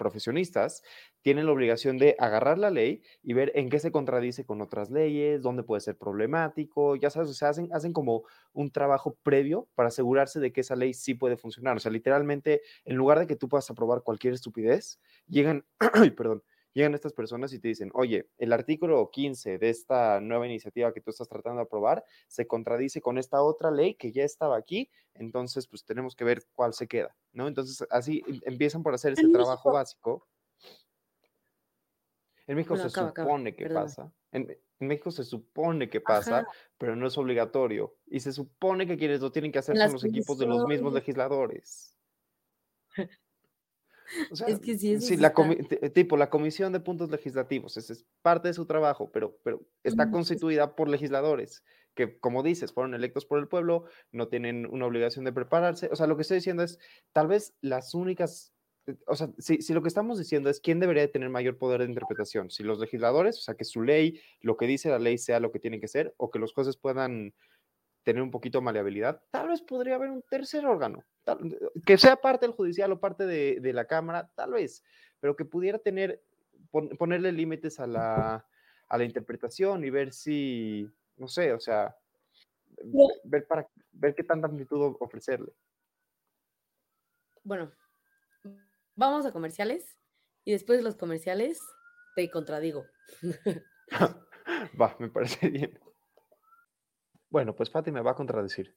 profesionistas, 0.00 0.82
tienen 1.20 1.44
la 1.44 1.52
obligación 1.52 1.98
de 1.98 2.16
agarrar 2.18 2.58
la 2.58 2.70
ley 2.70 3.02
y 3.22 3.34
ver 3.34 3.52
en 3.54 3.68
qué 3.68 3.78
se 3.78 3.92
contradice 3.92 4.46
con 4.46 4.62
otras 4.62 4.90
leyes, 4.90 5.42
dónde 5.42 5.62
puede 5.62 5.82
ser 5.82 5.98
problemático, 5.98 6.96
ya 6.96 7.10
sabes, 7.10 7.28
o 7.28 7.34
sea, 7.34 7.50
hacen, 7.50 7.68
hacen 7.72 7.92
como 7.92 8.24
un 8.54 8.70
trabajo 8.72 9.18
previo 9.22 9.68
para 9.74 9.88
asegurarse 9.88 10.40
de 10.40 10.52
que 10.52 10.62
esa 10.62 10.74
ley 10.74 10.94
sí 10.94 11.14
puede 11.14 11.36
funcionar. 11.36 11.76
O 11.76 11.80
sea, 11.80 11.92
literalmente, 11.92 12.62
en 12.86 12.96
lugar 12.96 13.18
de 13.18 13.26
que 13.26 13.36
tú 13.36 13.48
puedas 13.48 13.70
aprobar 13.70 14.02
cualquier 14.02 14.32
estupidez, 14.32 14.98
llegan, 15.28 15.66
perdón, 16.16 16.42
llegan 16.72 16.94
estas 16.94 17.12
personas 17.12 17.52
y 17.52 17.58
te 17.58 17.68
dicen, 17.68 17.90
oye, 17.94 18.28
el 18.38 18.52
artículo 18.52 19.10
15 19.10 19.58
de 19.58 19.70
esta 19.70 20.20
nueva 20.20 20.46
iniciativa 20.46 20.92
que 20.92 21.00
tú 21.00 21.10
estás 21.10 21.28
tratando 21.28 21.58
de 21.58 21.64
aprobar 21.64 22.04
se 22.28 22.46
contradice 22.46 23.00
con 23.00 23.18
esta 23.18 23.42
otra 23.42 23.70
ley 23.70 23.94
que 23.94 24.12
ya 24.12 24.24
estaba 24.24 24.56
aquí, 24.56 24.90
entonces 25.14 25.66
pues 25.66 25.84
tenemos 25.84 26.14
que 26.14 26.24
ver 26.24 26.42
cuál 26.54 26.72
se 26.74 26.86
queda, 26.86 27.16
¿no? 27.32 27.48
Entonces 27.48 27.86
así 27.90 28.22
em- 28.26 28.40
empiezan 28.44 28.82
por 28.82 28.94
hacer 28.94 29.12
ese 29.14 29.28
trabajo 29.28 29.70
México- 29.70 29.72
básico. 29.72 30.28
En 32.46 32.56
México 32.56 32.74
Bueno, 32.74 32.88
se 32.88 32.94
acaba, 32.94 33.10
acaba, 33.10 33.28
supone 33.28 33.54
que 33.54 33.64
perdona. 33.64 33.82
pasa. 33.82 34.12
En, 34.32 34.50
en 34.80 34.88
México 34.88 35.10
se 35.10 35.24
supone 35.24 35.88
que 35.88 36.00
pasa, 36.00 36.38
Ajá. 36.40 36.48
pero 36.78 36.96
no 36.96 37.06
es 37.06 37.16
obligatorio. 37.18 37.96
Y 38.06 38.20
se 38.20 38.32
supone 38.32 38.86
que 38.86 38.96
quienes 38.96 39.20
lo 39.20 39.30
tienen 39.30 39.52
que 39.52 39.58
hacer 39.60 39.74
En 39.76 39.78
son 39.82 39.84
las 39.86 39.92
los 39.94 40.04
equipos 40.04 40.38
de 40.38 40.46
los 40.46 40.64
mismos 40.66 40.92
legisladores. 40.92 41.96
O 44.30 44.36
sea, 44.36 44.48
Es 44.48 44.58
que 44.58 44.76
sí, 44.76 45.00
sí 45.00 45.16
la 45.16 45.32
tipo 45.94 46.16
la 46.16 46.30
comisión 46.30 46.72
de 46.72 46.80
puntos 46.80 47.10
legislativos, 47.10 47.76
ese 47.76 47.92
es 47.92 48.06
parte 48.22 48.48
de 48.48 48.54
su 48.54 48.66
trabajo, 48.66 49.10
pero, 49.12 49.38
pero 49.44 49.62
está 49.84 50.06
Mm, 50.06 50.08
es- 50.08 50.12
constituida 50.12 50.74
por 50.74 50.88
legisladores 50.88 51.62
que, 51.94 52.18
como 52.18 52.42
dices, 52.42 52.72
fueron 52.72 52.94
electos 52.94 53.26
por 53.26 53.38
el 53.38 53.48
pueblo, 53.48 53.84
no 54.12 54.28
tienen 54.28 54.66
una 54.66 54.86
obligación 54.86 55.24
de 55.24 55.32
prepararse. 55.32 55.88
O 55.92 55.96
sea, 55.96 56.06
lo 56.06 56.16
que 56.16 56.22
estoy 56.22 56.36
diciendo 56.36 56.62
es, 56.62 56.78
tal 57.12 57.26
vez 57.26 57.54
las 57.60 57.94
únicas, 57.94 58.52
eh, 58.86 58.96
o 59.06 59.16
sea, 59.16 59.30
si, 59.38 59.60
si 59.60 59.74
lo 59.74 59.82
que 59.82 59.88
estamos 59.88 60.18
diciendo 60.18 60.50
es 60.50 60.60
quién 60.60 60.78
debería 60.80 61.02
de 61.02 61.08
tener 61.08 61.28
mayor 61.30 61.58
poder 61.58 61.80
de 61.80 61.86
interpretación, 61.88 62.50
si 62.50 62.62
los 62.62 62.78
legisladores, 62.78 63.38
o 63.38 63.40
sea, 63.42 63.54
que 63.54 63.64
su 63.64 63.82
ley, 63.82 64.20
lo 64.40 64.56
que 64.56 64.66
dice 64.66 64.88
la 64.88 64.98
ley 65.00 65.18
sea 65.18 65.40
lo 65.40 65.50
que 65.52 65.58
tiene 65.58 65.80
que 65.80 65.88
ser, 65.88 66.14
o 66.16 66.30
que 66.30 66.38
los 66.38 66.52
jueces 66.52 66.76
puedan 66.76 67.34
tener 68.02 68.22
un 68.22 68.30
poquito 68.30 68.58
de 68.58 68.64
maleabilidad, 68.64 69.22
tal 69.30 69.48
vez 69.48 69.60
podría 69.62 69.96
haber 69.96 70.10
un 70.10 70.22
tercer 70.22 70.64
órgano, 70.66 71.04
tal- 71.24 71.58
que 71.84 71.98
sea 71.98 72.16
parte 72.16 72.46
del 72.46 72.54
judicial 72.54 72.90
o 72.92 73.00
parte 73.00 73.26
de, 73.26 73.60
de 73.60 73.72
la 73.72 73.86
Cámara, 73.86 74.30
tal 74.34 74.52
vez, 74.52 74.82
pero 75.20 75.36
que 75.36 75.44
pudiera 75.44 75.78
tener, 75.78 76.22
pon- 76.70 76.90
ponerle 76.96 77.32
límites 77.32 77.78
a 77.80 77.86
la, 77.86 78.46
a 78.88 78.98
la 78.98 79.04
interpretación 79.04 79.84
y 79.84 79.90
ver 79.90 80.12
si, 80.12 80.88
no 81.16 81.28
sé, 81.28 81.52
o 81.52 81.60
sea, 81.60 81.94
Pero- 82.76 83.08
ver, 83.24 83.46
para, 83.46 83.68
ver 83.92 84.14
qué 84.14 84.24
tanta 84.24 84.46
amplitud 84.48 84.96
ofrecerle. 85.00 85.52
Bueno, 87.42 87.72
vamos 88.96 89.24
a 89.26 89.32
comerciales 89.32 89.96
y 90.44 90.52
después 90.52 90.78
de 90.78 90.84
los 90.84 90.96
comerciales 90.96 91.60
te 92.16 92.30
contradigo. 92.30 92.86
Va, 94.80 94.96
me 94.98 95.08
parece 95.08 95.48
bien. 95.48 95.78
Bueno, 97.30 97.54
pues 97.54 97.70
Fati 97.70 97.92
me 97.92 98.02
va 98.02 98.10
a 98.10 98.16
contradecir. 98.16 98.76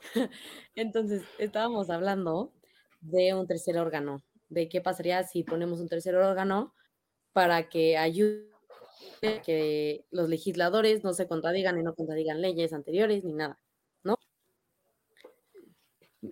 Entonces, 0.74 1.22
estábamos 1.38 1.90
hablando 1.90 2.52
de 3.00 3.34
un 3.34 3.46
tercer 3.46 3.78
órgano 3.78 4.22
de 4.48 4.68
qué 4.68 4.80
pasaría 4.80 5.22
si 5.24 5.42
ponemos 5.42 5.80
un 5.80 5.88
tercer 5.88 6.14
órgano 6.16 6.74
para 7.32 7.68
que 7.68 7.96
ayude 7.96 8.50
a 9.22 9.42
que 9.42 10.06
los 10.10 10.28
legisladores 10.28 11.02
no 11.04 11.12
se 11.12 11.26
contradigan 11.26 11.78
y 11.78 11.82
no 11.82 11.94
contradigan 11.94 12.40
leyes 12.40 12.72
anteriores 12.72 13.24
ni 13.24 13.32
nada, 13.32 13.58
¿no? 14.02 14.16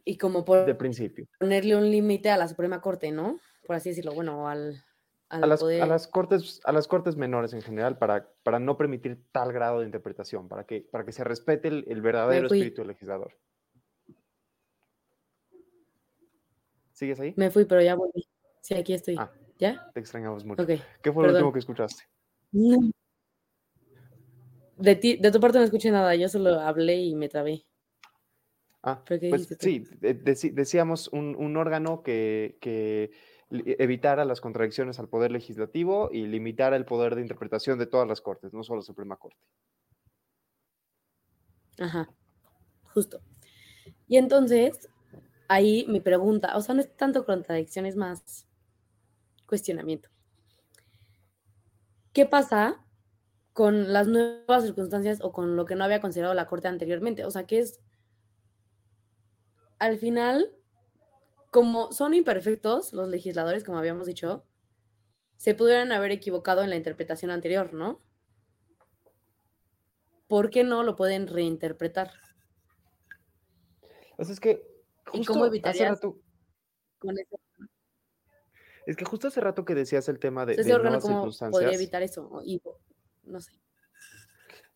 Y 0.04 0.16
como 0.16 0.44
por 0.44 0.64
De 0.66 0.74
principio. 0.74 1.26
ponerle 1.38 1.76
un 1.76 1.90
límite 1.90 2.30
a 2.30 2.36
la 2.36 2.48
Suprema 2.48 2.80
Corte, 2.80 3.10
¿no? 3.10 3.38
Por 3.66 3.76
así 3.76 3.90
decirlo, 3.90 4.14
bueno, 4.14 4.48
al, 4.48 4.84
al 5.32 5.44
A 5.44 5.46
las, 5.46 5.60
a 5.60 5.64
poder. 5.64 5.88
las 5.88 6.06
cortes, 6.06 6.60
a 6.64 6.72
las 6.72 6.86
cortes 6.86 7.16
menores 7.16 7.52
en 7.54 7.62
general 7.62 7.96
para, 7.98 8.28
para 8.42 8.58
no 8.58 8.76
permitir 8.76 9.24
tal 9.32 9.52
grado 9.52 9.80
de 9.80 9.86
interpretación, 9.86 10.46
para 10.48 10.64
que, 10.64 10.82
para 10.82 11.04
que 11.04 11.12
se 11.12 11.24
respete 11.24 11.68
el, 11.68 11.84
el 11.88 12.02
verdadero 12.02 12.48
fui. 12.48 12.58
espíritu 12.58 12.82
del 12.82 12.88
legislador. 12.88 13.32
¿Sigues 16.92 17.18
ahí? 17.20 17.34
Me 17.36 17.50
fui, 17.50 17.64
pero 17.64 17.80
ya 17.82 17.94
volví. 17.94 18.28
Sí, 18.60 18.74
aquí 18.74 18.92
estoy. 18.92 19.16
Ah. 19.18 19.32
¿Ya? 19.58 19.90
Te 19.94 20.00
extrañamos 20.00 20.44
mucho. 20.44 20.62
Ok. 20.62 20.70
¿Qué 21.02 21.12
fue 21.12 21.22
lo 21.22 21.28
perdón. 21.28 21.34
último 21.36 21.52
que 21.52 21.58
escuchaste? 21.60 22.04
No. 22.52 22.90
De 24.76 24.96
ti, 24.96 25.16
de 25.16 25.30
tu 25.30 25.40
parte 25.40 25.58
no 25.58 25.64
escuché 25.64 25.90
nada, 25.90 26.14
yo 26.14 26.28
solo 26.28 26.60
hablé 26.60 26.96
y 26.96 27.14
me 27.14 27.28
trabé. 27.28 27.64
Ah, 28.82 29.02
¿Pero 29.06 29.20
qué 29.20 29.28
pues 29.30 29.48
sí, 29.60 29.84
de- 30.00 30.20
deci- 30.24 30.52
decíamos 30.52 31.06
un, 31.08 31.36
un 31.36 31.56
órgano 31.56 32.02
que, 32.02 32.58
que 32.60 33.12
evitara 33.52 34.24
las 34.24 34.40
contradicciones 34.40 34.98
al 34.98 35.08
poder 35.08 35.30
legislativo 35.30 36.10
y 36.12 36.26
limitara 36.26 36.76
el 36.76 36.84
poder 36.84 37.14
de 37.14 37.22
interpretación 37.22 37.78
de 37.78 37.86
todas 37.86 38.08
las 38.08 38.20
cortes, 38.20 38.52
no 38.52 38.62
solo 38.62 38.80
la 38.80 38.84
Suprema 38.84 39.16
Corte. 39.16 39.44
Ajá, 41.78 42.10
justo. 42.94 43.20
Y 44.08 44.16
entonces, 44.16 44.88
ahí 45.48 45.84
mi 45.88 46.00
pregunta, 46.00 46.56
o 46.56 46.60
sea, 46.60 46.74
no 46.74 46.80
es 46.80 46.96
tanto 46.96 47.24
contradicción, 47.24 47.86
es 47.86 47.96
más 47.96 48.46
cuestionamiento. 49.46 50.08
¿Qué 52.12 52.26
pasa 52.26 52.84
con 53.52 53.92
las 53.92 54.06
nuevas 54.06 54.64
circunstancias 54.64 55.20
o 55.22 55.32
con 55.32 55.56
lo 55.56 55.64
que 55.64 55.74
no 55.74 55.84
había 55.84 56.00
considerado 56.00 56.34
la 56.34 56.46
Corte 56.46 56.68
anteriormente? 56.68 57.24
O 57.24 57.30
sea, 57.30 57.46
que 57.46 57.58
es, 57.58 57.80
al 59.78 59.98
final, 59.98 60.54
como 61.52 61.92
son 61.92 62.14
imperfectos 62.14 62.94
los 62.94 63.10
legisladores, 63.10 63.62
como 63.62 63.76
habíamos 63.76 64.06
dicho, 64.06 64.42
se 65.36 65.54
pudieran 65.54 65.92
haber 65.92 66.10
equivocado 66.10 66.62
en 66.62 66.70
la 66.70 66.76
interpretación 66.76 67.30
anterior, 67.30 67.74
¿no? 67.74 68.00
¿Por 70.28 70.48
qué 70.48 70.64
no 70.64 70.82
lo 70.82 70.96
pueden 70.96 71.26
reinterpretar? 71.26 72.10
O 74.16 74.24
sea, 74.24 74.32
es 74.32 74.40
que 74.40 74.66
¿Y 75.12 75.26
cómo 75.26 75.44
hace 75.44 75.50
evitarías 75.50 75.90
rato, 75.90 76.18
con 76.98 77.18
ese, 77.18 77.36
es 78.86 78.96
que 78.96 79.04
justo 79.04 79.28
hace 79.28 79.42
rato 79.42 79.66
que 79.66 79.74
decías 79.74 80.08
el 80.08 80.18
tema 80.18 80.46
de, 80.46 80.54
ese 80.54 80.64
de 80.64 80.74
órgano 80.74 81.00
nuevas 81.00 81.04
cómo 81.04 81.20
podría 81.20 81.28
circunstancias, 81.28 81.74
evitar 81.74 82.02
eso? 82.02 82.28
O- 82.30 82.42
Y, 82.42 82.62
no 83.24 83.42
sé. 83.42 83.52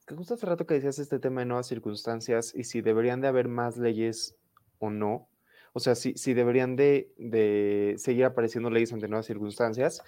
que 0.07 0.15
justo 0.15 0.35
hace 0.35 0.45
rato 0.45 0.67
que 0.67 0.75
decías 0.75 0.99
este 0.99 1.19
tema 1.21 1.41
de 1.41 1.47
nuevas 1.47 1.69
circunstancias 1.69 2.55
y 2.55 2.65
si 2.65 2.83
deberían 2.83 3.23
de 3.23 3.29
haber 3.29 3.49
más 3.49 3.79
leyes 3.79 4.37
o 4.79 4.91
no. 4.91 5.31
O 5.77 5.81
sea, 5.81 5.95
si, 5.95 6.15
si 6.15 6.33
deberían 6.33 6.75
de, 6.75 7.13
de 7.19 7.97
seguir 7.99 8.25
apareciendo 8.25 8.71
leyes 8.71 8.95
ante 8.95 9.09
nuevas 9.09 9.27
circunstancias. 9.27 10.03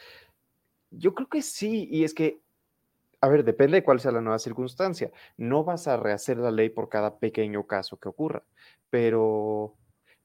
Yo 0.90 1.14
creo 1.14 1.28
que 1.28 1.42
sí, 1.42 1.87
y 1.90 2.04
es 2.04 2.14
que, 2.14 2.40
a 3.20 3.28
ver, 3.28 3.44
depende 3.44 3.76
de 3.78 3.85
cuál 3.85 4.00
sea 4.00 4.12
la 4.12 4.22
nueva 4.22 4.38
circunstancia. 4.38 5.12
No 5.37 5.64
vas 5.64 5.88
a 5.88 5.98
rehacer 5.98 6.38
la 6.38 6.50
ley 6.50 6.70
por 6.70 6.88
cada 6.88 7.18
pequeño 7.18 7.66
caso 7.66 7.98
que 7.98 8.09
ocurra, 8.09 8.44
pero, 8.90 9.76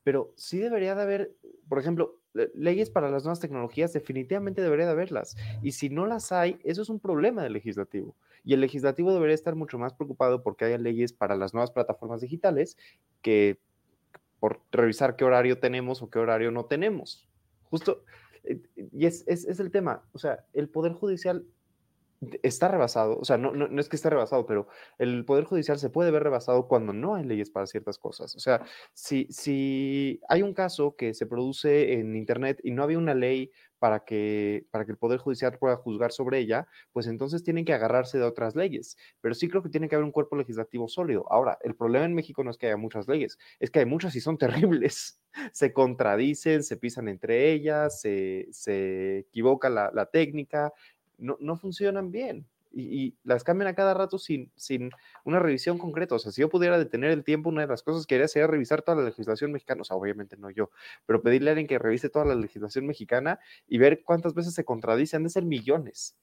pero 0.03 0.33
sí 0.37 0.59
debería 0.59 0.95
de 0.95 1.01
haber, 1.03 1.35
por 1.69 1.79
ejemplo, 1.79 2.19
le- 2.33 2.51
leyes 2.55 2.89
para 2.89 3.11
las 3.11 3.23
nuevas 3.25 3.41
tecnologías, 3.41 3.93
definitivamente 3.93 4.61
debería 4.61 4.85
de 4.85 4.93
haberlas. 4.93 5.35
Y 5.61 5.73
si 5.73 5.89
no 5.89 6.05
las 6.05 6.31
hay, 6.31 6.59
eso 6.63 6.81
es 6.83 6.89
un 6.89 7.01
problema 7.01 7.43
del 7.43 7.53
legislativo. 7.53 8.15
Y 8.45 8.53
el 8.53 8.61
legislativo 8.61 9.13
debería 9.13 9.35
estar 9.35 9.55
mucho 9.55 9.77
más 9.79 9.93
preocupado 9.93 10.43
porque 10.43 10.65
haya 10.65 10.77
leyes 10.77 11.13
para 11.13 11.35
las 11.35 11.53
nuevas 11.53 11.71
plataformas 11.71 12.21
digitales 12.21 12.77
que 13.21 13.59
por 14.43 14.59
revisar 14.73 15.15
qué 15.15 15.23
horario 15.23 15.57
tenemos 15.57 16.01
o 16.01 16.09
qué 16.09 16.19
horario 16.19 16.51
no 16.51 16.65
tenemos. 16.65 17.25
Justo, 17.69 18.03
eh, 18.43 18.61
y 18.91 19.05
es, 19.05 19.23
es, 19.25 19.45
es 19.45 19.61
el 19.61 19.71
tema, 19.71 20.03
o 20.11 20.19
sea, 20.19 20.43
el 20.51 20.67
Poder 20.67 20.91
Judicial 20.91 21.45
está 22.43 22.67
rebasado, 22.67 23.17
o 23.19 23.25
sea, 23.25 23.37
no, 23.37 23.53
no, 23.53 23.67
no 23.67 23.81
es 23.81 23.89
que 23.89 23.95
esté 23.95 24.09
rebasado, 24.09 24.45
pero 24.45 24.67
el 24.97 25.25
Poder 25.25 25.45
Judicial 25.45 25.77
se 25.79 25.89
puede 25.89 26.11
ver 26.11 26.23
rebasado 26.23 26.67
cuando 26.67 26.93
no 26.93 27.15
hay 27.15 27.23
leyes 27.23 27.49
para 27.49 27.67
ciertas 27.67 27.97
cosas. 27.97 28.35
O 28.35 28.39
sea, 28.39 28.63
si, 28.93 29.27
si 29.29 30.21
hay 30.29 30.41
un 30.41 30.53
caso 30.53 30.95
que 30.95 31.13
se 31.13 31.25
produce 31.25 31.93
en 31.93 32.15
Internet 32.15 32.59
y 32.63 32.71
no 32.71 32.83
había 32.83 32.97
una 32.97 33.13
ley 33.13 33.51
para 33.83 34.05
que, 34.05 34.65
para 34.71 34.85
que 34.85 34.91
el 34.91 34.97
Poder 34.97 35.19
Judicial 35.19 35.57
pueda 35.59 35.75
juzgar 35.75 36.13
sobre 36.13 36.39
ella, 36.39 36.69
pues 36.93 37.05
entonces 37.05 37.43
tienen 37.43 37.65
que 37.65 37.73
agarrarse 37.73 38.17
de 38.17 38.23
otras 38.23 38.55
leyes. 38.55 38.95
Pero 39.19 39.35
sí 39.35 39.49
creo 39.49 39.61
que 39.61 39.67
tiene 39.67 39.89
que 39.89 39.95
haber 39.95 40.05
un 40.05 40.13
cuerpo 40.13 40.37
legislativo 40.37 40.87
sólido. 40.87 41.25
Ahora, 41.29 41.57
el 41.63 41.75
problema 41.75 42.05
en 42.05 42.13
México 42.13 42.45
no 42.45 42.51
es 42.51 42.57
que 42.57 42.67
haya 42.67 42.77
muchas 42.77 43.09
leyes, 43.09 43.37
es 43.59 43.71
que 43.71 43.79
hay 43.79 43.85
muchas 43.85 44.15
y 44.15 44.21
son 44.21 44.37
terribles. 44.71 45.19
Se 45.51 45.73
contradicen, 45.73 46.63
se 46.63 46.77
pisan 46.77 47.09
entre 47.09 47.51
ellas, 47.51 47.99
se, 47.99 48.47
se 48.51 49.17
equivoca 49.17 49.69
la, 49.69 49.91
la 49.93 50.05
técnica, 50.05 50.71
no, 51.17 51.37
no 51.39 51.55
funcionan 51.57 52.11
bien. 52.11 52.47
Y, 52.75 52.81
y 53.05 53.17
las 53.23 53.43
cambian 53.43 53.67
a 53.67 53.75
cada 53.75 53.93
rato 53.93 54.17
sin, 54.17 54.51
sin 54.55 54.89
una 55.25 55.37
revisión 55.39 55.77
concreta. 55.77 56.15
O 56.15 56.19
sea, 56.19 56.31
si 56.31 56.41
yo 56.41 56.49
pudiera 56.49 56.79
detener 56.79 57.11
el 57.11 57.23
tiempo, 57.23 57.49
una 57.49 57.61
de 57.61 57.67
las 57.67 57.83
cosas 57.83 58.07
que 58.07 58.15
haría 58.15 58.27
sería 58.27 58.47
revisar 58.47 58.81
toda 58.81 58.97
la 58.97 59.03
legislación 59.05 59.51
mexicana. 59.51 59.81
O 59.81 59.85
sea, 59.85 59.95
obviamente 59.95 60.37
no 60.37 60.49
yo, 60.49 60.71
pero 61.05 61.21
pedirle 61.21 61.51
a 61.51 61.53
alguien 61.53 61.67
que 61.67 61.77
revise 61.77 62.09
toda 62.09 62.25
la 62.25 62.33
legislación 62.35 62.87
mexicana 62.87 63.39
y 63.67 63.77
ver 63.77 64.01
cuántas 64.03 64.33
veces 64.33 64.55
se 64.55 64.65
contradice. 64.65 65.15
Han 65.15 65.23
de 65.23 65.29
ser 65.29 65.45
millones. 65.45 66.17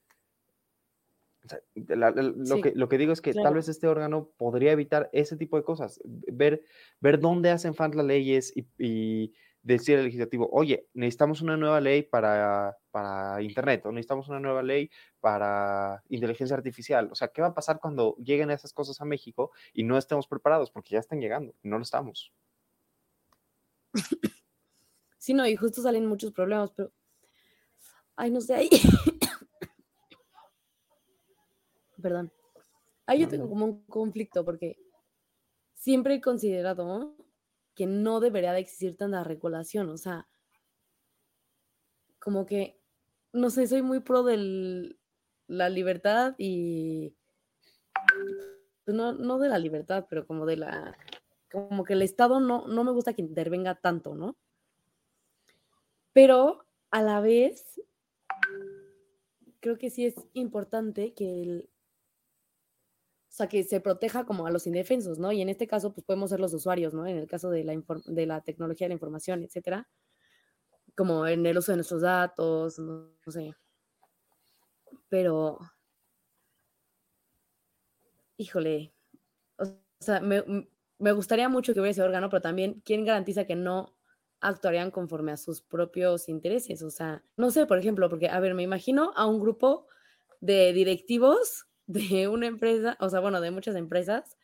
O 1.44 1.48
sea, 1.48 1.60
la- 1.96 2.10
la- 2.10 2.22
lo, 2.22 2.44
Sí, 2.56 2.60
que, 2.62 2.72
lo 2.74 2.88
que 2.88 2.98
digo 2.98 3.12
es 3.12 3.22
que 3.22 3.32
tal 3.32 3.54
vez 3.54 3.68
este 3.68 3.86
órgano 3.86 4.28
podría 4.36 4.72
evitar 4.72 5.08
ese 5.12 5.36
tipo 5.36 5.56
de 5.56 5.62
cosas. 5.64 6.00
Ver, 6.04 6.64
ver 7.00 7.18
dónde 7.18 7.50
hacen 7.50 7.74
falta 7.74 8.02
leyes 8.02 8.52
y, 8.54 8.66
y 8.78 9.32
decir 9.62 9.98
al 9.98 10.04
legislativo, 10.04 10.48
oye, 10.52 10.88
necesitamos 10.94 11.42
una 11.42 11.56
nueva 11.56 11.80
ley 11.80 12.02
para, 12.02 12.76
para 12.90 13.42
Internet 13.42 13.84
o 13.86 13.92
necesitamos 13.92 14.28
una 14.28 14.40
nueva 14.40 14.62
ley 14.62 14.90
para 15.20 16.02
inteligencia 16.08 16.56
artificial. 16.56 17.08
O 17.12 17.14
sea, 17.14 17.28
¿qué 17.28 17.42
va 17.42 17.48
a 17.48 17.54
pasar 17.54 17.78
cuando 17.80 18.16
lleguen 18.16 18.50
esas 18.50 18.72
cosas 18.72 19.00
a 19.00 19.04
México 19.04 19.52
y 19.72 19.84
no 19.84 19.98
estemos 19.98 20.26
preparados? 20.26 20.70
Porque 20.70 20.94
ya 20.94 21.00
están 21.00 21.20
llegando 21.20 21.54
no 21.62 21.76
lo 21.76 21.82
estamos. 21.82 22.32
Sí, 25.18 25.34
no, 25.34 25.46
y 25.46 25.56
justo 25.56 25.82
salen 25.82 26.06
muchos 26.06 26.32
problemas, 26.32 26.70
pero. 26.74 26.90
Ay, 28.16 28.30
no 28.30 28.40
sé, 28.40 28.54
ahí. 28.54 28.70
Perdón. 32.00 32.32
Ahí 33.06 33.20
yo 33.20 33.26
No, 33.26 33.30
tengo 33.30 33.44
no. 33.44 33.50
como 33.50 33.64
un 33.66 33.84
conflicto 33.86 34.44
porque 34.44 34.78
siempre 35.74 36.14
he 36.14 36.20
considerado 36.20 37.14
que 37.80 37.86
no 37.86 38.20
debería 38.20 38.52
de 38.52 38.60
existir 38.60 38.94
tanta 38.94 39.24
regulación, 39.24 39.88
o 39.88 39.96
sea, 39.96 40.28
como 42.18 42.44
que, 42.44 42.78
no 43.32 43.48
sé, 43.48 43.66
soy 43.66 43.80
muy 43.80 44.00
pro 44.00 44.22
de 44.22 44.98
la 45.46 45.70
libertad 45.70 46.34
y 46.36 47.16
pues 48.84 48.94
no, 48.94 49.14
no 49.14 49.38
de 49.38 49.48
la 49.48 49.58
libertad, 49.58 50.04
pero 50.10 50.26
como 50.26 50.44
de 50.44 50.58
la, 50.58 50.94
como 51.50 51.84
que 51.84 51.94
el 51.94 52.02
Estado 52.02 52.38
no, 52.38 52.66
no 52.68 52.84
me 52.84 52.92
gusta 52.92 53.14
que 53.14 53.22
intervenga 53.22 53.74
tanto, 53.76 54.14
¿no? 54.14 54.36
Pero 56.12 56.66
a 56.90 57.00
la 57.00 57.22
vez, 57.22 57.80
creo 59.60 59.78
que 59.78 59.88
sí 59.88 60.04
es 60.04 60.16
importante 60.34 61.14
que 61.14 61.40
el, 61.40 61.70
o 63.30 63.32
sea, 63.32 63.48
que 63.48 63.62
se 63.62 63.80
proteja 63.80 64.24
como 64.24 64.46
a 64.46 64.50
los 64.50 64.66
indefensos, 64.66 65.20
¿no? 65.20 65.30
Y 65.30 65.40
en 65.40 65.48
este 65.48 65.68
caso, 65.68 65.92
pues 65.92 66.04
podemos 66.04 66.30
ser 66.30 66.40
los 66.40 66.52
usuarios, 66.52 66.94
¿no? 66.94 67.06
En 67.06 67.16
el 67.16 67.28
caso 67.28 67.48
de 67.48 67.62
la, 67.62 67.80
de 68.06 68.26
la 68.26 68.40
tecnología 68.40 68.86
de 68.86 68.88
la 68.88 68.94
información, 68.94 69.44
etcétera, 69.44 69.88
como 70.96 71.24
en 71.28 71.46
el 71.46 71.56
uso 71.56 71.70
de 71.70 71.76
nuestros 71.76 72.02
datos, 72.02 72.80
no, 72.80 73.12
sé. 73.28 73.54
Pero, 75.08 75.58
híjole, 78.36 78.92
o 79.58 79.64
sea, 80.00 80.20
me, 80.20 80.42
me 80.98 81.12
gustaría 81.12 81.48
mucho 81.48 81.72
que 81.72 81.78
hubiera 81.78 81.92
ese 81.92 82.02
órgano, 82.02 82.30
pero 82.30 82.42
también, 82.42 82.82
¿quién 82.84 83.04
garantiza 83.04 83.46
que 83.46 83.54
no 83.54 83.94
actuarían 84.40 84.90
conforme 84.90 85.30
a 85.30 85.36
sus 85.36 85.62
propios 85.62 86.28
intereses? 86.28 86.82
O 86.82 86.90
sea, 86.90 87.22
no 87.36 87.52
sé, 87.52 87.66
por 87.66 87.78
ejemplo, 87.78 88.10
porque, 88.10 88.28
a 88.28 88.40
ver, 88.40 88.54
me 88.54 88.64
imagino 88.64 89.12
a 89.14 89.26
un 89.26 89.38
grupo 89.38 89.86
de 90.40 90.72
directivos 90.72 91.69
de 91.92 92.28
una 92.28 92.46
empresa, 92.46 92.96
o 93.00 93.08
sea, 93.08 93.20
bueno, 93.20 93.40
de 93.40 93.50
muchas 93.50 93.74
empresas, 93.76 94.36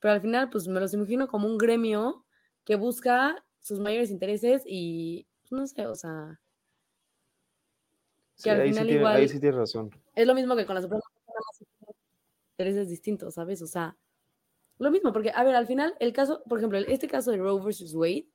pero 0.00 0.14
al 0.14 0.20
final, 0.20 0.50
pues 0.50 0.66
me 0.68 0.80
los 0.80 0.94
imagino 0.94 1.28
como 1.28 1.46
un 1.46 1.58
gremio 1.58 2.24
que 2.64 2.76
busca 2.76 3.44
sus 3.60 3.78
mayores 3.78 4.10
intereses 4.10 4.62
y, 4.66 5.26
pues, 5.42 5.52
no 5.52 5.66
sé, 5.66 5.86
o 5.86 5.94
sea, 5.94 6.40
Sí, 8.34 8.48
al 8.48 8.60
ahí, 8.62 8.68
sí 8.68 8.72
final 8.74 8.86
tiene- 8.88 9.06
ahí 9.06 9.14
igual- 9.14 9.28
sí 9.28 9.40
tienes 9.40 9.58
razón. 9.58 9.90
es 10.14 10.26
lo 10.26 10.34
mismo 10.34 10.56
que 10.56 10.66
con 10.66 10.74
la 10.74 10.82
Suprema 10.82 11.00
Corte, 11.02 11.20
nada 11.28 11.40
más 11.46 11.58
que 11.58 11.64
intereses 12.58 12.88
distintos, 12.88 13.34
¿sabes? 13.34 13.62
O 13.62 13.66
sea, 13.66 13.96
lo 14.78 14.90
mismo, 14.90 15.12
porque, 15.12 15.30
a 15.34 15.44
ver, 15.44 15.54
al 15.54 15.66
final, 15.66 15.94
el 16.00 16.12
caso, 16.12 16.42
por 16.48 16.58
ejemplo, 16.58 16.78
este 16.78 17.06
caso 17.06 17.30
de 17.30 17.36
Roe 17.36 17.62
versus 17.62 17.94
Wade, 17.94 18.26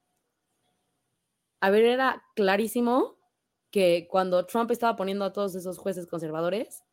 a 1.59 1.69
ver, 1.71 1.83
era 1.85 2.23
clarísimo 2.35 3.17
que 3.71 4.07
cuando 4.09 4.45
Trump 4.45 4.71
estaba 4.71 4.95
poniendo 4.95 5.25
a 5.25 5.33
todos 5.33 5.55
esos 5.55 5.77
jueces 5.77 6.07
conservadores, 6.07 6.83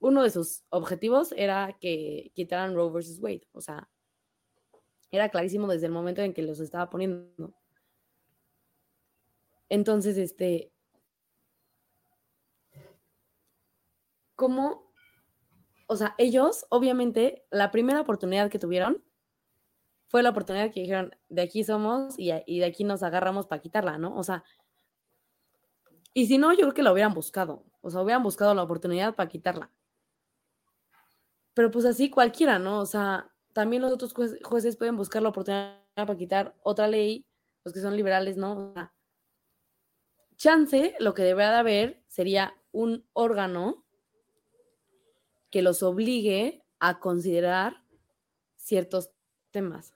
uno 0.00 0.22
de 0.22 0.30
sus 0.30 0.64
objetivos 0.70 1.32
era 1.36 1.76
que 1.80 2.30
quitaran 2.34 2.74
Roe 2.74 2.90
versus 2.90 3.18
Wade. 3.20 3.46
O 3.52 3.60
sea, 3.60 3.88
era 5.10 5.28
clarísimo 5.28 5.66
desde 5.68 5.86
el 5.86 5.92
momento 5.92 6.22
en 6.22 6.34
que 6.34 6.42
los 6.42 6.60
estaba 6.60 6.90
poniendo. 6.90 7.54
Entonces, 9.68 10.16
este, 10.16 10.72
¿cómo? 14.34 14.92
O 15.88 15.96
sea, 15.96 16.14
ellos, 16.18 16.66
obviamente, 16.68 17.44
la 17.50 17.70
primera 17.70 18.00
oportunidad 18.00 18.50
que 18.50 18.58
tuvieron 18.58 19.02
fue 20.08 20.22
la 20.22 20.30
oportunidad 20.30 20.70
que 20.72 20.80
dijeron, 20.80 21.14
de 21.28 21.42
aquí 21.42 21.64
somos 21.64 22.14
y, 22.18 22.30
de 22.30 22.64
aquí 22.64 22.84
nos 22.84 23.02
agarramos 23.02 23.46
para 23.46 23.60
quitarla, 23.60 23.98
¿no? 23.98 24.16
O 24.16 24.22
sea, 24.22 24.44
y 26.14 26.26
si 26.26 26.38
no, 26.38 26.52
yo 26.52 26.60
creo 26.60 26.74
que 26.74 26.82
lo 26.82 26.92
hubieran 26.92 27.14
buscado. 27.14 27.64
O 27.82 27.90
sea, 27.90 28.00
hubieran 28.02 28.22
buscado 28.22 28.54
la 28.54 28.62
oportunidad 28.62 29.14
para 29.14 29.28
quitarla. 29.28 29.70
Pero 31.56 31.70
pues 31.70 31.86
así 31.86 32.10
cualquiera, 32.10 32.58
¿no? 32.58 32.80
O 32.80 32.84
sea, 32.84 33.32
también 33.54 33.80
los 33.80 33.90
otros 33.90 34.12
jueces 34.42 34.76
pueden 34.76 34.94
buscar 34.94 35.22
la 35.22 35.30
oportunidad 35.30 35.80
para 35.94 36.14
quitar 36.14 36.54
otra 36.62 36.86
ley, 36.86 37.24
los 37.64 37.72
que 37.72 37.80
son 37.80 37.96
liberales, 37.96 38.36
¿no? 38.36 38.52
O 38.52 38.72
sea, 38.74 38.92
chance, 40.36 40.94
lo 41.00 41.14
que 41.14 41.22
debería 41.22 41.52
de 41.52 41.56
haber 41.56 42.02
sería 42.08 42.52
un 42.72 43.06
órgano 43.14 43.86
que 45.50 45.62
los 45.62 45.82
obligue 45.82 46.62
a 46.78 47.00
considerar 47.00 47.82
ciertos 48.56 49.12
temas 49.50 49.94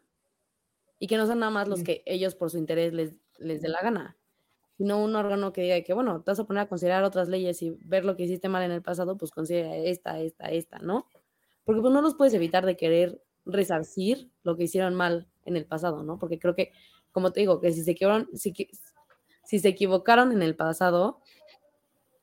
y 0.99 1.09
que 1.09 1.19
no 1.19 1.27
sean 1.27 1.41
nada 1.41 1.53
más 1.53 1.69
los 1.69 1.83
que 1.83 2.03
ellos 2.07 2.35
por 2.37 2.51
su 2.51 2.57
interés 2.57 2.95
les, 2.95 3.13
les 3.37 3.61
dé 3.61 3.69
la 3.69 3.83
gana, 3.83 4.17
sino 4.79 5.05
un 5.05 5.15
órgano 5.15 5.53
que 5.53 5.61
diga 5.61 5.83
que, 5.83 5.93
bueno, 5.93 6.23
te 6.23 6.31
vas 6.31 6.41
a 6.41 6.45
poner 6.45 6.63
a 6.63 6.69
considerar 6.71 7.05
otras 7.05 7.29
leyes 7.29 7.61
y 7.61 7.77
ver 7.83 8.07
lo 8.07 8.17
que 8.17 8.23
hiciste 8.23 8.49
mal 8.49 8.63
en 8.63 8.71
el 8.71 8.81
pasado, 8.81 9.19
pues 9.19 9.31
considera 9.31 9.77
esta, 9.77 10.21
esta, 10.21 10.47
esta, 10.47 10.79
¿no? 10.79 11.07
Porque 11.65 11.81
pues 11.81 11.93
no 11.93 12.03
los 12.03 12.15
puedes 12.15 12.35
evitar 12.35 12.67
de 12.67 12.77
querer 12.77 13.23
resarcir 13.45 14.31
lo 14.43 14.57
que 14.57 14.65
hicieron 14.65 14.95
mal 14.95 15.29
en 15.45 15.57
el 15.57 15.67
pasado, 15.67 16.03
¿no? 16.03 16.19
Porque 16.19 16.39
creo 16.39 16.55
que, 16.55 16.73
como 17.13 17.33
te 17.33 17.41
digo, 17.41 17.61
que 17.61 17.73
si 17.73 17.83
se 17.83 17.93
equivocaron, 17.93 18.29
si, 18.35 18.55
si 19.45 19.59
se 19.59 19.69
equivocaron 19.69 20.33
en 20.33 20.43
el 20.43 20.57
pasado, 20.57 21.21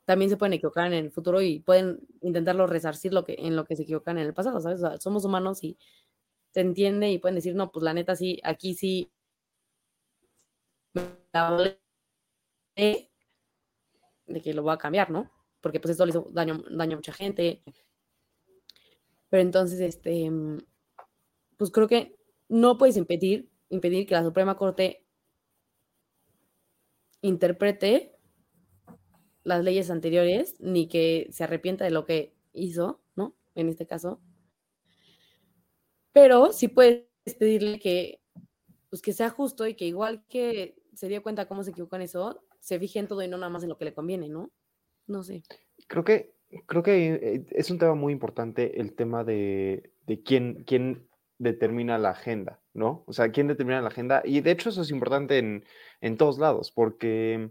también 0.04 0.30
se 0.30 0.36
pueden 0.36 0.54
equivocar 0.54 0.86
en 0.86 0.94
el 0.94 1.10
futuro 1.10 1.42
y 1.42 1.60
pueden 1.60 2.00
intentarlo 2.22 2.66
resarcir 2.66 3.12
lo 3.12 3.24
que, 3.24 3.36
en 3.38 3.56
lo 3.56 3.64
que 3.64 3.76
se 3.76 3.82
equivocan 3.82 4.18
en 4.18 4.26
el 4.26 4.34
pasado, 4.34 4.60
¿sabes? 4.60 4.80
somos 5.02 5.24
humanos 5.24 5.62
y 5.62 5.76
se 6.52 6.60
entiende 6.60 7.10
y 7.10 7.18
pueden 7.18 7.34
decir, 7.34 7.54
no, 7.54 7.70
pues 7.70 7.82
la 7.82 7.92
neta 7.92 8.16
sí, 8.16 8.40
aquí 8.42 8.74
sí 8.74 9.12
de 14.28 14.40
que 14.42 14.54
lo 14.54 14.62
voy 14.62 14.72
a 14.72 14.78
cambiar, 14.78 15.10
¿no? 15.10 15.30
Porque 15.60 15.80
pues 15.80 15.92
esto 15.92 16.06
le 16.06 16.10
hizo 16.10 16.28
daño, 16.32 16.62
daño 16.70 16.94
a 16.94 16.96
mucha 16.96 17.12
gente. 17.12 17.62
Pero 19.28 19.42
entonces, 19.42 19.80
este, 19.80 20.30
pues 21.56 21.70
creo 21.70 21.88
que 21.88 22.16
no 22.48 22.78
puedes 22.78 22.96
impedir, 22.96 23.50
impedir 23.68 24.06
que 24.06 24.14
la 24.14 24.24
Suprema 24.24 24.56
Corte 24.56 25.04
interprete 27.20 28.16
las 29.44 29.64
leyes 29.64 29.90
anteriores, 29.90 30.56
ni 30.60 30.88
que 30.88 31.28
se 31.30 31.44
arrepienta 31.44 31.84
de 31.84 31.90
lo 31.90 32.04
que 32.04 32.34
hizo, 32.52 33.00
¿no? 33.16 33.34
En 33.54 33.68
este 33.68 33.86
caso. 33.86 34.20
Pero 36.12 36.52
sí 36.52 36.68
puedes 36.68 37.06
pedirle 37.38 37.78
que, 37.78 38.20
pues 38.90 39.02
que 39.02 39.12
sea 39.12 39.30
justo 39.30 39.66
y 39.66 39.74
que 39.74 39.86
igual 39.86 40.24
que 40.28 40.82
se 40.94 41.08
dio 41.08 41.22
cuenta 41.22 41.46
cómo 41.48 41.62
se 41.62 41.70
equivocó 41.70 41.96
en 41.96 42.02
eso, 42.02 42.44
se 42.60 42.78
fije 42.78 42.98
en 42.98 43.08
todo 43.08 43.22
y 43.22 43.28
no 43.28 43.36
nada 43.38 43.50
más 43.50 43.62
en 43.62 43.68
lo 43.68 43.78
que 43.78 43.84
le 43.84 43.94
conviene, 43.94 44.28
¿no? 44.28 44.50
No 45.06 45.22
sé. 45.22 45.42
Creo 45.86 46.04
que, 46.04 46.34
creo 46.66 46.82
que 46.82 47.14
eh, 47.14 47.46
es 47.50 47.70
un 47.70 47.78
tema 47.78 47.94
muy 47.94 48.12
importante 48.12 48.80
el 48.80 48.94
tema 48.94 49.24
de, 49.24 49.92
de 50.06 50.22
quién, 50.22 50.64
quién 50.64 51.08
determina 51.38 51.98
la 51.98 52.10
agenda, 52.10 52.60
¿no? 52.74 53.04
O 53.06 53.12
sea, 53.12 53.30
quién 53.30 53.46
determina 53.46 53.80
la 53.80 53.88
agenda. 53.88 54.22
Y 54.24 54.40
de 54.40 54.50
hecho 54.50 54.70
eso 54.70 54.82
es 54.82 54.90
importante 54.90 55.38
en, 55.38 55.64
en 56.00 56.16
todos 56.16 56.38
lados, 56.38 56.72
porque, 56.72 57.50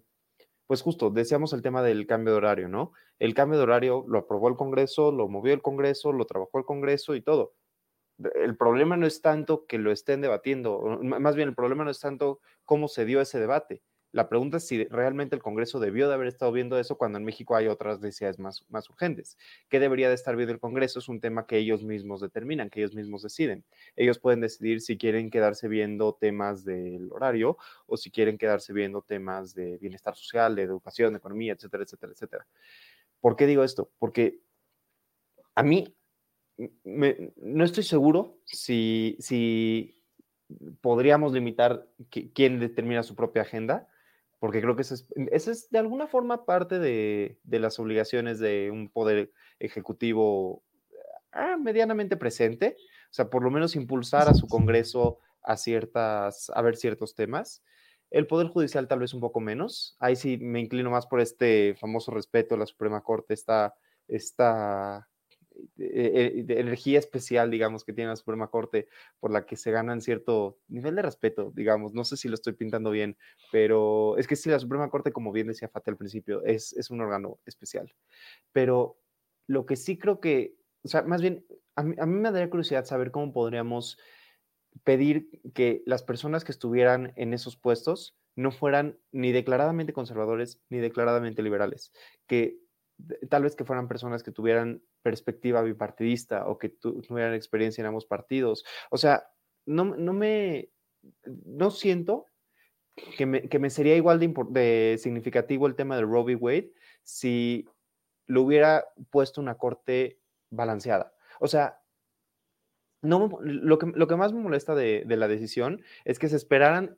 pues 0.68 0.82
justo, 0.82 1.10
decíamos 1.10 1.54
el 1.54 1.62
tema 1.62 1.82
del 1.82 2.06
cambio 2.06 2.34
de 2.34 2.38
horario, 2.38 2.68
¿no? 2.68 2.92
El 3.20 3.34
cambio 3.34 3.58
de 3.58 3.64
horario 3.64 4.06
lo 4.08 4.20
aprobó 4.20 4.50
el 4.50 4.56
Congreso, 4.56 5.12
lo 5.12 5.28
movió 5.28 5.54
el 5.54 5.62
Congreso, 5.62 6.12
lo 6.12 6.26
trabajó 6.26 6.60
el 6.60 6.66
Congreso 6.66 7.16
y 7.16 7.22
todo. 7.22 7.54
El 8.36 8.58
problema 8.58 8.98
no 8.98 9.06
es 9.06 9.22
tanto 9.22 9.66
que 9.68 9.78
lo 9.78 9.92
estén 9.92 10.22
debatiendo, 10.22 11.00
más 11.04 11.36
bien 11.36 11.50
el 11.50 11.56
problema 11.56 11.84
no 11.84 11.92
es 11.92 12.00
tanto 12.00 12.40
cómo 12.66 12.88
se 12.88 13.06
dio 13.06 13.22
ese 13.22 13.40
debate, 13.40 13.84
la 14.12 14.30
pregunta 14.30 14.58
es 14.58 14.68
si 14.68 14.86
realmente 14.86 15.36
el 15.36 15.42
Congreso 15.42 15.80
debió 15.80 16.08
de 16.08 16.14
haber 16.14 16.28
estado 16.28 16.52
viendo 16.52 16.80
eso 16.80 16.98
cuando 16.98 17.18
en 17.18 17.26
México 17.26 17.56
hay 17.56 17.68
otras 17.68 18.00
necesidades 18.00 18.40
más, 18.40 18.66
más 18.70 18.90
urgentes. 18.90 19.38
¿Qué 19.70 19.80
debería 19.80 20.08
de 20.08 20.16
estar 20.16 20.36
viendo 20.36 20.54
el 20.54 20.60
Congreso? 20.60 21.00
Es 21.00 21.10
un 21.10 21.20
tema 21.20 21.46
que 21.46 21.58
ellos 21.58 21.84
mismos 21.84 22.22
determinan, 22.22 22.70
que 22.70 22.80
ellos 22.80 22.96
mismos 22.96 23.24
deciden. 23.24 23.66
Ellos 23.96 24.18
pueden 24.20 24.40
decidir 24.40 24.82
si 24.82 24.98
quieren 24.98 25.30
quedarse 25.30 25.68
viendo 25.68 26.14
temas 26.14 26.64
del 26.64 27.12
horario 27.12 27.58
o 27.86 27.98
si 27.98 28.10
quieren 28.10 28.38
quedarse 28.38 28.72
viendo 28.72 29.02
temas 29.02 29.54
de 29.54 29.78
bienestar 29.78 30.16
social, 30.16 30.56
de 30.56 30.64
educación, 30.64 31.14
de 31.14 31.18
economía, 31.18 31.54
etcétera, 31.54 31.84
etcétera, 31.84 32.14
etcétera. 32.14 32.48
¿Por 33.20 33.36
qué 33.36 33.46
digo 33.46 33.64
esto? 33.64 33.92
Porque 34.00 34.42
a 35.54 35.64
mí 35.64 35.96
no 36.86 37.64
estoy 37.64 37.84
seguro 37.84 38.40
si, 38.46 39.18
si 39.20 40.02
podríamos 40.82 41.34
limitar 41.34 41.88
quién 42.34 42.60
determina 42.60 43.04
su 43.04 43.16
propia 43.16 43.42
agenda 43.42 43.90
porque 44.40 44.62
creo 44.62 44.76
que 44.76 44.84
eso 44.84 44.96
es, 44.96 45.08
es 45.48 45.70
de 45.70 45.80
alguna 45.80 46.08
forma 46.08 46.46
parte 46.46 46.80
de, 46.80 47.40
las 47.46 47.80
obligaciones 47.80 48.40
de 48.40 48.70
un 48.72 48.90
poder 48.90 49.32
ejecutivo 49.60 50.64
ah, 51.32 51.58
medianamente 51.58 52.18
presente, 52.18 52.76
o 53.10 53.14
sea, 53.14 53.30
por 53.30 53.44
lo 53.44 53.52
menos 53.52 53.76
impulsar 53.76 54.28
a 54.30 54.34
su 54.34 54.48
Congreso 54.48 55.20
a 55.42 55.58
ciertas, 55.58 56.52
a 56.54 56.62
ver 56.62 56.76
ciertos 56.76 57.16
temas. 57.16 57.64
El 58.10 58.28
Poder 58.28 58.48
Judicial 58.48 58.88
tal 58.88 59.00
vez 59.00 59.14
un 59.14 59.22
poco 59.22 59.40
menos. 59.40 59.96
Ahí 60.00 60.16
sí 60.16 60.38
me 60.38 60.60
inclino 60.60 60.90
más 60.90 61.08
por 61.08 61.20
este 61.20 61.76
famoso 61.80 62.12
respeto 62.12 62.56
a 62.56 62.58
la 62.58 62.66
Suprema 62.66 63.02
Corte, 63.02 63.34
esta, 63.34 63.76
esta 64.08 65.10
eh, 65.78 66.44
de, 66.46 66.60
energía 66.60 67.00
especial, 67.00 67.52
digamos, 67.52 67.84
que 67.84 67.94
tiene 67.94 68.10
la 68.10 68.16
Suprema 68.16 68.50
Corte, 68.50 68.88
por 69.20 69.32
la 69.32 69.46
que 69.46 69.56
se 69.56 69.72
ganan 69.72 70.02
cierto 70.02 70.60
nivel 70.68 70.96
de 70.96 71.02
respeto, 71.02 71.52
digamos. 71.56 71.94
No 71.94 72.04
sé 72.04 72.18
si 72.18 72.28
lo 72.28 72.36
estoy 72.36 72.54
pintando 72.54 72.92
bien, 72.92 73.18
pero 73.52 74.18
es 74.18 74.28
que 74.28 74.36
sí, 74.36 74.50
la 74.50 74.60
Suprema 74.60 74.90
Corte, 74.90 75.12
como 75.12 75.32
bien 75.32 75.48
decía 75.48 75.70
Fate 75.70 75.92
al 75.92 75.98
principio, 75.98 76.44
es, 76.44 76.74
es 76.74 76.90
un 76.90 77.02
órgano 77.02 77.40
especial. 77.46 77.94
Pero 78.52 78.98
lo 79.48 79.66
que 79.66 79.76
sí 79.76 79.98
creo 79.98 80.20
que, 80.20 80.56
o 80.84 80.88
sea, 80.88 81.04
más 81.04 81.22
bien, 81.22 81.46
a 81.76 81.84
mí, 81.84 81.96
a 82.00 82.06
mí 82.06 82.20
me 82.20 82.32
daría 82.32 82.50
curiosidad 82.50 82.86
saber 82.86 83.12
cómo 83.12 83.32
podríamos 83.32 83.98
pedir 84.84 85.30
que 85.54 85.84
las 85.86 86.04
personas 86.04 86.44
que 86.44 86.52
estuvieran 86.52 87.14
en 87.16 87.34
esos 87.34 87.58
puestos 87.58 88.16
no 88.36 88.52
fueran 88.52 89.00
ni 89.12 89.32
declaradamente 89.32 89.94
conservadores 89.94 90.62
ni 90.70 90.78
declaradamente 90.78 91.42
liberales, 91.42 91.92
que 92.28 92.60
tal 93.30 93.44
vez 93.44 93.56
que 93.56 93.66
fueran 93.66 93.88
personas 93.88 94.24
que 94.24 94.32
tuvieran 94.32 94.84
perspectiva 95.02 95.62
bipartidista 95.62 96.48
o 96.48 96.58
que 96.58 96.70
tuvieran 96.70 97.34
experiencia 97.34 97.82
en 97.82 97.88
ambos 97.88 98.06
partidos. 98.06 98.66
O 98.90 98.98
sea, 98.98 99.30
no, 99.66 99.86
no 99.86 100.14
me, 100.14 100.70
no 101.46 101.72
siento 101.72 102.26
que 103.18 103.26
me, 103.26 103.48
que 103.48 103.60
me 103.60 103.70
sería 103.70 103.96
igual 103.96 104.20
de, 104.20 104.98
significativo 105.00 105.68
el 105.68 105.76
tema 105.76 105.98
de 105.98 106.06
v. 106.06 106.36
Wade 106.36 106.72
si 107.04 107.66
lo 108.26 108.42
hubiera 108.42 108.86
puesto 109.12 109.42
una 109.42 109.56
corte 109.56 110.20
balanceada. 110.50 111.14
O 111.40 111.48
sea, 111.48 111.80
no, 113.02 113.40
lo, 113.42 113.78
que, 113.78 113.92
lo 113.94 114.08
que 114.08 114.16
más 114.16 114.34
me 114.34 114.42
molesta 114.42 114.76
de, 114.76 115.06
la 115.08 115.28
decisión 115.28 115.82
es 116.04 116.20
que 116.20 116.30
se 116.30 116.36
esperaran, 116.36 116.98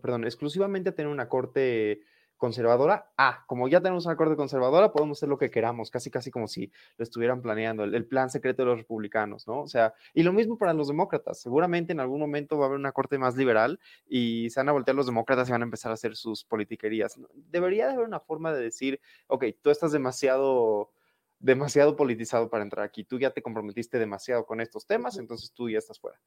perdón, 0.00 0.24
exclusivamente 0.24 0.90
a 0.90 0.94
tener 0.94 1.10
una 1.10 1.28
corte 1.28 2.00
conservadora, 2.42 3.12
ah, 3.16 3.44
como 3.46 3.68
ya 3.68 3.80
tenemos 3.80 4.04
una 4.04 4.16
corte 4.16 4.34
conservadora, 4.34 4.90
podemos 4.90 5.16
hacer 5.16 5.28
lo 5.28 5.38
que 5.38 5.48
queramos, 5.48 5.92
casi 5.92 6.10
casi 6.10 6.32
como 6.32 6.48
si 6.48 6.72
lo 6.96 7.04
estuvieran 7.04 7.40
planeando, 7.40 7.84
el, 7.84 8.04
plan 8.04 8.30
secreto 8.30 8.62
de 8.62 8.66
los 8.66 8.78
republicanos, 8.78 9.46
¿no? 9.46 9.62
O 9.62 9.68
sea, 9.68 9.94
y 10.12 10.24
lo 10.24 10.32
mismo 10.32 10.58
para 10.58 10.74
los 10.74 10.88
demócratas, 10.88 11.40
seguramente 11.40 11.92
en 11.92 12.00
algún 12.00 12.18
momento 12.18 12.58
va 12.58 12.64
a 12.64 12.66
haber 12.66 12.80
una 12.80 12.90
corte 12.90 13.16
más 13.16 13.36
liberal 13.36 13.78
y 14.08 14.50
se 14.50 14.58
van 14.58 14.70
a 14.70 14.72
voltear 14.72 14.96
los 14.96 15.06
demócratas 15.06 15.48
y 15.48 15.52
van 15.52 15.62
a 15.62 15.66
empezar 15.66 15.92
a 15.92 15.94
hacer 15.94 16.16
sus 16.16 16.44
politiquerías. 16.44 17.16
Debería 17.32 17.86
de 17.86 17.92
haber 17.92 18.08
una 18.08 18.18
forma 18.18 18.52
de 18.52 18.60
decir, 18.60 19.00
ok, 19.28 19.44
tú 19.62 19.70
estás 19.70 19.92
demasiado 19.92 20.90
demasiado 21.38 21.94
politizado 21.94 22.50
para 22.50 22.64
entrar 22.64 22.84
aquí, 22.84 23.04
tú 23.04 23.20
ya 23.20 23.30
te 23.30 23.40
comprometiste 23.42 24.00
demasiado 24.00 24.46
con 24.46 24.60
estos 24.60 24.84
temas, 24.84 25.16
entonces 25.16 25.52
tú 25.52 25.70
ya 25.70 25.78
estás 25.78 26.00
fuera. 26.00 26.20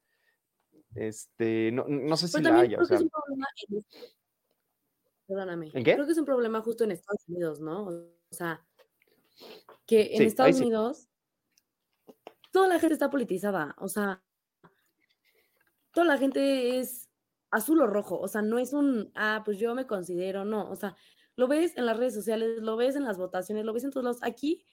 Este, 0.94 1.72
no, 1.72 1.84
no 1.88 2.16
sé 2.16 2.28
si 2.28 2.40
la 2.40 2.58
haya, 2.58 2.78
o 2.80 2.86
sea, 2.86 3.00
Perdóname. 5.26 5.70
Creo 5.72 6.06
que 6.06 6.12
es 6.12 6.18
un 6.18 6.24
problema 6.24 6.60
justo 6.60 6.84
en 6.84 6.92
Estados 6.92 7.22
Unidos, 7.28 7.60
¿no? 7.60 7.86
O 7.86 8.34
sea, 8.34 8.64
que 9.86 10.14
en 10.14 10.22
Estados 10.22 10.60
Unidos 10.60 11.08
toda 12.52 12.68
la 12.68 12.78
gente 12.78 12.94
está 12.94 13.10
politizada. 13.10 13.74
O 13.78 13.88
sea, 13.88 14.22
toda 15.92 16.06
la 16.06 16.18
gente 16.18 16.78
es 16.78 17.08
azul 17.50 17.80
o 17.82 17.86
rojo. 17.86 18.18
O 18.18 18.28
sea, 18.28 18.42
no 18.42 18.58
es 18.58 18.72
un, 18.72 19.10
ah, 19.14 19.42
pues 19.44 19.58
yo 19.58 19.74
me 19.74 19.86
considero, 19.86 20.44
no. 20.44 20.70
O 20.70 20.76
sea, 20.76 20.96
lo 21.36 21.48
ves 21.48 21.76
en 21.76 21.86
las 21.86 21.96
redes 21.96 22.14
sociales, 22.14 22.62
lo 22.62 22.76
ves 22.76 22.96
en 22.96 23.04
las 23.04 23.18
votaciones, 23.18 23.64
lo 23.64 23.72
ves 23.72 23.84
en 23.84 23.90
todos 23.90 24.04
lados. 24.04 24.22
Aquí, 24.22 24.64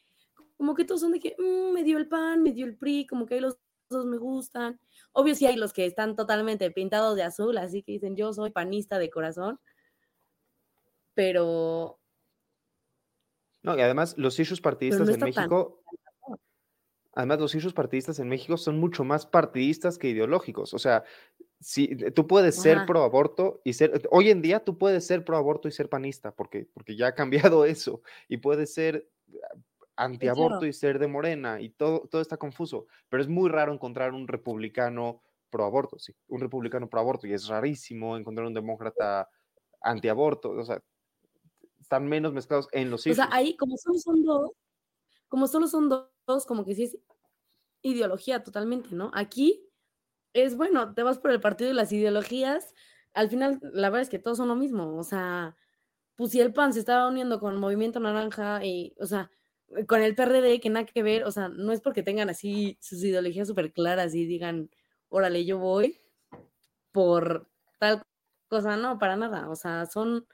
como 0.56 0.76
que 0.76 0.86
todos 0.86 1.02
son 1.02 1.12
de 1.12 1.20
que 1.20 1.36
mm, 1.38 1.74
me 1.74 1.84
dio 1.84 1.98
el 1.98 2.08
PAN, 2.08 2.44
me 2.44 2.52
dio 2.52 2.66
el 2.66 2.78
PRI, 2.78 3.06
como 3.08 3.26
que 3.26 3.36
hay 3.36 3.42
los 3.42 3.58
dos 3.90 4.06
me 4.06 4.18
gustan. 4.18 4.80
Obvio 5.12 5.36
sí 5.36 5.46
hay 5.46 5.56
los 5.56 5.74
que 5.74 5.86
están 5.86 6.16
totalmente 6.16 6.72
pintados 6.72 7.16
de 7.16 7.24
azul, 7.24 7.58
así 7.58 7.84
que 7.84 7.94
dicen 7.94 8.16
yo 8.16 8.34
soy 8.34 8.52
panista 8.52 8.98
de 8.98 9.10
corazón. 9.10 9.60
Pero... 11.14 12.00
No, 13.62 13.78
y 13.78 13.82
además 13.82 14.18
los 14.18 14.40
issues 14.40 14.62
partidistas 14.62 15.08
en 15.10 15.20
México... 15.20 15.80
Además, 17.16 17.40
los 17.40 17.54
issues 17.54 17.74
partidistas 17.74 18.18
en 18.18 18.28
México 18.28 18.58
son 18.58 18.80
mucho 18.80 19.04
más 19.04 19.28
partidistas 19.28 20.00
que 20.00 20.10
ideológicos. 20.10 20.74
O 20.74 20.80
sea, 20.80 21.04
si 21.64 21.96
tú 22.12 22.28
puedes 22.28 22.56
ser 22.56 22.86
pro 22.86 23.04
aborto 23.04 23.62
y 23.64 23.74
ser, 23.74 24.02
hoy 24.12 24.30
en 24.30 24.42
día 24.42 24.64
tú 24.64 24.78
puedes 24.78 25.06
ser 25.08 25.24
pro 25.24 25.38
aborto 25.38 25.68
y 25.68 25.72
ser 25.72 25.90
panista, 25.90 26.32
porque, 26.32 26.68
porque 26.74 26.96
ya 26.96 27.08
ha 27.08 27.16
cambiado 27.16 27.66
eso, 27.66 28.02
y 28.28 28.38
puedes 28.38 28.74
ser 28.74 29.10
antiaborto 29.96 30.66
y 30.66 30.74
ser 30.74 31.00
de 31.00 31.08
morena, 31.08 31.62
y 31.62 31.70
todo, 31.70 32.08
todo 32.10 32.22
está 32.22 32.38
confuso, 32.38 32.88
pero 33.10 33.22
es 33.22 33.30
muy 33.30 33.50
raro 33.50 33.72
encontrar 33.72 34.14
un 34.14 34.28
republicano 34.28 35.22
pro 35.50 35.66
aborto, 35.66 36.00
sí, 36.00 36.14
un 36.28 36.42
republicano 36.42 36.90
pro 36.90 37.00
aborto, 37.00 37.28
y 37.28 37.34
es 37.34 37.48
rarísimo 37.48 38.18
encontrar 38.18 38.48
un 38.48 38.54
demócrata 38.54 39.30
antiaborto, 39.82 40.50
o 40.50 40.66
sea, 40.66 40.82
están 41.84 42.08
menos 42.08 42.34
mezclados 42.34 42.68
en 42.72 42.90
los 42.90 43.02
issues. 43.02 43.20
O 43.20 43.24
sea, 43.24 43.30
ahí 43.36 43.56
como 43.56 43.78
solo 43.78 44.00
son 44.00 44.24
dos, 44.24 44.52
como 45.28 45.48
solo 45.48 45.68
son 45.68 45.90
dos, 45.90 46.46
como 46.46 46.66
que 46.66 46.76
sí 46.76 46.84
es 46.84 46.98
ideología 47.82 48.44
totalmente, 48.44 48.96
¿no? 48.96 49.12
Aquí 49.14 49.70
es 50.34 50.58
bueno, 50.58 50.94
te 50.94 51.04
vas 51.04 51.20
por 51.20 51.32
el 51.32 51.40
partido 51.40 51.70
y 51.70 51.74
las 51.74 51.92
ideologías, 51.92 52.74
al 53.14 53.30
final 53.30 53.60
la 53.62 53.90
verdad 53.90 54.02
es 54.02 54.10
que 54.10 54.20
todos 54.20 54.38
son 54.38 54.48
lo 54.48 54.56
mismo, 54.56 54.98
o 54.98 55.04
sea, 55.04 55.56
pues 56.16 56.32
si 56.32 56.40
el 56.40 56.54
PAN 56.54 56.74
se 56.74 56.80
estaba 56.80 57.08
uniendo 57.08 57.40
con 57.40 57.54
el 57.54 57.60
Movimiento 57.60 58.00
Naranja 58.00 58.64
y, 58.66 58.96
o 59.00 59.06
sea, 59.06 59.30
con 59.88 60.02
el 60.02 60.16
PRD, 60.16 60.60
que 60.60 60.70
nada 60.70 60.86
que 60.86 61.04
ver, 61.04 61.24
o 61.24 61.32
sea, 61.32 61.50
no 61.50 61.72
es 61.72 61.82
porque 61.82 62.04
tengan 62.04 62.30
así 62.30 62.78
sus 62.82 63.04
ideologías 63.04 63.48
súper 63.48 63.74
claras 63.74 64.16
y 64.16 64.26
digan, 64.26 64.70
órale, 65.10 65.46
yo 65.46 65.58
voy 65.58 66.00
por 66.92 67.50
tal 67.80 68.04
cosa, 68.48 68.78
no, 68.78 69.00
para 69.00 69.16
nada, 69.16 69.50
o 69.50 69.56
sea, 69.56 69.86
son, 69.88 70.28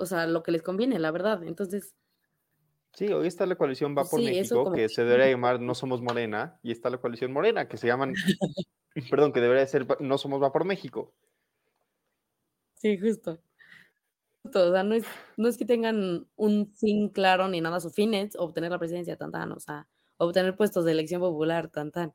o 0.00 0.06
sea, 0.06 0.26
lo 0.26 0.42
que 0.42 0.52
les 0.52 0.62
conviene, 0.62 0.98
la 0.98 1.10
verdad, 1.10 1.42
entonces 1.44 1.94
Sí, 2.92 3.06
hoy 3.12 3.28
está 3.28 3.46
la 3.46 3.54
coalición 3.54 3.96
Va 3.96 4.04
por 4.04 4.20
México, 4.20 4.72
que 4.72 4.88
se 4.88 5.04
debería 5.04 5.30
llamar 5.30 5.60
No 5.60 5.74
Somos 5.74 6.02
Morena, 6.02 6.58
y 6.62 6.72
está 6.72 6.90
la 6.90 6.98
coalición 6.98 7.32
Morena, 7.32 7.68
que 7.68 7.76
se 7.76 7.86
llaman, 7.86 8.14
perdón, 9.10 9.32
que 9.32 9.40
debería 9.40 9.66
ser 9.66 9.86
No 10.00 10.18
Somos 10.18 10.42
Va 10.42 10.52
por 10.52 10.64
México. 10.64 11.14
Sí, 12.74 12.98
justo. 12.98 13.40
O 14.42 14.72
sea, 14.72 14.82
no 14.82 14.94
es, 14.94 15.04
no 15.36 15.48
es 15.48 15.56
que 15.56 15.66
tengan 15.66 16.26
un 16.34 16.74
fin 16.74 17.10
claro 17.10 17.46
ni 17.48 17.60
nada, 17.60 17.78
su 17.78 17.90
fin 17.90 18.14
es 18.14 18.34
obtener 18.36 18.70
la 18.72 18.78
presidencia, 18.78 19.16
tan 19.16 19.30
tan, 19.30 19.52
o 19.52 19.60
sea, 19.60 19.86
obtener 20.16 20.56
puestos 20.56 20.84
de 20.84 20.92
elección 20.92 21.20
popular, 21.20 21.70
tan 21.70 21.92
tan, 21.92 22.14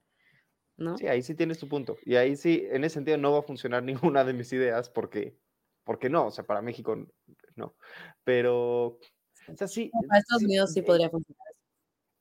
¿no? 0.76 0.98
Sí, 0.98 1.08
ahí 1.08 1.22
sí 1.22 1.36
tienes 1.36 1.60
tu 1.60 1.70
punto. 1.70 1.98
Y 2.04 2.16
ahí 2.16 2.36
sí, 2.36 2.68
en 2.70 2.84
ese 2.84 2.96
sentido, 2.96 3.18
no 3.18 3.32
va 3.32 3.40
a 3.40 3.44
funcionar 3.44 3.84
ninguna 4.12 4.24
de 4.26 4.34
mis 4.34 4.52
ideas 4.52 4.90
porque, 4.90 5.38
porque 5.86 6.10
no, 6.10 6.28
o 6.28 6.32
sea, 6.32 6.44
para 6.44 6.62
México 6.62 6.98
no. 7.56 7.76
Pero 8.24 9.00
para 9.46 10.20
Estados 10.20 10.44
Unidos 10.44 10.74
sí, 10.74 10.82
podría 10.82 11.10
funcionar. 11.10 11.46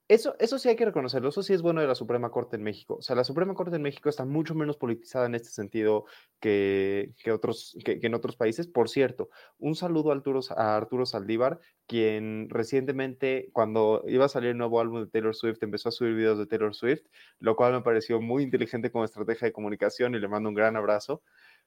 Eso, 0.07 0.35
eso 0.37 0.59
sí 0.59 0.69
hay 0.69 0.75
que 0.75 0.85
reconocerlo, 0.85 1.29
eso 1.29 1.41
sí 1.41 1.51
es 1.51 1.63
bueno 1.63 1.81
de 1.81 1.87
la 1.87 1.95
Suprema 1.95 2.29
Corte 2.29 2.57
en 2.57 2.61
México. 2.61 2.97
O 2.99 3.01
sea, 3.01 3.15
la 3.15 3.23
Suprema 3.23 3.55
Corte 3.55 3.75
en 3.75 3.81
México 3.81 4.07
está 4.07 4.23
mucho 4.23 4.53
menos 4.53 4.77
politizada 4.77 5.25
en 5.25 5.33
este 5.33 5.49
sentido 5.49 6.05
que, 6.39 7.15
que 7.23 7.31
otros, 7.31 7.75
que, 7.83 7.99
en 7.99 8.13
otros 8.13 8.35
países. 8.35 8.67
Por 8.67 8.87
cierto, 8.87 9.31
un 9.57 9.75
saludo 9.75 10.11
a 10.11 10.13
Arturo, 10.13 10.41
a 10.55 10.75
Arturo 10.77 11.07
Saldívar, 11.07 11.59
quien 11.87 12.49
recientemente, 12.51 13.49
cuando 13.51 14.03
iba 14.05 14.25
a 14.25 14.29
salir 14.29 14.51
el 14.51 14.59
nuevo 14.59 14.79
álbum 14.79 15.05
de 15.05 15.09
Taylor 15.09 15.35
Swift, 15.35 15.63
empezó 15.63 15.89
a 15.89 15.91
subir 15.91 16.13
videos 16.13 16.37
de 16.37 16.45
Taylor 16.45 16.75
Swift, 16.75 17.01
lo 17.39 17.55
cual 17.55 17.73
me 17.73 17.81
pareció 17.81 18.21
muy 18.21 18.43
inteligente 18.43 18.91
como 18.91 19.05
estrategia 19.05 19.47
de 19.47 19.53
comunicación 19.53 20.13
y 20.13 20.19
le 20.19 20.27
mando 20.27 20.49
un 20.49 20.55
gran 20.55 20.75
abrazo. 20.75 21.23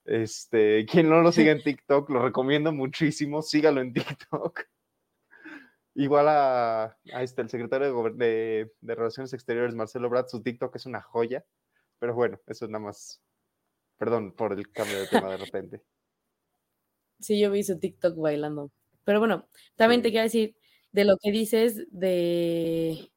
Este, 0.08 0.86
quien 0.86 1.10
no 1.10 1.20
lo 1.20 1.30
sigue 1.32 1.50
en 1.50 1.62
TikTok, 1.62 2.08
lo 2.08 2.22
recomiendo 2.22 2.72
muchísimo, 2.72 3.42
sígalo 3.42 3.82
en 3.82 3.92
TikTok. 3.92 4.60
Igual 5.94 6.26
a, 6.28 6.96
este, 7.20 7.42
el 7.42 7.50
secretario 7.50 7.92
de, 8.14 8.72
de, 8.80 8.94
Relaciones 8.94 9.34
Exteriores, 9.34 9.74
Marcelo 9.74 10.08
Brad, 10.08 10.28
su 10.28 10.42
TikTok 10.42 10.74
es 10.76 10.86
una 10.86 11.02
joya. 11.02 11.44
Pero 11.98 12.14
bueno, 12.14 12.40
eso 12.46 12.64
es 12.64 12.70
nada 12.70 12.84
más. 12.84 13.20
Perdón 13.98 14.32
por 14.32 14.52
el 14.52 14.70
cambio 14.70 14.98
de 14.98 15.08
tema 15.08 15.30
de 15.30 15.36
repente. 15.36 15.82
Sí, 17.18 17.38
yo 17.38 17.50
vi 17.50 17.62
su 17.64 17.78
TikTok 17.78 18.16
bailando. 18.16 18.70
Pero 19.04 19.18
bueno, 19.18 19.48
también 19.76 20.00
te 20.02 20.10
quiero 20.10 20.22
decir 20.24 20.56
de 20.92 21.04
lo 21.04 21.18
que 21.20 21.32
dices 21.32 21.84
de. 21.90 23.10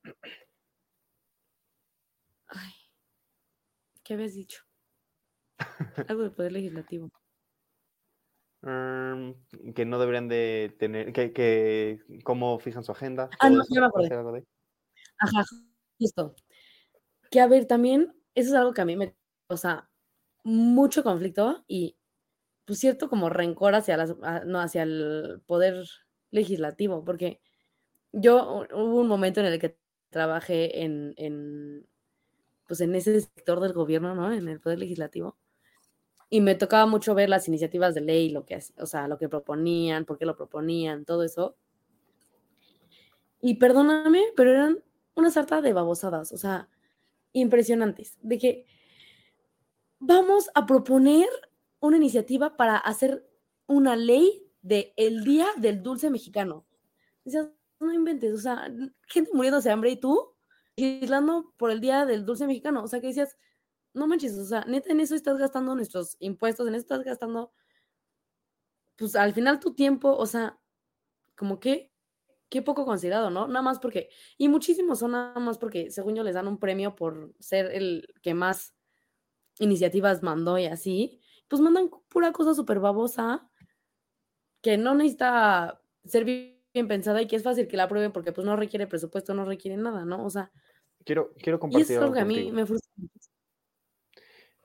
Ay, 2.47 2.73
¿qué 4.03 4.15
habías 4.15 4.33
dicho? 4.33 4.70
Algo 6.07 6.23
del 6.23 6.31
Poder 6.31 6.51
Legislativo. 6.51 7.09
Mm, 8.63 9.31
que 9.73 9.85
no 9.85 9.99
deberían 9.99 10.27
de 10.27 10.75
tener, 10.77 11.11
que, 11.13 11.33
que 11.33 11.99
cómo 12.23 12.59
fijan 12.59 12.83
su 12.83 12.91
agenda. 12.91 13.29
Ah, 13.39 13.49
no, 13.49 13.63
ya 13.69 13.81
me 13.81 13.87
acordé. 13.87 14.45
Ajá, 15.17 15.43
justo. 15.97 16.35
Que 17.31 17.39
a 17.39 17.47
ver, 17.47 17.65
también, 17.65 18.13
eso 18.35 18.49
es 18.49 18.55
algo 18.55 18.73
que 18.73 18.81
a 18.81 18.85
mí 18.85 18.95
me 18.95 19.15
causa 19.47 19.89
mucho 20.43 21.03
conflicto 21.03 21.63
y 21.67 21.97
pues 22.65 22.79
cierto 22.79 23.09
como 23.09 23.29
rencor 23.29 23.73
hacia 23.73 23.97
las, 23.97 24.15
no, 24.45 24.59
hacia 24.59 24.83
el 24.83 25.41
poder 25.47 25.87
legislativo, 26.29 27.03
porque 27.03 27.41
yo 28.11 28.65
hubo 28.73 29.01
un 29.01 29.07
momento 29.07 29.39
en 29.39 29.47
el 29.47 29.59
que 29.59 29.77
trabajé 30.09 30.83
en, 30.83 31.13
en 31.17 31.87
pues 32.67 32.81
en 32.81 32.93
ese 32.95 33.21
sector 33.21 33.59
del 33.59 33.73
gobierno, 33.73 34.13
¿no? 34.13 34.31
En 34.31 34.47
el 34.47 34.59
poder 34.59 34.79
legislativo 34.79 35.40
y 36.33 36.39
me 36.39 36.55
tocaba 36.55 36.85
mucho 36.85 37.13
ver 37.13 37.27
las 37.27 37.49
iniciativas 37.49 37.93
de 37.93 37.99
ley, 37.99 38.29
lo 38.29 38.45
que, 38.45 38.57
o 38.77 38.85
sea, 38.85 39.09
lo 39.09 39.17
que 39.17 39.27
proponían, 39.27 40.05
por 40.05 40.17
qué 40.17 40.25
lo 40.25 40.37
proponían, 40.37 41.03
todo 41.03 41.23
eso. 41.23 41.57
Y 43.41 43.55
perdóname, 43.55 44.23
pero 44.37 44.51
eran 44.51 44.81
una 45.13 45.29
sarta 45.29 45.61
de 45.61 45.73
babosadas, 45.73 46.31
o 46.31 46.37
sea, 46.37 46.69
impresionantes, 47.33 48.17
de 48.21 48.37
que 48.37 48.65
vamos 49.99 50.49
a 50.55 50.65
proponer 50.65 51.27
una 51.81 51.97
iniciativa 51.97 52.55
para 52.55 52.77
hacer 52.77 53.29
una 53.67 53.97
ley 53.97 54.49
de 54.61 54.93
el 54.95 55.25
Día 55.25 55.47
del 55.57 55.83
Dulce 55.83 56.09
Mexicano. 56.09 56.65
Decías, 57.25 57.49
no 57.81 57.91
inventes, 57.93 58.33
o 58.33 58.37
sea, 58.37 58.71
gente 59.05 59.31
muriéndose 59.33 59.67
de 59.67 59.73
hambre 59.73 59.89
y 59.91 59.97
tú 59.97 60.29
legislando 60.77 61.53
por 61.57 61.71
el 61.71 61.81
Día 61.81 62.05
del 62.05 62.25
Dulce 62.25 62.47
Mexicano, 62.47 62.83
o 62.83 62.87
sea, 62.87 63.01
que 63.01 63.07
decías, 63.07 63.35
no 63.93 64.07
manches, 64.07 64.37
o 64.37 64.45
sea, 64.45 64.65
neta, 64.65 64.91
en 64.91 64.99
eso 64.99 65.15
estás 65.15 65.37
gastando 65.37 65.75
nuestros 65.75 66.15
impuestos, 66.19 66.67
en 66.67 66.75
eso 66.75 66.81
estás 66.81 67.03
gastando, 67.03 67.51
pues 68.95 69.15
al 69.15 69.33
final 69.33 69.59
tu 69.59 69.73
tiempo, 69.73 70.15
o 70.15 70.25
sea, 70.25 70.59
como 71.35 71.59
que, 71.59 71.91
qué 72.49 72.61
poco 72.61 72.85
considerado, 72.85 73.29
¿no? 73.29 73.47
Nada 73.47 73.61
más 73.61 73.79
porque, 73.79 74.09
y 74.37 74.49
muchísimos 74.49 74.99
son 74.99 75.11
nada 75.11 75.39
más 75.39 75.57
porque, 75.57 75.89
según 75.89 76.15
yo, 76.15 76.23
les 76.23 76.35
dan 76.35 76.47
un 76.47 76.59
premio 76.59 76.95
por 76.95 77.33
ser 77.39 77.71
el 77.73 78.07
que 78.21 78.33
más 78.33 78.75
iniciativas 79.59 80.23
mandó 80.23 80.57
y 80.57 80.65
así, 80.65 81.21
pues 81.47 81.61
mandan 81.61 81.89
pura 82.09 82.31
cosa 82.31 82.53
súper 82.53 82.79
babosa 82.79 83.49
que 84.61 84.77
no 84.77 84.95
necesita 84.95 85.81
ser 86.05 86.25
bien 86.25 86.87
pensada 86.87 87.21
y 87.21 87.27
que 87.27 87.35
es 87.35 87.43
fácil 87.43 87.67
que 87.67 87.77
la 87.77 87.83
aprueben 87.83 88.11
porque 88.11 88.31
pues 88.31 88.45
no 88.45 88.55
requiere 88.55 88.87
presupuesto, 88.87 89.33
no 89.33 89.45
requiere 89.45 89.77
nada, 89.77 90.05
¿no? 90.05 90.25
O 90.25 90.29
sea, 90.29 90.51
quiero, 91.03 91.33
quiero 91.41 91.59
compartir. 91.59 91.91
Y 91.91 91.93
es 91.93 92.01
algo 92.01 92.13
que 92.13 92.19
a 92.19 92.25
mí 92.25 92.51
me 92.51 92.65
frustra 92.65 92.91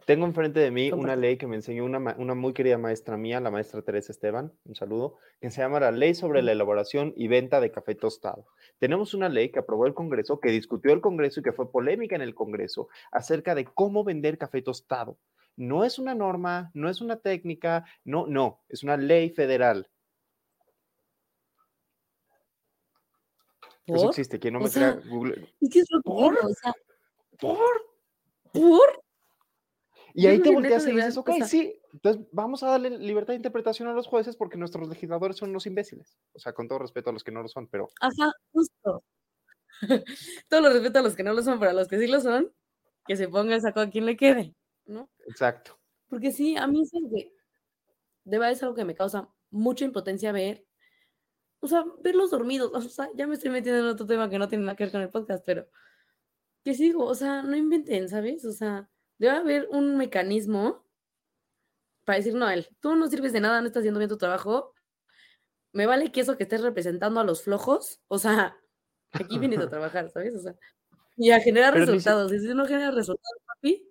tengo 0.07 0.25
enfrente 0.25 0.61
de 0.61 0.71
mí 0.71 0.93
una 0.93 1.17
ley 1.17 1.37
que 1.37 1.49
me 1.49 1.57
enseñó 1.57 1.85
una, 1.85 1.99
muy 1.99 2.53
querida 2.53 2.79
maestra 2.79 3.17
mía, 3.17 3.41
la 3.41 3.51
maestra 3.51 3.83
Teresa 3.83 4.13
Esteban, 4.13 4.53
un 4.65 4.77
saludo, 4.77 5.17
que 5.41 5.51
se 5.51 5.61
llama 5.61 5.81
la 5.81 5.91
Ley 5.91 6.15
sobre 6.15 6.43
la 6.43 6.53
elaboración 6.53 7.13
y 7.17 7.27
venta 7.27 7.61
de 7.61 7.73
café 7.73 7.97
tostado. 7.97 8.47
Tenemos 8.79 9.15
una 9.15 9.29
ley 9.29 9.51
que 9.51 9.59
aprobó 9.59 9.85
el 9.85 9.95
Congreso, 9.95 10.39
que 10.39 10.53
discutió 10.53 10.93
el 10.93 11.01
Congreso 11.01 11.41
y 11.41 11.43
que 11.43 11.53
fue 11.53 11.73
polémica 11.73 12.15
en 12.15 12.23
el 12.23 12.37
Congreso 12.37 12.89
acerca 13.11 13.57
de 13.57 13.65
cómo 13.65 14.05
vender 14.05 14.39
café 14.39 14.63
tostado. 14.63 15.19
No 15.57 15.85
es 15.85 15.99
una 15.99 16.15
norma, 16.15 16.71
no 16.73 16.89
es 16.89 17.01
una 17.01 17.17
técnica, 17.17 17.85
no, 18.05 18.29
no, 18.29 18.61
es 18.69 18.85
una 18.85 18.97
ley 18.97 19.31
federal. 19.31 19.91
Eso 23.87 24.09
existe, 24.09 24.39
quien 24.39 24.55
no 24.55 24.61
me 24.61 24.71
crea 24.71 25.01
Google. 25.09 25.53
¿Por? 26.05 26.39
¿Por? 27.41 27.59
¿Por? 28.53 29.06
Y 30.17 30.27
ahí 30.27 30.41
te 30.41 30.51
volteas 30.51 30.87
y 30.87 30.93
dices, 30.93 31.17
ok, 31.17 31.31
sí, 31.45 31.79
entonces 31.93 32.27
vamos 32.33 32.63
a 32.63 32.71
darle 32.71 32.91
libertad 32.99 33.33
de 33.33 33.37
interpretación 33.37 33.89
a 33.89 33.93
los 33.93 34.07
jueces 34.07 34.37
porque 34.37 34.57
nuestros 34.57 34.89
legisladores 34.89 35.37
son 35.37 35.51
unos 35.51 35.67
imbéciles. 35.67 36.17
O 36.33 36.39
sea, 36.39 36.53
con 36.53 36.69
todo 36.69 36.79
respeto 36.79 37.11
a 37.11 37.13
los 37.13 37.23
que 37.23 37.33
no 37.33 37.43
lo 37.43 37.49
son, 37.49 37.69
pero... 37.69 37.89
Ajá, 38.01 38.33
justo. 38.53 39.05
todo 40.49 40.61
lo 40.63 40.71
respeto 40.71 40.99
a 40.99 41.03
los 41.03 41.15
que 41.15 41.23
no 41.23 41.35
lo 41.35 41.43
son, 41.43 41.59
pero 41.59 41.73
a 41.73 41.75
los 41.75 41.89
que 41.89 41.99
sí 41.99 42.07
lo 42.07 42.21
son, 42.21 42.51
que 43.07 43.17
se 43.17 43.29
ponga 43.29 43.55
el 43.55 43.61
saco 43.61 43.81
a 43.81 43.91
quien 43.91 44.07
le 44.07 44.17
quede, 44.17 44.55
¿no? 44.87 45.11
Exacto. 45.27 45.79
Porque 46.09 46.33
sí, 46.33 46.57
a 46.57 46.67
mí 46.67 46.83
es 46.83 46.95
algo 46.95 47.11
que, 47.15 47.33
de 48.25 48.39
verdad 48.39 48.53
es 48.53 48.63
algo 48.63 48.75
que 48.75 48.85
me 48.85 48.95
causa 48.95 49.29
mucha 49.51 49.85
impotencia 49.85 50.33
ver 50.33 50.67
o 51.61 51.69
sea, 51.69 51.85
verlos 52.03 52.31
dormidos, 52.31 52.73
o 52.75 52.89
sea, 52.89 53.09
ya 53.15 53.27
me 53.27 53.35
estoy 53.35 53.51
metiendo 53.51 53.81
en 53.81 53.87
otro 53.87 54.07
tema 54.07 54.31
que 54.31 54.39
no 54.39 54.49
tiene 54.49 54.65
nada 54.65 54.77
que 54.77 54.85
ver 54.85 54.93
con 54.93 55.03
el 55.03 55.11
podcast, 55.11 55.45
pero 55.45 55.67
que 56.65 56.75
sigo, 56.75 57.05
o 57.05 57.15
sea, 57.15 57.43
no 57.43 57.57
inventen, 57.57 58.09
¿sabes? 58.09 58.45
O 58.45 58.53
sea, 58.53 58.89
debe 59.19 59.37
haber 59.37 59.69
un 59.71 59.97
mecanismo 59.97 60.85
para 62.05 62.19
decir, 62.19 62.35
no, 62.35 62.49
él, 62.49 62.69
tú 62.81 62.95
no 62.95 63.09
sirves 63.09 63.33
de 63.33 63.41
nada, 63.41 63.61
no 63.61 63.67
estás 63.67 63.81
haciendo 63.81 63.99
bien 63.99 64.09
tu 64.09 64.17
trabajo, 64.17 64.73
me 65.73 65.87
vale 65.87 66.13
que 66.13 66.21
eso 66.21 66.37
que 66.37 66.45
estés 66.45 66.63
representando 66.63 67.21
a 67.21 67.25
los 67.25 67.43
flojos, 67.43 68.01
o 68.09 68.19
sea, 68.19 68.57
aquí 69.13 69.39
vienes 69.39 69.59
a 69.59 69.69
trabajar, 69.71 70.11
¿sabes? 70.11 70.35
O 70.35 70.41
sea, 70.41 70.55
y 71.17 71.31
a 71.31 71.41
generar 71.41 71.75
resultados, 71.75 72.33
y 72.33 72.39
si 72.39 72.55
no 72.55 72.67
genera 72.67 72.91
resultados, 72.91 73.43
papi, 73.47 73.89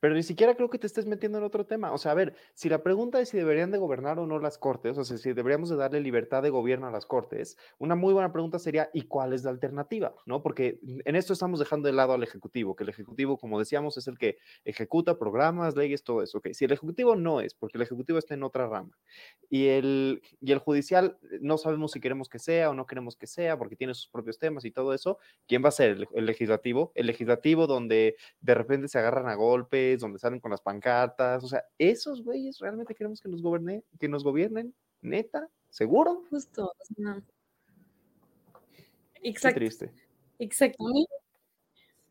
pero 0.00 0.14
ni 0.14 0.22
siquiera 0.22 0.54
creo 0.54 0.70
que 0.70 0.78
te 0.78 0.86
estés 0.86 1.06
metiendo 1.06 1.38
en 1.38 1.44
otro 1.44 1.66
tema. 1.66 1.92
O 1.92 1.98
sea, 1.98 2.12
a 2.12 2.14
ver, 2.14 2.34
si 2.54 2.68
la 2.68 2.82
pregunta 2.82 3.20
es 3.20 3.28
si 3.28 3.36
deberían 3.36 3.70
de 3.70 3.78
gobernar 3.78 4.18
o 4.18 4.26
no 4.26 4.38
las 4.38 4.58
cortes, 4.58 4.96
o 4.98 5.04
sea, 5.04 5.18
si 5.18 5.32
deberíamos 5.32 5.68
de 5.68 5.76
darle 5.76 6.00
libertad 6.00 6.42
de 6.42 6.50
gobierno 6.50 6.86
a 6.86 6.90
las 6.90 7.06
cortes, 7.06 7.58
una 7.78 7.94
muy 7.94 8.12
buena 8.12 8.32
pregunta 8.32 8.58
sería, 8.58 8.90
¿y 8.92 9.02
cuál 9.02 9.32
es 9.34 9.44
la 9.44 9.50
alternativa? 9.50 10.14
¿No? 10.26 10.42
Porque 10.42 10.80
en 10.82 11.16
esto 11.16 11.34
estamos 11.34 11.60
dejando 11.60 11.86
de 11.86 11.92
lado 11.92 12.14
al 12.14 12.22
Ejecutivo, 12.22 12.74
que 12.74 12.84
el 12.84 12.88
Ejecutivo, 12.90 13.38
como 13.38 13.58
decíamos, 13.58 13.96
es 13.98 14.08
el 14.08 14.18
que 14.18 14.38
ejecuta 14.64 15.18
programas, 15.18 15.76
leyes, 15.76 16.02
todo 16.02 16.22
eso. 16.22 16.38
Okay. 16.38 16.54
Si 16.54 16.64
el 16.64 16.72
Ejecutivo 16.72 17.14
no 17.14 17.40
es, 17.40 17.54
porque 17.54 17.76
el 17.76 17.82
Ejecutivo 17.82 18.18
está 18.18 18.34
en 18.34 18.42
otra 18.42 18.66
rama, 18.66 18.98
y 19.50 19.68
el, 19.68 20.22
y 20.40 20.52
el 20.52 20.58
Judicial 20.58 21.18
no 21.40 21.58
sabemos 21.58 21.92
si 21.92 22.00
queremos 22.00 22.28
que 22.28 22.38
sea 22.38 22.70
o 22.70 22.74
no 22.74 22.86
queremos 22.86 23.16
que 23.16 23.26
sea, 23.26 23.58
porque 23.58 23.76
tiene 23.76 23.94
sus 23.94 24.08
propios 24.08 24.38
temas 24.38 24.64
y 24.64 24.70
todo 24.70 24.94
eso, 24.94 25.18
¿quién 25.46 25.62
va 25.62 25.68
a 25.68 25.72
ser 25.72 25.90
el, 25.90 26.08
el 26.14 26.26
Legislativo? 26.26 26.92
El 26.94 27.06
Legislativo 27.06 27.66
donde 27.66 28.16
de 28.40 28.54
repente 28.54 28.88
se 28.88 28.98
agarran 28.98 29.28
a 29.28 29.34
golpes 29.34 29.89
donde 29.98 30.18
salen 30.18 30.40
con 30.40 30.50
las 30.50 30.60
pancartas, 30.60 31.42
o 31.42 31.48
sea, 31.48 31.64
esos 31.78 32.22
güeyes 32.22 32.58
realmente 32.58 32.94
queremos 32.94 33.20
que 33.20 33.28
nos 33.28 33.42
que 33.98 34.08
nos 34.08 34.22
gobiernen, 34.22 34.74
neta, 35.00 35.48
seguro. 35.68 36.24
Justo, 36.30 36.72
Exacto. 39.22 39.54
Qué 39.54 39.60
triste. 39.60 39.92
Exacto. 40.38 40.84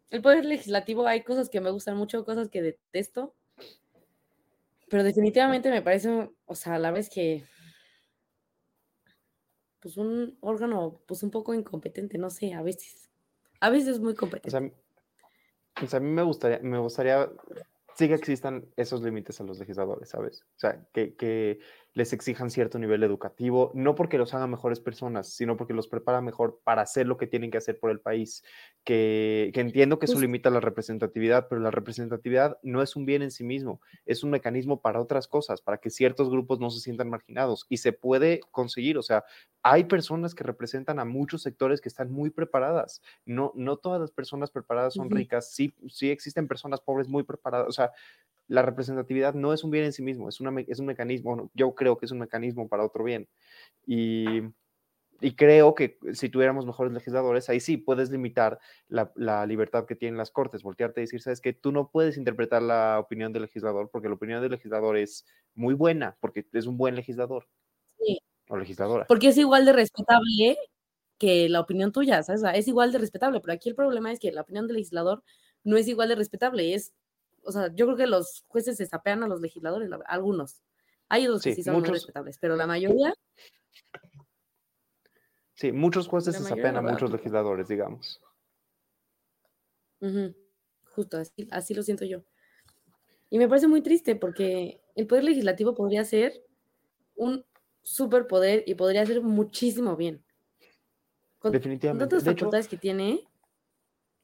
El 0.10 0.22
poder 0.22 0.46
legislativo 0.46 1.06
hay 1.08 1.24
cosas 1.24 1.50
que 1.50 1.62
me 1.62 1.70
gustan 1.70 1.96
mucho, 1.96 2.26
cosas 2.26 2.50
que 2.50 2.62
detesto, 2.62 3.36
pero 4.90 5.04
definitivamente 5.04 5.70
me 5.70 5.82
parece, 5.82 6.30
o 6.46 6.56
sea, 6.56 6.76
a 6.76 6.80
la 6.80 6.92
vez 6.92 7.10
que 7.10 7.44
pues 9.80 9.98
un 9.98 10.38
órgano 10.42 11.00
pues 11.08 11.24
un 11.24 11.32
poco 11.32 11.54
incompetente, 11.54 12.18
no 12.18 12.30
sé, 12.30 12.54
a 12.54 12.62
veces. 12.62 13.10
A 13.62 13.70
veces 13.70 14.00
muy 14.00 14.16
competente. 14.16 14.56
O 14.56 14.60
sea, 14.60 14.72
pues 15.76 15.94
a 15.94 16.00
mí 16.00 16.10
me 16.10 16.24
gustaría, 16.24 16.60
me 16.60 16.80
gustaría 16.80 17.30
sí 18.00 18.08
que 18.08 18.14
existan 18.14 18.66
esos 18.78 19.02
límites 19.02 19.42
a 19.42 19.44
los 19.44 19.60
legisladores, 19.60 20.08
¿sabes? 20.08 20.44
O 20.56 20.60
sea, 20.60 20.88
que, 20.94 21.16
que, 21.16 21.60
les 21.94 22.14
exijan 22.14 22.50
cierto 22.50 22.78
nivel 22.78 23.04
educativo, 23.04 23.72
no 23.74 23.96
porque 23.96 24.18
los 24.18 24.34
hagan 24.34 24.52
mejores 24.52 24.80
personas, 24.80 25.30
sino 25.30 25.58
porque 25.58 25.74
los 25.74 25.88
prepara 25.88 26.22
mejor 26.22 26.62
para 26.64 26.84
hacer 26.84 27.08
lo 27.08 27.18
que 27.18 27.28
tienen 27.28 27.52
que 27.52 27.58
hacer 27.58 27.80
por 27.80 27.92
el 27.92 28.00
país. 28.00 28.44
Que, 28.84 29.52
que 29.54 29.62
entiendo 29.62 30.00
que 30.00 30.06
eso 30.06 30.20
limita 30.20 30.50
la 30.50 30.60
representatividad, 30.60 31.48
pero 31.50 31.62
la 31.62 31.72
representatividad 31.72 32.58
no 32.64 32.82
es 32.82 32.96
un 32.96 33.06
bien 33.06 33.22
en 33.22 33.32
sí 33.32 33.44
mismo, 33.44 33.82
es 34.06 34.24
un 34.24 34.30
mecanismo 34.30 34.82
para 34.82 35.02
otras 35.02 35.28
cosas, 35.28 35.62
para 35.62 35.80
que 35.80 35.90
ciertos 35.90 36.30
grupos 36.30 36.60
no 36.60 36.70
se 36.70 36.80
sientan 36.80 37.10
marginados 37.10 37.66
y 37.70 37.78
se 37.78 37.92
puede 37.92 38.42
conseguir. 38.52 38.98
O 38.98 39.04
sea, 39.04 39.24
hay 39.64 39.86
personas 39.86 40.36
que 40.36 40.44
representan 40.44 41.00
a 41.00 41.06
muchos 41.06 41.42
sectores 41.42 41.82
que 41.82 41.90
están 41.90 42.12
muy 42.12 42.30
preparadas. 42.30 43.02
No, 43.26 43.52
no 43.56 43.78
todas 43.78 44.00
las 44.00 44.12
personas 44.12 44.52
preparadas 44.52 44.94
son 44.94 45.10
ricas, 45.10 45.52
sí, 45.52 45.74
sí 45.88 46.12
existen 46.12 46.48
personas 46.48 46.82
pobres 46.82 47.08
muy 47.08 47.24
preparadas. 47.24 47.68
O 47.68 47.72
sea, 47.72 47.92
la 48.50 48.64
representatividad 48.64 49.36
no 49.36 49.54
es 49.54 49.64
un 49.64 49.72
bien 49.72 49.86
en 49.86 49.94
sí 49.94 50.02
mismo, 50.02 50.28
es, 50.28 50.42
una, 50.42 50.60
es 50.68 50.80
un 50.80 50.88
mecanismo, 50.88 51.50
yo 51.54 51.74
creo 51.76 51.98
que 51.98 52.06
es 52.08 52.12
un 52.12 52.20
mecanismo 52.20 52.68
para 52.68 52.84
otro 52.84 53.04
bien. 53.04 53.30
Y, 53.86 54.42
y 55.22 55.36
creo 55.36 55.76
que 55.76 56.00
si 56.14 56.30
tuviéramos 56.30 56.66
mejores 56.66 56.92
legisladores, 56.92 57.48
ahí 57.50 57.60
sí 57.60 57.78
puedes 57.78 58.10
limitar 58.10 58.60
la, 58.88 59.12
la, 59.16 59.46
libertad 59.46 59.86
que 59.86 59.96
tienen 59.96 60.18
las 60.18 60.32
cortes, 60.32 60.64
voltearte 60.64 61.00
y 61.00 61.04
decir, 61.04 61.22
sabes 61.22 61.42
que 61.42 61.54
tú 61.54 61.72
no 61.72 61.92
puedes 61.92 62.18
interpretar 62.18 62.64
la 62.64 63.00
opinión 63.00 63.32
del 63.32 63.44
legislador 63.44 63.90
porque 63.92 64.08
la 64.08 64.16
opinión 64.16 64.42
del 64.42 64.52
legislador 64.52 64.98
es 64.98 65.26
muy 65.54 65.76
buena, 65.76 66.18
porque 66.20 66.46
es 66.52 66.66
un 66.66 66.78
buen 66.78 66.96
legislador. 66.96 67.48
Sí. 68.00 68.20
O 68.50 68.58
legisladora. 68.58 69.06
Porque 69.08 69.28
es 69.28 69.38
igual 69.38 69.66
de 69.66 69.74
respetable 69.74 70.58
que 71.20 71.50
la 71.50 71.60
opinión 71.60 71.92
tuya, 71.92 72.24
¿sabes? 72.24 72.42
Es 72.56 72.68
igual 72.68 72.92
de 72.92 72.98
respetable, 72.98 73.42
pero 73.42 73.54
aquí 73.54 73.70
el 73.70 73.76
problema 73.76 74.12
es 74.12 74.20
que 74.20 74.32
la 74.32 74.42
opinión 74.42 74.66
del 74.66 74.78
legislador 74.78 75.22
no 75.64 75.78
es 75.78 75.88
igual 75.88 76.10
de 76.10 76.16
respetable, 76.16 76.74
es 76.74 76.94
o 77.50 77.52
sea, 77.52 77.74
yo 77.74 77.88
creo 77.88 77.98
que 77.98 78.08
los 78.08 78.46
jueces 78.48 78.78
se 78.78 78.86
sapean 78.86 79.24
a 79.24 79.28
los 79.28 79.42
legisladores, 79.42 79.90
algunos. 80.06 80.62
Hay 81.10 81.26
otros 81.28 81.42
que 81.42 81.56
sí 81.56 81.64
son 81.64 81.80
muy 81.80 81.90
respetables, 81.90 82.38
pero 82.38 82.56
la 82.56 82.68
mayoría. 82.68 83.14
Sí, 85.56 85.72
muchos 85.72 86.08
jueces 86.08 86.36
se 86.36 86.44
sapean 86.44 86.78
a 86.78 86.82
muchos 86.82 87.12
legisladores, 87.12 87.68
digamos. 87.68 88.22
Justo, 90.94 91.18
así, 91.18 91.48
así 91.50 91.74
lo 91.74 91.82
siento 91.82 92.06
yo. 92.06 92.24
Y 93.32 93.40
me 93.40 93.48
parece 93.48 93.68
muy 93.68 93.82
triste 93.82 94.16
porque 94.16 94.82
el 94.96 95.08
poder 95.08 95.24
legislativo 95.24 95.74
podría 95.74 96.06
ser 96.06 96.46
un 97.16 97.44
superpoder 97.82 98.64
y 98.68 98.76
podría 98.76 99.02
hacer 99.02 99.22
muchísimo 99.24 99.96
bien. 99.96 100.24
Definitivamente. 101.42 102.04
Con 102.04 102.10
tantas 102.10 102.24
facultades 102.24 102.68
que 102.68 102.78
tiene, 102.78 103.28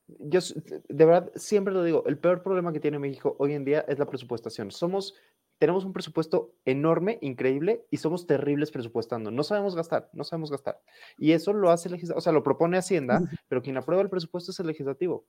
yo 0.08 0.40
de 0.88 1.06
verdad 1.06 1.32
siempre 1.36 1.74
lo 1.74 1.84
digo, 1.84 2.04
el 2.06 2.18
peor 2.18 2.44
problema 2.44 2.72
que 2.74 2.80
tiene 2.80 3.00
México 3.00 3.36
hoy 3.40 3.54
en 3.54 3.66
día 3.66 3.86
es 3.88 3.98
la 3.98 4.06
presupuestación. 4.06 4.72
Somos, 4.72 5.16
tenemos 5.58 5.84
un 5.86 5.94
presupuesto 5.94 6.54
enorme, 6.66 7.18
increíble, 7.22 7.86
y 7.90 7.98
somos 7.98 8.28
terribles 8.28 8.72
presupuestando. 8.72 9.32
No 9.32 9.44
sabemos 9.44 9.76
gastar, 9.76 10.10
no 10.14 10.24
sabemos 10.24 10.52
gastar. 10.52 10.80
Y 11.18 11.32
eso 11.32 11.54
lo 11.54 11.72
hace 11.72 11.88
el 11.88 11.94
legislativo, 11.94 12.20
o 12.20 12.22
sea, 12.22 12.34
lo 12.34 12.44
propone 12.44 12.78
Hacienda, 12.78 13.22
pero 13.48 13.62
quien 13.62 13.78
aprueba 13.78 14.04
el 14.04 14.10
presupuesto 14.10 14.52
es 14.52 14.60
el 14.60 14.68
legislativo. 14.68 15.26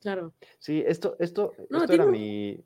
Claro. 0.00 0.34
Sí, 0.58 0.82
esto, 0.86 1.16
esto, 1.18 1.52
esto 1.70 1.92
era 1.92 2.06
mi. 2.06 2.62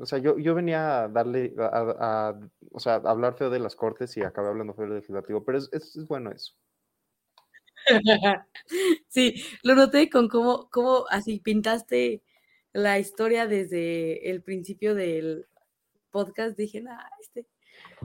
O 0.00 0.06
sea, 0.06 0.18
yo, 0.18 0.38
yo 0.38 0.54
venía 0.54 1.04
a 1.04 1.08
darle, 1.08 1.54
a, 1.58 2.38
o 2.70 2.80
sea, 2.80 2.94
a 2.94 3.10
hablar 3.10 3.34
feo 3.34 3.50
de 3.50 3.58
las 3.58 3.74
cortes 3.74 4.16
y 4.16 4.22
acabé 4.22 4.48
hablando 4.48 4.72
feo 4.72 4.84
del 4.84 4.94
legislativo, 4.94 5.44
pero 5.44 5.58
es, 5.58 5.68
es 5.72 6.06
bueno 6.06 6.30
eso. 6.30 6.54
Sí, 9.08 9.42
lo 9.62 9.74
noté 9.74 10.10
con 10.10 10.28
cómo, 10.28 10.68
cómo 10.70 11.06
así 11.10 11.40
pintaste 11.40 12.22
la 12.72 12.98
historia 12.98 13.46
desde 13.46 14.30
el 14.30 14.42
principio 14.42 14.94
del 14.94 15.46
podcast. 16.10 16.56
Dije, 16.56 16.84
ah, 16.88 17.10
este. 17.20 17.46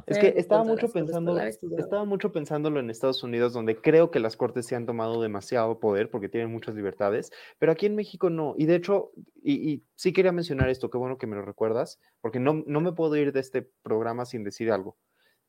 Es 0.06 0.20
que 0.20 0.34
estaba 0.38 0.64
mucho 0.64 0.88
pensando, 0.92 1.40
estaba 1.40 2.06
mucho 2.06 2.32
pensándolo 2.32 2.80
en 2.80 2.90
Estados 2.90 3.24
Unidos, 3.24 3.54
donde 3.54 3.82
creo 3.82 4.12
que 4.12 4.20
las 4.20 4.38
cortes 4.38 4.68
se 4.68 4.76
han 4.76 4.86
tomado 4.86 5.22
demasiado 5.22 5.80
poder 5.80 6.10
porque 6.12 6.30
tienen 6.30 6.52
muchas 6.52 6.76
libertades, 6.76 7.32
pero 7.58 7.72
aquí 7.72 7.88
en 7.88 7.96
México 7.96 8.30
no. 8.30 8.54
Y 8.58 8.66
de 8.66 8.76
hecho, 8.76 9.12
y, 9.42 9.72
y 9.72 9.84
sí 9.96 10.14
quería 10.14 10.32
mencionar 10.32 10.70
esto, 10.70 10.90
qué 10.90 10.98
bueno 10.98 11.18
que 11.18 11.28
me 11.28 11.36
lo 11.36 11.42
recuerdas, 11.42 12.00
porque 12.22 12.40
no, 12.40 12.64
no 12.68 12.82
me 12.82 12.92
puedo 12.92 13.16
ir 13.16 13.32
de 13.34 13.40
este 13.40 13.68
programa 13.82 14.26
sin 14.26 14.44
decir 14.44 14.72
algo. 14.72 14.98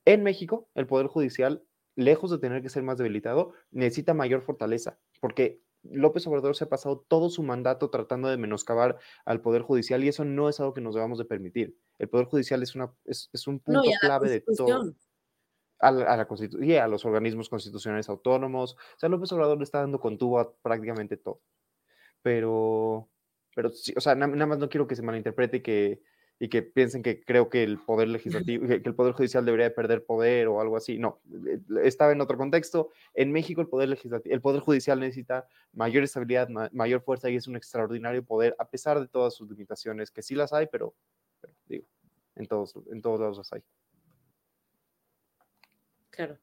En 0.04 0.22
México, 0.22 0.68
el 0.74 0.86
Poder 0.86 1.06
Judicial 1.06 1.62
lejos 1.96 2.30
de 2.30 2.38
tener 2.38 2.62
que 2.62 2.68
ser 2.68 2.82
más 2.82 2.98
debilitado, 2.98 3.52
necesita 3.70 4.14
mayor 4.14 4.42
fortaleza, 4.42 4.98
porque 5.20 5.62
López 5.84 6.26
Obrador 6.26 6.56
se 6.56 6.64
ha 6.64 6.68
pasado 6.68 7.04
todo 7.08 7.28
su 7.30 7.42
mandato 7.42 7.90
tratando 7.90 8.28
de 8.28 8.36
menoscabar 8.36 8.98
al 9.24 9.40
Poder 9.40 9.62
Judicial 9.62 10.02
y 10.02 10.08
eso 10.08 10.24
no 10.24 10.48
es 10.48 10.58
algo 10.60 10.74
que 10.74 10.80
nos 10.80 10.94
debamos 10.94 11.18
de 11.18 11.24
permitir. 11.24 11.76
El 11.98 12.08
Poder 12.08 12.26
Judicial 12.26 12.62
es, 12.62 12.74
una, 12.74 12.92
es, 13.04 13.46
un 13.46 13.60
punto 13.60 13.82
clave 14.00 14.30
de 14.30 14.40
todo. 14.40 14.94
A 15.80 15.90
la, 15.90 16.04
a 16.06 16.16
la 16.16 16.26
Constitución 16.26 16.64
y 16.64 16.76
a 16.76 16.88
los 16.88 17.04
organismos 17.04 17.50
constitucionales 17.50 18.08
autónomos. 18.08 18.74
O 18.74 18.98
sea, 18.98 19.08
López 19.10 19.30
Obrador 19.32 19.58
le 19.58 19.64
está 19.64 19.80
dando 19.80 20.00
con 20.00 20.16
tubo 20.16 20.38
a 20.38 20.54
prácticamente 20.54 21.18
todo. 21.18 21.42
Pero, 22.22 23.10
pero 23.54 23.68
sí, 23.68 23.92
o 23.94 24.00
sea, 24.00 24.14
nada 24.14 24.46
más 24.46 24.58
no 24.58 24.70
quiero 24.70 24.86
que 24.86 24.96
se 24.96 25.02
malinterprete 25.02 25.62
que 25.62 26.00
y 26.38 26.48
que 26.48 26.62
piensen 26.62 27.02
que 27.02 27.22
creo 27.22 27.48
que 27.48 27.62
el 27.62 27.78
poder 27.78 28.08
legislativo, 28.08 28.66
que 28.66 28.74
el 28.74 28.94
poder 28.94 29.12
judicial 29.12 29.44
debería 29.44 29.68
de 29.68 29.74
perder 29.74 30.04
poder 30.04 30.48
o 30.48 30.60
algo 30.60 30.76
así. 30.76 30.98
No, 30.98 31.20
eh, 31.46 31.60
estaba 31.84 32.12
en 32.12 32.20
otro 32.20 32.36
contexto. 32.36 32.90
En 33.14 33.32
México 33.32 33.60
el 33.60 33.68
poder 33.68 33.88
legislativo, 33.88 34.34
el 34.34 34.40
poder 34.40 34.60
judicial 34.60 35.00
necesita 35.00 35.46
mayor 35.72 36.02
estabilidad, 36.02 36.48
mayor 36.72 37.02
fuerza 37.02 37.30
y 37.30 37.36
es 37.36 37.46
un 37.46 37.56
extraordinario 37.56 38.24
poder 38.24 38.56
a 38.58 38.68
pesar 38.68 39.00
de 39.00 39.08
todas 39.08 39.34
sus 39.34 39.48
limitaciones, 39.48 40.10
que 40.10 40.22
sí 40.22 40.34
las 40.34 40.52
hay, 40.52 40.66
pero, 40.66 40.94
digo, 41.66 41.86
en 42.34 42.46
todos, 42.46 42.74
en 42.90 43.00
todos 43.00 43.20
lados 43.20 43.38
las 43.38 43.52
hay. 43.52 43.62
Claro. 46.10 46.38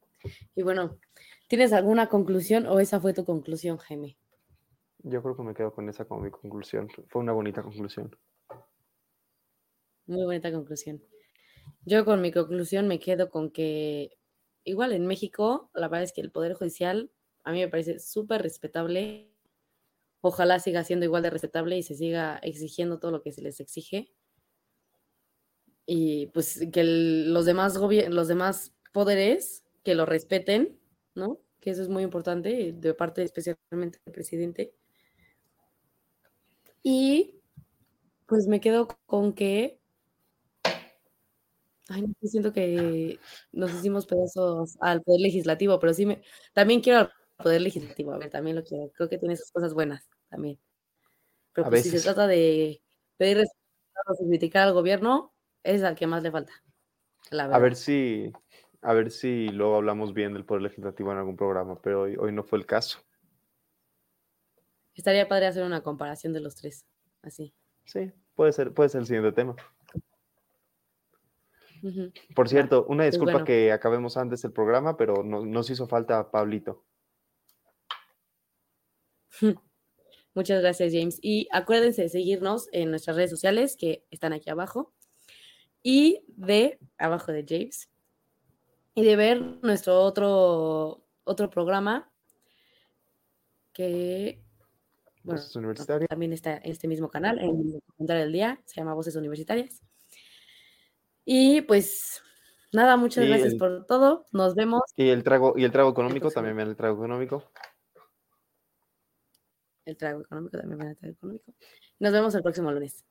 Y 0.56 0.64
bueno, 0.64 1.00
¿tienes 1.48 1.74
alguna 1.74 2.08
conclusión 2.08 2.66
o 2.66 2.80
esa 2.80 3.00
fue 3.00 3.14
tu 3.14 3.26
conclusión, 3.26 3.78
Jaime? 3.78 4.18
Yo 5.04 5.22
creo 5.24 5.36
que 5.36 5.44
me 5.44 5.54
quedo 5.54 5.74
con 5.74 5.90
esa 5.90 6.06
como 6.06 6.22
mi 6.22 6.32
conclusión. 6.32 6.88
Fue 7.08 7.22
una 7.22 7.32
bonita 7.32 7.64
conclusión. 7.64 8.16
Muy 10.12 10.26
bonita 10.26 10.52
conclusión. 10.52 11.02
Yo 11.86 12.04
con 12.04 12.20
mi 12.22 12.34
conclusión 12.34 12.86
me 12.90 13.00
quedo 13.00 13.30
con 13.30 13.50
que 13.50 14.18
igual 14.66 14.92
en 14.92 15.08
México, 15.08 15.72
la 15.74 15.88
verdad 15.88 16.04
es 16.04 16.12
que 16.12 16.20
el 16.20 16.32
Poder 16.32 16.54
Judicial 16.54 17.12
a 17.46 17.54
mí 17.54 17.60
me 17.60 17.70
parece 17.70 17.98
súper 18.00 18.42
respetable. 18.42 19.32
Ojalá 20.20 20.60
siga 20.60 20.84
siendo 20.84 21.06
igual 21.06 21.24
de 21.24 21.30
respetable 21.30 21.78
y 21.78 21.84
se 21.84 21.96
siga 21.96 22.40
exigiendo 22.44 23.00
todo 23.00 23.12
lo 23.12 23.22
que 23.22 23.32
se 23.32 23.42
les 23.42 23.62
exige. 23.62 24.12
y 25.86 26.28
pues 26.28 26.68
que 26.72 26.84
los, 26.84 27.46
demás 27.46 27.76
los 27.76 28.28
demás 28.28 28.74
poderes 28.94 29.64
que 29.84 29.96
lo 29.96 30.06
respeten, 30.06 30.80
¿no? 31.16 31.40
Que 31.60 31.72
eso 31.72 31.82
es 31.82 31.90
muy 31.90 32.04
importante 32.04 32.74
de 32.74 32.94
parte 32.94 33.24
especialmente 33.24 34.00
del 34.06 34.14
presidente. 34.14 34.74
Y 36.84 37.42
pues 38.26 38.48
me 38.48 38.62
quedo 38.62 38.88
con 39.06 39.34
que 39.34 39.81
Ay, 41.90 42.04
no, 42.04 42.14
siento 42.24 42.54
que 42.54 43.20
nos 43.52 43.74
hicimos 43.74 44.06
pedazos 44.06 44.78
al 44.82 45.02
poder 45.02 45.22
legislativo, 45.22 45.80
pero 45.80 45.94
sí 45.94 46.06
me, 46.06 46.22
también 46.54 46.82
quiero 46.82 47.00
al 47.00 47.12
poder 47.38 47.62
legislativo, 47.62 48.14
a 48.14 48.18
ver, 48.18 48.30
también 48.30 48.56
lo 48.56 48.64
quiero, 48.64 48.92
creo 48.94 49.10
que 49.10 49.18
tiene 49.18 49.36
sus 49.36 49.52
cosas 49.52 49.74
buenas 49.74 50.08
también. 50.30 50.60
Pero 51.54 51.70
pues, 51.70 51.84
si 51.84 51.90
se 51.90 52.02
trata 52.02 52.28
de 52.28 52.82
pedir 53.18 53.38
resultados 53.38 54.22
y 54.22 54.30
criticar 54.30 54.68
al 54.68 54.74
gobierno, 54.74 55.34
es 55.64 55.84
al 55.84 55.96
que 55.96 56.08
más 56.08 56.24
le 56.24 56.32
falta. 56.32 56.54
a 57.32 57.60
ver 57.60 57.76
si, 57.76 58.32
a 58.82 58.94
ver 58.94 59.12
si 59.12 59.50
luego 59.50 59.76
hablamos 59.76 60.14
bien 60.14 60.34
del 60.34 60.46
poder 60.46 60.64
legislativo 60.64 61.12
en 61.12 61.18
algún 61.18 61.36
programa, 61.36 61.82
pero 61.82 62.04
hoy, 62.04 62.16
hoy 62.18 62.32
no 62.32 62.44
fue 62.44 62.60
el 62.60 62.66
caso. 62.66 63.00
Estaría 64.94 65.28
padre 65.28 65.48
hacer 65.48 65.64
una 65.64 65.82
comparación 65.82 66.34
de 66.34 66.42
los 66.42 66.56
tres, 66.56 66.86
así. 67.22 67.54
Sí, 67.86 68.12
puede 68.36 68.54
ser, 68.54 68.74
puede 68.74 68.90
ser 68.90 69.02
el 69.02 69.08
siguiente 69.08 69.32
tema. 69.32 69.56
Por 72.36 72.50
cierto, 72.50 72.86
una 72.88 73.04
pues 73.04 73.12
disculpa 73.14 73.44
que 73.44 73.72
acabemos 73.72 74.18
antes 74.18 74.44
el 74.44 74.52
programa, 74.52 74.98
pero 74.98 75.24
no, 75.24 75.46
nos 75.46 75.70
hizo 75.70 75.88
falta 75.88 76.30
Pablito. 76.32 76.86
Muchas 80.34 80.62
gracias, 80.62 80.94
James. 80.94 81.20
Y 81.22 81.48
acuérdense 81.52 82.04
de 82.04 82.10
seguirnos 82.10 82.70
en 82.72 82.90
nuestras 82.90 83.16
redes 83.18 83.32
sociales 83.32 83.76
que 83.76 84.06
están 84.12 84.34
aquí 84.34 84.50
abajo 84.50 84.94
y 85.84 86.24
de 86.28 86.80
abajo 86.98 87.32
de 87.32 87.46
James 87.48 87.90
y 88.94 89.04
de 89.04 89.16
ver 89.16 89.42
nuestro 89.62 90.02
otro, 90.02 91.04
otro 91.24 91.50
programa 91.50 92.12
que 93.74 94.44
bueno, 95.24 95.42
también 96.10 96.34
está 96.34 96.58
en 96.58 96.72
este 96.72 96.88
mismo 96.88 97.10
canal, 97.10 97.40
en 97.40 97.74
el 97.76 97.82
comentario 97.96 98.24
del 98.24 98.34
día, 98.34 98.62
se 98.66 98.76
llama 98.76 98.94
Voces 98.94 99.16
Universitarias. 99.16 99.82
Y 101.26 101.62
pues 101.62 102.22
nada, 102.72 102.98
muchas 102.98 103.26
gracias 103.28 103.56
por 103.56 103.86
todo. 103.86 104.26
Nos 104.32 104.56
vemos. 104.56 104.82
Y 104.96 105.10
el 105.10 105.24
trago, 105.24 105.54
y 105.58 105.64
el 105.64 105.72
trago 105.72 105.92
económico, 105.92 106.30
también 106.32 106.56
ven 106.56 106.70
el 106.70 106.76
trago 106.76 106.96
económico. 106.96 107.52
El 109.86 109.98
trago 109.98 110.22
económico, 110.22 110.58
también 110.58 110.80
ven 110.80 110.88
el 110.90 110.98
trago 110.98 111.14
económico. 111.14 111.54
Nos 112.00 112.14
vemos 112.14 112.36
el 112.36 112.42
próximo 112.42 112.72
lunes. 112.72 113.04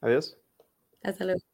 Adiós. 0.00 0.36
Hasta 1.02 1.24
luego. 1.24 1.51